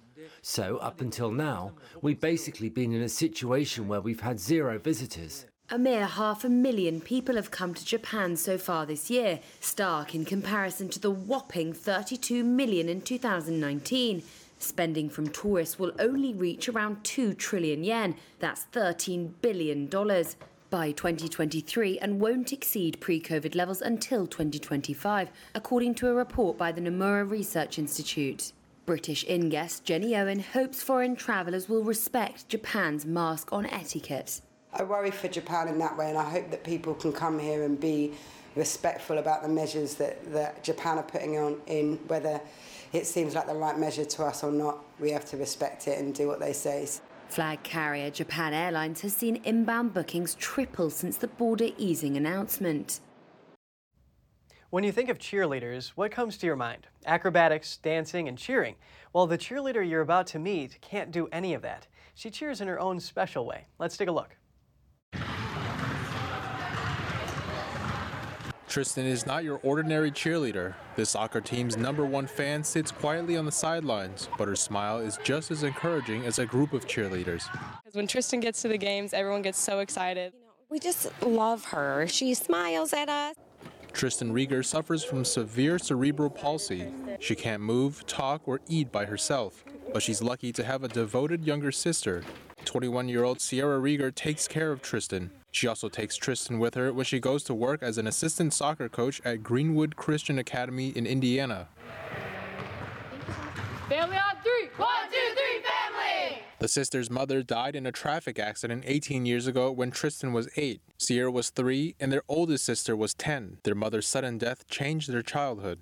So, 0.41 0.77
up 0.77 1.01
until 1.01 1.31
now, 1.31 1.73
we've 2.01 2.19
basically 2.19 2.69
been 2.69 2.93
in 2.93 3.01
a 3.01 3.09
situation 3.09 3.87
where 3.87 4.01
we've 4.01 4.21
had 4.21 4.39
zero 4.39 4.79
visitors. 4.79 5.45
A 5.71 5.77
mere 5.77 6.07
half 6.07 6.43
a 6.43 6.49
million 6.49 6.99
people 6.99 7.35
have 7.35 7.51
come 7.51 7.75
to 7.75 7.85
Japan 7.85 8.35
so 8.35 8.57
far 8.57 8.85
this 8.85 9.09
year, 9.09 9.39
stark 9.59 10.15
in 10.15 10.25
comparison 10.25 10.89
to 10.89 10.99
the 10.99 11.11
whopping 11.11 11.73
32 11.73 12.43
million 12.43 12.89
in 12.89 13.01
2019. 13.01 14.23
Spending 14.57 15.09
from 15.09 15.27
tourists 15.29 15.77
will 15.77 15.91
only 15.99 16.33
reach 16.33 16.67
around 16.67 17.03
2 17.03 17.33
trillion 17.35 17.83
yen, 17.83 18.15
that's 18.39 18.65
$13 18.73 19.33
billion, 19.41 19.87
by 20.69 20.91
2023 20.91 21.99
and 21.99 22.19
won't 22.19 22.53
exceed 22.53 22.99
pre 22.99 23.21
COVID 23.21 23.55
levels 23.55 23.81
until 23.81 24.27
2025, 24.27 25.29
according 25.55 25.95
to 25.95 26.07
a 26.07 26.13
report 26.13 26.57
by 26.57 26.71
the 26.71 26.81
Nomura 26.81 27.29
Research 27.29 27.79
Institute. 27.79 28.53
British 28.89 29.23
inn 29.25 29.49
guest 29.49 29.85
Jenny 29.85 30.15
Owen 30.15 30.39
hopes 30.39 30.81
foreign 30.81 31.15
travellers 31.15 31.69
will 31.69 31.83
respect 31.83 32.49
Japan's 32.49 33.05
mask 33.05 33.53
on 33.53 33.67
etiquette. 33.67 34.41
I 34.73 34.81
worry 34.81 35.11
for 35.11 35.27
Japan 35.27 35.67
in 35.67 35.77
that 35.77 35.95
way, 35.95 36.09
and 36.09 36.17
I 36.17 36.27
hope 36.27 36.49
that 36.49 36.63
people 36.63 36.95
can 36.95 37.13
come 37.13 37.37
here 37.37 37.65
and 37.65 37.79
be 37.79 38.13
respectful 38.55 39.19
about 39.19 39.43
the 39.43 39.47
measures 39.47 39.93
that, 39.95 40.33
that 40.33 40.63
Japan 40.63 40.97
are 40.97 41.03
putting 41.03 41.37
on 41.37 41.61
in 41.67 41.97
whether 42.07 42.41
it 42.91 43.05
seems 43.05 43.35
like 43.35 43.45
the 43.45 43.53
right 43.53 43.77
measure 43.77 44.05
to 44.05 44.23
us 44.23 44.43
or 44.43 44.51
not. 44.51 44.83
We 44.99 45.11
have 45.11 45.25
to 45.25 45.37
respect 45.37 45.87
it 45.87 45.99
and 45.99 46.15
do 46.15 46.27
what 46.27 46.39
they 46.39 46.51
say. 46.51 46.87
Flag 47.27 47.61
carrier 47.61 48.09
Japan 48.09 48.55
Airlines 48.55 49.01
has 49.01 49.13
seen 49.13 49.39
inbound 49.43 49.93
bookings 49.93 50.33
triple 50.33 50.89
since 50.89 51.15
the 51.15 51.27
border 51.27 51.69
easing 51.77 52.17
announcement. 52.17 53.01
When 54.71 54.83
you 54.83 54.91
think 54.91 55.09
of 55.09 55.17
cheerleaders, 55.17 55.89
what 55.95 56.11
comes 56.11 56.37
to 56.37 56.45
your 56.45 56.55
mind? 56.55 56.85
Acrobatics, 57.07 57.77
dancing, 57.77 58.27
and 58.27 58.37
cheering. 58.37 58.75
Well, 59.13 59.25
the 59.25 59.35
cheerleader 59.35 59.87
you're 59.87 60.01
about 60.01 60.27
to 60.27 60.37
meet 60.37 60.79
can't 60.79 61.09
do 61.09 61.27
any 61.31 61.55
of 61.55 61.63
that. 61.63 61.87
She 62.13 62.29
cheers 62.29 62.61
in 62.61 62.67
her 62.67 62.79
own 62.79 62.99
special 62.99 63.47
way. 63.47 63.65
Let's 63.79 63.97
take 63.97 64.09
a 64.09 64.11
look. 64.11 64.35
Tristan 68.67 69.07
is 69.07 69.25
not 69.25 69.43
your 69.43 69.59
ordinary 69.63 70.11
cheerleader. 70.11 70.75
The 70.95 71.03
soccer 71.03 71.41
team's 71.41 71.75
number 71.75 72.05
one 72.05 72.27
fan 72.27 72.63
sits 72.63 72.91
quietly 72.91 73.37
on 73.37 73.45
the 73.45 73.51
sidelines, 73.51 74.29
but 74.37 74.47
her 74.47 74.55
smile 74.55 74.99
is 74.99 75.17
just 75.23 75.49
as 75.49 75.63
encouraging 75.63 76.25
as 76.25 76.37
a 76.37 76.45
group 76.45 76.73
of 76.73 76.85
cheerleaders. 76.85 77.49
When 77.93 78.05
Tristan 78.05 78.39
gets 78.39 78.61
to 78.61 78.67
the 78.67 78.77
games, 78.77 79.15
everyone 79.15 79.41
gets 79.41 79.59
so 79.59 79.79
excited. 79.79 80.33
We 80.69 80.77
just 80.77 81.11
love 81.23 81.65
her. 81.65 82.05
She 82.07 82.35
smiles 82.35 82.93
at 82.93 83.09
us. 83.09 83.33
Tristan 83.93 84.33
Rieger 84.33 84.63
suffers 84.63 85.03
from 85.03 85.25
severe 85.25 85.77
cerebral 85.79 86.29
palsy. 86.29 86.87
She 87.19 87.35
can't 87.35 87.61
move, 87.61 88.05
talk, 88.05 88.47
or 88.47 88.61
eat 88.67 88.91
by 88.91 89.05
herself, 89.05 89.63
but 89.93 90.01
she's 90.01 90.21
lucky 90.21 90.51
to 90.53 90.63
have 90.63 90.83
a 90.83 90.87
devoted 90.87 91.45
younger 91.45 91.71
sister. 91.71 92.23
21 92.65 93.09
year 93.09 93.23
old 93.23 93.41
Sierra 93.41 93.79
Rieger 93.79 94.13
takes 94.13 94.47
care 94.47 94.71
of 94.71 94.81
Tristan. 94.81 95.31
She 95.51 95.67
also 95.67 95.89
takes 95.89 96.15
Tristan 96.15 96.59
with 96.59 96.75
her 96.75 96.93
when 96.93 97.05
she 97.05 97.19
goes 97.19 97.43
to 97.45 97.53
work 97.53 97.81
as 97.81 97.97
an 97.97 98.07
assistant 98.07 98.53
soccer 98.53 98.87
coach 98.87 99.21
at 99.25 99.43
Greenwood 99.43 99.95
Christian 99.95 100.37
Academy 100.37 100.89
in 100.89 101.07
Indiana. 101.07 101.67
Family 103.89 104.17
on 104.17 104.35
three. 104.43 104.69
One, 104.77 104.89
two. 105.11 105.18
The 106.59 106.67
sister's 106.67 107.09
mother 107.09 107.41
died 107.41 107.73
in 107.77 107.85
a 107.85 107.91
traffic 107.91 108.37
accident 108.37 108.83
18 108.85 109.25
years 109.25 109.47
ago 109.47 109.71
when 109.71 109.91
Tristan 109.91 110.33
was 110.33 110.49
8. 110.57 110.81
Sierra 110.97 111.31
was 111.31 111.51
3 111.51 111.95
and 112.01 112.11
their 112.11 112.23
oldest 112.27 112.65
sister 112.65 112.97
was 112.97 113.13
10. 113.13 113.59
Their 113.63 113.75
mother's 113.75 114.07
sudden 114.07 114.37
death 114.37 114.67
changed 114.67 115.09
their 115.09 115.21
childhood. 115.21 115.79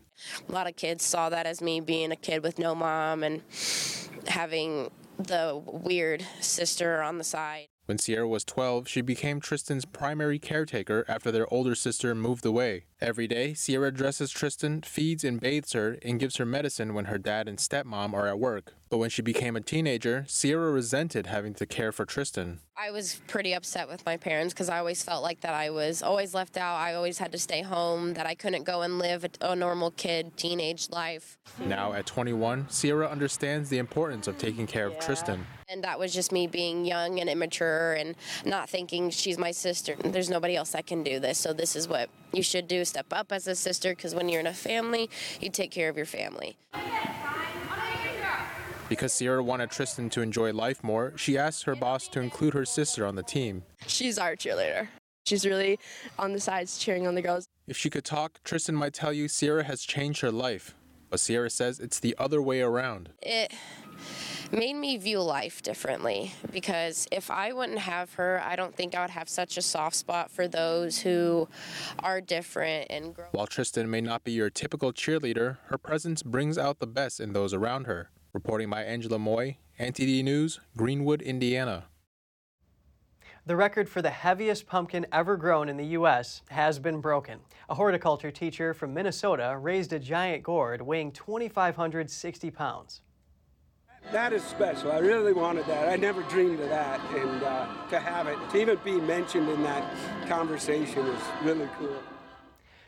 A 0.47 0.51
lot 0.51 0.67
of 0.67 0.75
kids 0.75 1.03
saw 1.03 1.29
that 1.29 1.47
as 1.47 1.63
me 1.63 1.79
being 1.79 2.11
a 2.11 2.15
kid 2.15 2.43
with 2.43 2.59
no 2.59 2.75
mom 2.75 3.23
and 3.23 3.41
having 4.27 4.91
the 5.17 5.59
weird 5.65 6.23
sister 6.41 7.01
on 7.01 7.17
the 7.17 7.23
side. 7.23 7.65
When 7.87 7.97
Sierra 7.97 8.27
was 8.27 8.43
12, 8.43 8.87
she 8.87 8.99
became 8.99 9.39
Tristan's 9.39 9.85
primary 9.85 10.39
caretaker 10.39 11.05
after 11.07 11.31
their 11.31 11.51
older 11.51 11.73
sister 11.73 12.13
moved 12.13 12.45
away. 12.45 12.83
Every 12.99 13.27
day, 13.27 13.53
Sierra 13.53 13.93
dresses 13.93 14.29
Tristan, 14.29 14.81
feeds 14.81 15.23
and 15.23 15.39
bathes 15.39 15.71
her, 15.71 15.97
and 16.03 16.19
gives 16.19 16.35
her 16.35 16.45
medicine 16.45 16.93
when 16.93 17.05
her 17.05 17.17
dad 17.17 17.47
and 17.47 17.57
stepmom 17.57 18.13
are 18.13 18.27
at 18.27 18.39
work. 18.39 18.73
But 18.89 18.99
when 18.99 19.09
she 19.09 19.21
became 19.21 19.55
a 19.55 19.61
teenager, 19.61 20.23
Sierra 20.27 20.71
resented 20.71 21.27
having 21.27 21.53
to 21.55 21.65
care 21.65 21.91
for 21.91 22.05
Tristan. 22.05 22.59
I 22.77 22.91
was 22.91 23.21
pretty 23.27 23.53
upset 23.53 23.89
with 23.89 24.05
my 24.05 24.17
parents 24.17 24.53
because 24.53 24.69
I 24.69 24.79
always 24.79 25.03
felt 25.03 25.23
like 25.23 25.41
that 25.41 25.53
I 25.53 25.71
was 25.71 26.01
always 26.01 26.33
left 26.33 26.57
out. 26.57 26.75
I 26.75 26.93
always 26.93 27.17
had 27.17 27.31
to 27.33 27.37
stay 27.37 27.61
home, 27.61 28.13
that 28.13 28.25
I 28.25 28.35
couldn't 28.35 28.63
go 28.63 28.83
and 28.83 28.99
live 28.99 29.25
a 29.41 29.55
normal 29.55 29.91
kid 29.91 30.37
teenage 30.37 30.89
life. 30.89 31.37
Now 31.59 31.93
at 31.93 32.05
21, 32.05 32.69
Sierra 32.69 33.09
understands 33.09 33.69
the 33.69 33.79
importance 33.79 34.27
of 34.27 34.37
taking 34.37 34.67
care 34.67 34.87
of 34.87 34.99
Tristan. 34.99 35.45
And 35.67 35.83
that 35.83 35.99
was 35.99 36.13
just 36.13 36.31
me 36.31 36.47
being 36.47 36.85
young 36.85 37.19
and 37.19 37.29
immature 37.29 37.93
and 37.93 38.15
not 38.45 38.69
thinking 38.69 39.09
she's 39.09 39.37
my 39.37 39.51
sister. 39.51 39.95
There's 40.01 40.29
nobody 40.29 40.55
else 40.55 40.71
that 40.71 40.85
can 40.85 41.03
do 41.03 41.19
this, 41.19 41.37
so 41.37 41.51
this 41.51 41.75
is 41.75 41.89
what 41.89 42.09
you 42.31 42.43
should 42.43 42.67
do 42.69 42.85
step 42.85 43.07
up 43.11 43.31
as 43.33 43.47
a 43.47 43.55
sister 43.55 43.89
because 43.89 44.15
when 44.15 44.29
you're 44.29 44.39
in 44.39 44.47
a 44.47 44.53
family, 44.53 45.09
you 45.41 45.49
take 45.49 45.71
care 45.71 45.89
of 45.89 45.97
your 45.97 46.05
family. 46.05 46.55
Because 48.89 49.11
Sierra 49.11 49.43
wanted 49.43 49.69
Tristan 49.69 50.09
to 50.11 50.21
enjoy 50.21 50.53
life 50.53 50.83
more, 50.83 51.13
she 51.17 51.37
asked 51.37 51.63
her 51.65 51.75
boss 51.75 52.07
to 52.09 52.21
include 52.21 52.53
her 52.53 52.63
sister 52.63 53.05
on 53.05 53.15
the 53.15 53.23
team. 53.23 53.63
She's 53.85 54.17
our 54.17 54.35
cheerleader. 54.35 54.87
She's 55.25 55.45
really 55.45 55.77
on 56.17 56.31
the 56.31 56.39
sides 56.39 56.77
cheering 56.77 57.05
on 57.05 57.13
the 57.15 57.21
girls. 57.21 57.47
If 57.67 57.75
she 57.75 57.89
could 57.89 58.05
talk, 58.05 58.39
Tristan 58.45 58.75
might 58.75 58.93
tell 58.93 59.11
you 59.11 59.27
Sierra 59.27 59.65
has 59.65 59.81
changed 59.81 60.21
her 60.21 60.31
life. 60.31 60.73
But 61.09 61.19
Sierra 61.19 61.49
says 61.49 61.79
it's 61.79 61.99
the 61.99 62.15
other 62.17 62.41
way 62.41 62.61
around. 62.61 63.09
It 63.21 63.53
made 64.51 64.75
me 64.75 64.97
view 64.97 65.21
life 65.21 65.61
differently 65.61 66.33
because 66.51 67.07
if 67.11 67.29
I 67.29 67.51
wouldn't 67.51 67.79
have 67.79 68.13
her, 68.13 68.41
I 68.43 68.55
don't 68.55 68.73
think 68.73 68.95
I 68.95 69.01
would 69.01 69.09
have 69.09 69.27
such 69.27 69.57
a 69.57 69.61
soft 69.61 69.97
spot 69.97 70.31
for 70.31 70.47
those 70.47 70.99
who 70.99 71.49
are 71.99 72.21
different 72.21 72.87
and 72.89 73.13
grow. 73.13 73.25
While 73.31 73.47
Tristan 73.47 73.89
may 73.89 73.99
not 74.01 74.23
be 74.23 74.31
your 74.31 74.49
typical 74.49 74.93
cheerleader, 74.93 75.57
her 75.65 75.77
presence 75.77 76.23
brings 76.23 76.57
out 76.57 76.79
the 76.79 76.87
best 76.87 77.19
in 77.19 77.33
those 77.33 77.53
around 77.53 77.87
her. 77.87 78.09
Reporting 78.37 78.69
by 78.69 78.83
Angela 78.83 79.17
Moy, 79.17 79.57
NTD 79.79 80.23
News, 80.23 80.59
Greenwood, 80.77 81.23
Indiana. 81.23 81.85
The 83.47 83.55
record 83.55 83.89
for 83.89 84.03
the 84.03 84.11
heaviest 84.11 84.67
pumpkin 84.67 85.07
ever 85.11 85.37
grown 85.37 85.69
in 85.69 85.75
the 85.75 85.87
U.S. 85.97 86.43
has 86.49 86.77
been 86.77 87.01
broken. 87.01 87.39
A 87.67 87.73
horticulture 87.73 88.29
teacher 88.29 88.75
from 88.75 88.93
Minnesota 88.93 89.57
raised 89.59 89.91
a 89.91 89.97
giant 89.97 90.43
gourd 90.43 90.83
weighing 90.83 91.11
2,560 91.13 92.51
pounds. 92.51 93.01
That 94.11 94.33
is 94.33 94.43
special. 94.43 94.91
I 94.91 94.99
really 94.99 95.33
wanted 95.33 95.65
that. 95.65 95.89
I 95.89 95.95
never 95.95 96.21
dreamed 96.21 96.59
of 96.59 96.69
that. 96.69 97.01
And 97.15 97.41
uh, 97.41 97.65
to 97.89 97.99
have 97.99 98.27
it, 98.27 98.37
to 98.51 98.61
even 98.61 98.77
be 98.85 99.01
mentioned 99.01 99.49
in 99.49 99.63
that 99.63 100.27
conversation 100.27 101.07
is 101.07 101.23
really 101.43 101.67
cool. 101.79 102.03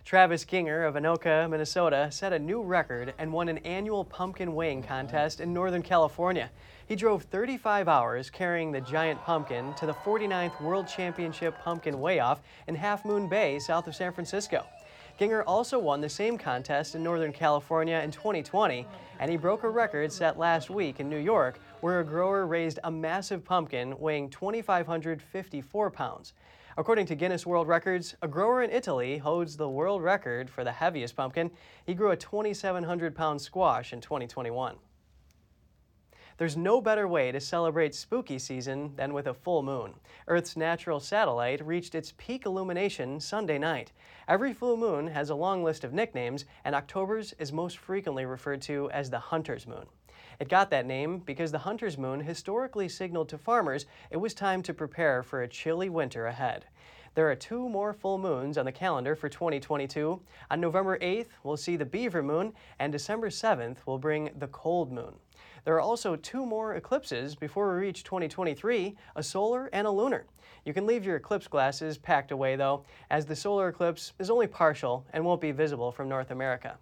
Travis 0.09 0.43
Gienger 0.43 0.87
of 0.87 0.95
Anoka, 0.95 1.47
Minnesota, 1.47 2.07
set 2.09 2.33
a 2.33 2.39
new 2.39 2.63
record 2.63 3.13
and 3.19 3.31
won 3.31 3.47
an 3.47 3.59
annual 3.59 4.03
pumpkin 4.03 4.55
weighing 4.55 4.81
contest 4.81 5.39
in 5.39 5.53
Northern 5.53 5.83
California. 5.83 6.49
He 6.87 6.95
drove 6.95 7.21
35 7.25 7.87
hours 7.87 8.31
carrying 8.31 8.71
the 8.71 8.81
giant 8.81 9.21
pumpkin 9.21 9.71
to 9.75 9.85
the 9.85 9.93
49th 9.93 10.59
World 10.61 10.87
Championship 10.87 11.59
Pumpkin 11.59 11.99
Weigh-Off 11.99 12.41
in 12.65 12.73
Half 12.73 13.05
Moon 13.05 13.29
Bay, 13.29 13.59
south 13.59 13.85
of 13.85 13.95
San 13.95 14.11
Francisco. 14.11 14.65
Gienger 15.19 15.43
also 15.45 15.77
won 15.77 16.01
the 16.01 16.09
same 16.09 16.39
contest 16.39 16.95
in 16.95 17.03
Northern 17.03 17.31
California 17.31 18.01
in 18.03 18.09
2020, 18.09 18.87
and 19.19 19.29
he 19.29 19.37
broke 19.37 19.61
a 19.61 19.69
record 19.69 20.11
set 20.11 20.39
last 20.39 20.71
week 20.71 20.99
in 20.99 21.07
New 21.07 21.19
York, 21.19 21.59
where 21.81 21.99
a 21.99 22.03
grower 22.03 22.47
raised 22.47 22.79
a 22.83 22.89
massive 22.89 23.45
pumpkin 23.45 23.95
weighing 23.99 24.27
2,554 24.31 25.91
pounds. 25.91 26.33
According 26.79 27.07
to 27.07 27.15
Guinness 27.15 27.45
World 27.45 27.67
Records, 27.67 28.15
a 28.21 28.27
grower 28.29 28.63
in 28.63 28.71
Italy 28.71 29.17
holds 29.17 29.57
the 29.57 29.67
world 29.67 30.01
record 30.01 30.49
for 30.49 30.63
the 30.63 30.71
heaviest 30.71 31.13
pumpkin. 31.13 31.51
He 31.85 31.93
grew 31.93 32.11
a 32.11 32.15
2,700 32.15 33.13
pound 33.13 33.41
squash 33.41 33.91
in 33.91 33.99
2021. 33.99 34.77
There's 36.37 36.55
no 36.55 36.79
better 36.79 37.05
way 37.05 37.33
to 37.33 37.41
celebrate 37.41 37.93
spooky 37.93 38.39
season 38.39 38.95
than 38.95 39.13
with 39.13 39.27
a 39.27 39.33
full 39.33 39.61
moon. 39.61 39.95
Earth's 40.29 40.55
natural 40.55 41.01
satellite 41.01 41.65
reached 41.65 41.95
its 41.95 42.13
peak 42.17 42.45
illumination 42.45 43.19
Sunday 43.19 43.57
night. 43.57 43.91
Every 44.29 44.53
full 44.53 44.77
moon 44.77 45.07
has 45.07 45.31
a 45.31 45.35
long 45.35 45.65
list 45.65 45.83
of 45.83 45.91
nicknames, 45.91 46.45
and 46.63 46.73
October's 46.73 47.33
is 47.39 47.51
most 47.51 47.77
frequently 47.77 48.23
referred 48.23 48.61
to 48.61 48.89
as 48.91 49.09
the 49.09 49.19
hunter's 49.19 49.67
moon. 49.67 49.87
It 50.39 50.47
got 50.47 50.69
that 50.69 50.85
name 50.85 51.19
because 51.19 51.51
the 51.51 51.59
hunter's 51.59 51.97
moon 51.97 52.21
historically 52.21 52.87
signaled 52.87 53.27
to 53.29 53.37
farmers 53.37 53.85
it 54.09 54.17
was 54.17 54.33
time 54.33 54.63
to 54.63 54.73
prepare 54.73 55.21
for 55.21 55.41
a 55.41 55.49
chilly 55.49 55.89
winter 55.89 56.27
ahead. 56.27 56.65
There 57.13 57.29
are 57.29 57.35
two 57.35 57.67
more 57.67 57.91
full 57.91 58.17
moons 58.17 58.57
on 58.57 58.63
the 58.63 58.71
calendar 58.71 59.17
for 59.17 59.27
2022. 59.27 60.21
On 60.49 60.61
November 60.61 60.97
8th, 60.99 61.27
we'll 61.43 61.57
see 61.57 61.75
the 61.75 61.85
beaver 61.85 62.23
moon, 62.23 62.53
and 62.79 62.93
December 62.93 63.29
7th 63.29 63.85
will 63.85 63.97
bring 63.97 64.29
the 64.37 64.47
cold 64.47 64.93
moon. 64.93 65.15
There 65.65 65.75
are 65.75 65.81
also 65.81 66.15
two 66.15 66.45
more 66.45 66.75
eclipses 66.75 67.35
before 67.35 67.73
we 67.73 67.81
reach 67.81 68.05
2023 68.05 68.95
a 69.17 69.23
solar 69.23 69.69
and 69.73 69.85
a 69.85 69.91
lunar. 69.91 70.25
You 70.63 70.73
can 70.73 70.85
leave 70.85 71.03
your 71.03 71.17
eclipse 71.17 71.49
glasses 71.49 71.97
packed 71.97 72.31
away, 72.31 72.55
though, 72.55 72.85
as 73.09 73.25
the 73.25 73.35
solar 73.35 73.67
eclipse 73.67 74.13
is 74.19 74.29
only 74.29 74.47
partial 74.47 75.05
and 75.11 75.25
won't 75.25 75.41
be 75.41 75.51
visible 75.51 75.91
from 75.91 76.07
North 76.07 76.31
America. 76.31 76.77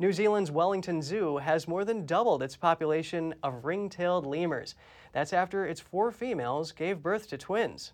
New 0.00 0.12
Zealand's 0.12 0.50
Wellington 0.50 1.00
Zoo 1.02 1.36
has 1.36 1.68
more 1.68 1.84
than 1.84 2.04
doubled 2.04 2.42
its 2.42 2.56
population 2.56 3.32
of 3.44 3.64
ring 3.64 3.88
tailed 3.88 4.26
lemurs. 4.26 4.74
That's 5.12 5.32
after 5.32 5.66
its 5.66 5.80
four 5.80 6.10
females 6.10 6.72
gave 6.72 7.00
birth 7.00 7.28
to 7.28 7.38
twins. 7.38 7.92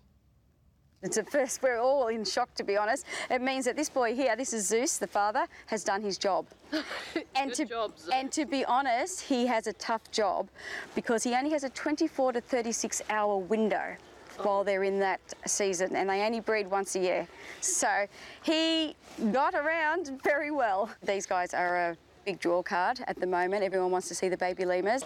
It's 1.03 1.17
at 1.17 1.31
first 1.31 1.61
we're 1.61 1.79
all 1.79 2.07
in 2.07 2.23
shock 2.25 2.53
to 2.55 2.63
be 2.63 2.75
honest. 2.75 3.05
It 3.29 3.41
means 3.41 3.65
that 3.65 3.75
this 3.75 3.89
boy 3.89 4.15
here, 4.15 4.35
this 4.35 4.51
is 4.51 4.67
Zeus, 4.67 4.97
the 4.97 5.07
father, 5.07 5.45
has 5.67 5.83
done 5.83 6.01
his 6.01 6.17
job. 6.17 6.47
and 7.35 7.53
to 7.53 7.65
job, 7.65 7.93
and 8.11 8.31
to 8.31 8.45
be 8.45 8.65
honest, 8.65 9.21
he 9.21 9.45
has 9.45 9.67
a 9.67 9.73
tough 9.73 10.09
job 10.11 10.49
because 10.95 11.23
he 11.23 11.35
only 11.35 11.51
has 11.51 11.63
a 11.63 11.69
24 11.69 12.33
to 12.33 12.41
36 12.41 13.01
hour 13.09 13.37
window 13.37 13.95
while 14.37 14.63
they're 14.63 14.83
in 14.83 14.99
that 14.99 15.19
season 15.45 15.95
and 15.95 16.09
they 16.09 16.21
only 16.21 16.39
breed 16.39 16.67
once 16.69 16.95
a 16.95 16.99
year. 16.99 17.27
So 17.59 18.07
he 18.43 18.95
got 19.31 19.53
around 19.53 20.21
very 20.23 20.51
well. 20.51 20.89
These 21.03 21.25
guys 21.25 21.53
are 21.53 21.91
a 21.91 21.97
big 22.25 22.39
draw 22.39 22.61
card 22.63 23.01
at 23.07 23.19
the 23.19 23.27
moment. 23.27 23.63
Everyone 23.63 23.91
wants 23.91 24.07
to 24.09 24.15
see 24.15 24.29
the 24.29 24.37
baby 24.37 24.65
lemurs. 24.65 25.03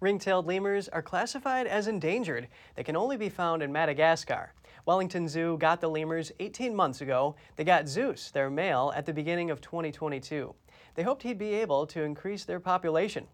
Ring-tailed 0.00 0.46
lemurs 0.46 0.88
are 0.88 1.02
classified 1.02 1.66
as 1.66 1.88
endangered. 1.88 2.48
They 2.74 2.82
can 2.82 2.96
only 2.96 3.16
be 3.16 3.28
found 3.28 3.62
in 3.62 3.72
Madagascar. 3.72 4.52
Wellington 4.84 5.26
Zoo 5.26 5.56
got 5.58 5.80
the 5.80 5.88
lemurs 5.88 6.32
18 6.38 6.74
months 6.74 7.00
ago. 7.00 7.34
They 7.56 7.64
got 7.64 7.88
Zeus, 7.88 8.30
their 8.30 8.50
male, 8.50 8.92
at 8.94 9.06
the 9.06 9.12
beginning 9.12 9.50
of 9.50 9.60
2022. 9.60 10.54
They 10.94 11.02
hoped 11.02 11.22
he'd 11.22 11.38
be 11.38 11.54
able 11.54 11.86
to 11.88 12.02
increase 12.02 12.44
their 12.44 12.60
population. 12.60 13.26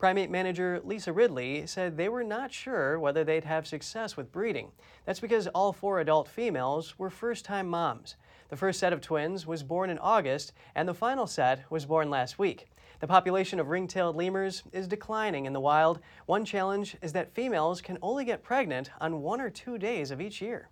Primate 0.00 0.30
manager 0.30 0.80
Lisa 0.82 1.12
Ridley 1.12 1.66
said 1.66 1.94
they 1.94 2.08
were 2.08 2.24
not 2.24 2.50
sure 2.50 2.98
whether 2.98 3.22
they'd 3.22 3.44
have 3.44 3.66
success 3.66 4.16
with 4.16 4.32
breeding. 4.32 4.72
That's 5.04 5.20
because 5.20 5.46
all 5.48 5.74
four 5.74 6.00
adult 6.00 6.26
females 6.26 6.98
were 6.98 7.10
first-time 7.10 7.68
moms. 7.68 8.16
The 8.48 8.56
first 8.56 8.80
set 8.80 8.94
of 8.94 9.02
twins 9.02 9.46
was 9.46 9.62
born 9.62 9.90
in 9.90 9.98
August, 9.98 10.54
and 10.74 10.88
the 10.88 10.94
final 10.94 11.26
set 11.26 11.70
was 11.70 11.84
born 11.84 12.08
last 12.08 12.38
week. 12.38 12.70
The 13.00 13.06
population 13.06 13.60
of 13.60 13.68
ring-tailed 13.68 14.16
lemurs 14.16 14.62
is 14.72 14.88
declining 14.88 15.44
in 15.44 15.52
the 15.52 15.60
wild. 15.60 16.00
One 16.24 16.46
challenge 16.46 16.96
is 17.02 17.12
that 17.12 17.34
females 17.34 17.82
can 17.82 17.98
only 18.00 18.24
get 18.24 18.42
pregnant 18.42 18.88
on 19.02 19.20
one 19.20 19.42
or 19.42 19.50
two 19.50 19.76
days 19.76 20.10
of 20.10 20.18
each 20.18 20.40
year. 20.40 20.70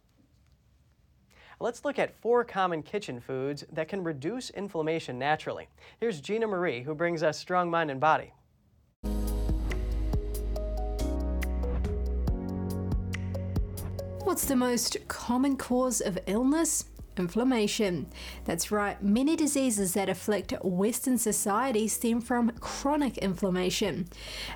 Let's 1.61 1.85
look 1.85 1.99
at 1.99 2.19
four 2.19 2.45
common 2.45 2.83
kitchen 2.83 3.21
foods 3.21 3.63
that 3.73 3.89
can 3.89 4.03
reduce 4.03 4.49
inflammation 4.49 5.19
naturally. 5.19 5.69
Here's 6.01 6.23
Gina 6.23 6.47
Marie, 6.47 6.83
who 6.83 6.95
brings 6.95 7.23
us 7.23 7.39
Strong 7.39 7.71
Mind 7.71 7.91
and 7.91 8.01
Body. 8.01 8.33
What's 14.39 14.47
the 14.47 14.55
most 14.55 14.97
common 15.09 15.57
cause 15.57 16.01
of 16.01 16.17
illness? 16.29 16.85
Inflammation. 17.17 18.07
That's 18.45 18.71
right, 18.71 19.03
many 19.03 19.35
diseases 19.35 19.95
that 19.95 20.09
afflict 20.09 20.55
Western 20.63 21.19
society 21.19 21.89
stem 21.89 22.21
from 22.21 22.53
chronic 22.61 23.19
inflammation. 23.19 24.07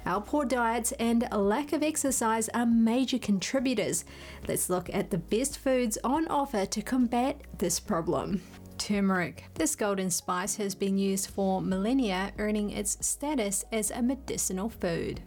Our 0.06 0.20
poor 0.20 0.44
diets 0.44 0.92
and 1.00 1.26
lack 1.32 1.72
of 1.72 1.82
exercise 1.82 2.48
are 2.50 2.64
major 2.64 3.18
contributors. 3.18 4.04
Let's 4.46 4.70
look 4.70 4.88
at 4.94 5.10
the 5.10 5.18
best 5.18 5.58
foods 5.58 5.98
on 6.04 6.28
offer 6.28 6.64
to 6.64 6.80
combat 6.80 7.40
this 7.58 7.80
problem. 7.80 8.40
Turmeric. 8.78 9.46
This 9.54 9.74
golden 9.74 10.10
spice 10.10 10.54
has 10.58 10.76
been 10.76 10.96
used 10.96 11.30
for 11.30 11.60
millennia, 11.60 12.32
earning 12.38 12.70
its 12.70 13.04
status 13.04 13.64
as 13.72 13.90
a 13.90 14.00
medicinal 14.00 14.68
food. 14.68 15.22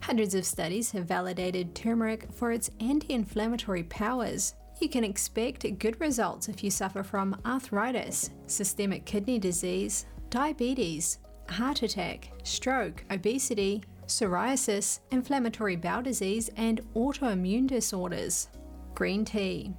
Hundreds 0.00 0.34
of 0.34 0.44
studies 0.44 0.90
have 0.92 1.06
validated 1.06 1.74
turmeric 1.74 2.26
for 2.32 2.52
its 2.52 2.70
anti 2.80 3.14
inflammatory 3.14 3.82
powers. 3.84 4.54
You 4.80 4.88
can 4.88 5.04
expect 5.04 5.78
good 5.78 6.00
results 6.00 6.48
if 6.48 6.64
you 6.64 6.70
suffer 6.70 7.02
from 7.02 7.40
arthritis, 7.44 8.30
systemic 8.46 9.04
kidney 9.04 9.38
disease, 9.38 10.06
diabetes, 10.30 11.18
heart 11.48 11.82
attack, 11.82 12.30
stroke, 12.42 13.04
obesity, 13.10 13.82
psoriasis, 14.06 15.00
inflammatory 15.10 15.76
bowel 15.76 16.02
disease, 16.02 16.50
and 16.56 16.80
autoimmune 16.94 17.66
disorders. 17.66 18.48
Green 18.94 19.24
tea. 19.24 19.72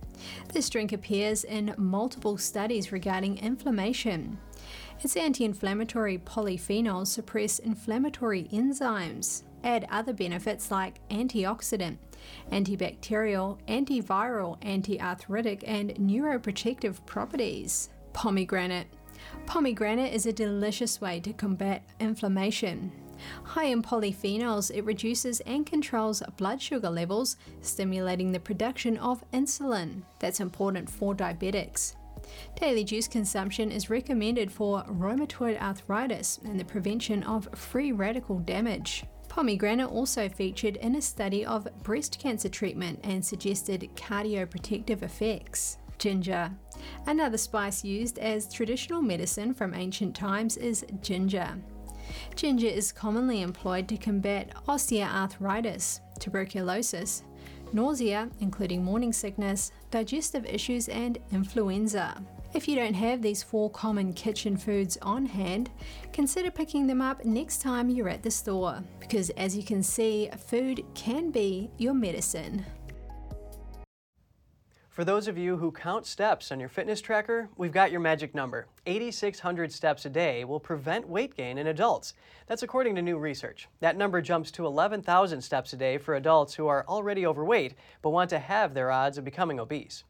This 0.53 0.69
drink 0.69 0.91
appears 0.91 1.43
in 1.43 1.75
multiple 1.77 2.37
studies 2.37 2.91
regarding 2.91 3.37
inflammation. 3.37 4.39
Its 5.01 5.17
anti 5.17 5.45
inflammatory 5.45 6.17
polyphenols 6.17 7.07
suppress 7.07 7.59
inflammatory 7.59 8.45
enzymes, 8.51 9.43
add 9.63 9.87
other 9.89 10.13
benefits 10.13 10.71
like 10.71 10.99
antioxidant, 11.09 11.97
antibacterial, 12.51 13.57
antiviral, 13.67 14.61
antiarthritic, 14.61 15.63
and 15.65 15.91
neuroprotective 15.95 17.05
properties. 17.05 17.89
Pomegranate. 18.13 18.87
Pomegranate 19.45 20.13
is 20.13 20.25
a 20.25 20.33
delicious 20.33 21.01
way 21.01 21.19
to 21.19 21.33
combat 21.33 21.83
inflammation. 21.99 22.91
High 23.43 23.65
in 23.65 23.81
polyphenols, 23.81 24.71
it 24.75 24.83
reduces 24.83 25.39
and 25.41 25.65
controls 25.65 26.21
blood 26.37 26.61
sugar 26.61 26.89
levels, 26.89 27.37
stimulating 27.61 28.31
the 28.31 28.39
production 28.39 28.97
of 28.97 29.23
insulin. 29.31 30.01
That's 30.19 30.39
important 30.39 30.89
for 30.89 31.15
diabetics. 31.15 31.95
Daily 32.55 32.83
juice 32.83 33.07
consumption 33.07 33.71
is 33.71 33.89
recommended 33.89 34.51
for 34.51 34.83
rheumatoid 34.83 35.61
arthritis 35.61 36.39
and 36.45 36.59
the 36.59 36.65
prevention 36.65 37.23
of 37.23 37.47
free 37.53 37.91
radical 37.91 38.39
damage. 38.39 39.03
Pomegranate 39.33 39.89
also 39.89 40.29
featured 40.29 40.75
in 40.75 40.95
a 40.95 41.01
study 41.01 41.43
of 41.43 41.67
breast 41.81 42.19
cancer 42.19 42.49
treatment 42.49 42.99
and 43.03 43.25
suggested 43.25 43.89
cardioprotective 43.95 45.01
effects. 45.01 45.79
Ginger. 45.97 46.51
Another 47.07 47.39
spice 47.39 47.83
used 47.83 48.19
as 48.19 48.53
traditional 48.53 49.01
medicine 49.01 49.55
from 49.55 49.73
ancient 49.73 50.15
times 50.15 50.55
is 50.55 50.85
ginger. 51.01 51.57
Ginger 52.35 52.67
is 52.67 52.91
commonly 52.91 53.41
employed 53.41 53.87
to 53.87 53.97
combat 53.97 54.53
osteoarthritis, 54.67 56.01
tuberculosis, 56.19 57.23
nausea, 57.73 58.29
including 58.39 58.83
morning 58.83 59.11
sickness, 59.11 59.71
digestive 59.89 60.45
issues, 60.45 60.89
and 60.89 61.17
influenza. 61.31 62.23
If 62.53 62.67
you 62.67 62.75
don't 62.75 62.93
have 62.93 63.23
these 63.23 63.41
four 63.41 63.71
common 63.71 64.13
kitchen 64.13 64.57
foods 64.57 64.95
on 65.01 65.25
hand, 65.25 65.71
consider 66.11 66.51
picking 66.51 66.85
them 66.85 67.01
up 67.01 67.25
next 67.25 67.63
time 67.63 67.89
you're 67.89 68.09
at 68.09 68.21
the 68.21 68.29
store, 68.29 68.83
because 68.99 69.31
as 69.31 69.57
you 69.57 69.63
can 69.63 69.81
see, 69.81 70.29
food 70.37 70.85
can 70.93 71.31
be 71.31 71.71
your 71.79 71.95
medicine. 71.95 72.63
For 74.87 75.03
those 75.03 75.27
of 75.27 75.39
you 75.39 75.57
who 75.57 75.71
count 75.71 76.05
steps 76.05 76.51
on 76.51 76.59
your 76.59 76.69
fitness 76.69 77.01
tracker, 77.01 77.49
we've 77.57 77.71
got 77.71 77.91
your 77.91 77.99
magic 77.99 78.35
number. 78.35 78.67
8,600 78.85 79.71
steps 79.71 80.05
a 80.05 80.09
day 80.11 80.45
will 80.45 80.59
prevent 80.59 81.09
weight 81.09 81.35
gain 81.35 81.57
in 81.57 81.65
adults. 81.65 82.13
That's 82.45 82.61
according 82.61 82.93
to 82.95 83.01
new 83.01 83.17
research. 83.17 83.67
That 83.79 83.97
number 83.97 84.21
jumps 84.21 84.51
to 84.51 84.67
11,000 84.67 85.41
steps 85.41 85.73
a 85.73 85.77
day 85.77 85.97
for 85.97 86.13
adults 86.13 86.53
who 86.53 86.67
are 86.67 86.85
already 86.87 87.25
overweight 87.25 87.73
but 88.03 88.11
want 88.11 88.29
to 88.29 88.37
have 88.37 88.75
their 88.75 88.91
odds 88.91 89.17
of 89.17 89.25
becoming 89.25 89.59
obese. 89.59 90.03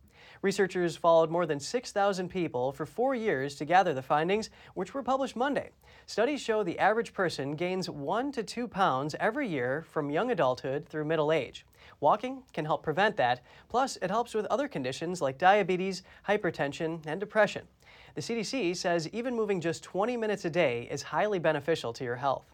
Researchers 0.44 0.98
followed 0.98 1.32
more 1.32 1.46
than 1.46 1.62
6,000 1.62 2.28
people 2.28 2.74
for 2.74 2.86
four 2.86 3.16
years 3.16 3.56
to 3.56 3.64
gather 3.64 3.94
the 3.94 4.02
findings, 4.02 4.50
which 4.74 4.94
were 4.94 5.02
published 5.02 5.38
Monday. 5.38 5.70
Studies 6.06 6.42
show 6.42 6.64
the 6.64 6.78
average 6.80 7.14
person 7.14 7.56
gains 7.56 7.90
one 7.90 8.30
to 8.34 8.44
two 8.44 8.68
pounds 8.68 9.16
every 9.22 9.48
year 9.48 9.86
from 9.90 10.10
young 10.10 10.32
adulthood 10.32 10.86
through 10.86 11.06
middle 11.06 11.32
age. 11.32 11.66
Walking 12.02 12.44
can 12.52 12.66
help 12.66 12.84
prevent 12.84 13.16
that, 13.16 13.42
plus, 13.70 13.98
it 14.02 14.10
helps 14.10 14.34
with 14.34 14.46
other 14.48 14.68
conditions 14.68 15.22
like 15.22 15.38
diabetes, 15.38 16.04
hypertension, 16.28 17.00
and 17.06 17.22
depression. 17.22 17.66
The 18.16 18.22
CDC 18.22 18.76
says 18.76 19.08
even 19.14 19.34
moving 19.34 19.62
just 19.62 19.82
20 19.82 20.18
minutes 20.18 20.44
a 20.44 20.50
day 20.50 20.90
is 20.92 21.04
highly 21.04 21.40
beneficial 21.40 21.94
to 21.94 22.04
your 22.04 22.18
health. 22.18 22.53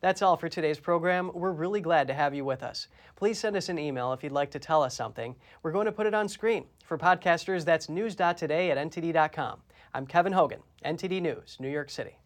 That's 0.00 0.22
all 0.22 0.36
for 0.36 0.48
today's 0.48 0.78
program. 0.78 1.30
We're 1.34 1.50
really 1.50 1.80
glad 1.80 2.06
to 2.08 2.14
have 2.14 2.34
you 2.34 2.44
with 2.44 2.62
us. 2.62 2.86
Please 3.16 3.38
send 3.38 3.56
us 3.56 3.68
an 3.68 3.78
email 3.78 4.12
if 4.12 4.22
you'd 4.22 4.32
like 4.32 4.50
to 4.52 4.58
tell 4.58 4.82
us 4.82 4.94
something. 4.94 5.34
We're 5.62 5.72
going 5.72 5.86
to 5.86 5.92
put 5.92 6.06
it 6.06 6.14
on 6.14 6.28
screen. 6.28 6.66
For 6.84 6.96
podcasters, 6.96 7.64
that's 7.64 7.88
news.today 7.88 8.70
at 8.70 8.78
ntd.com. 8.78 9.60
I'm 9.94 10.06
Kevin 10.06 10.32
Hogan, 10.32 10.60
NTD 10.84 11.20
News, 11.20 11.56
New 11.58 11.70
York 11.70 11.90
City. 11.90 12.18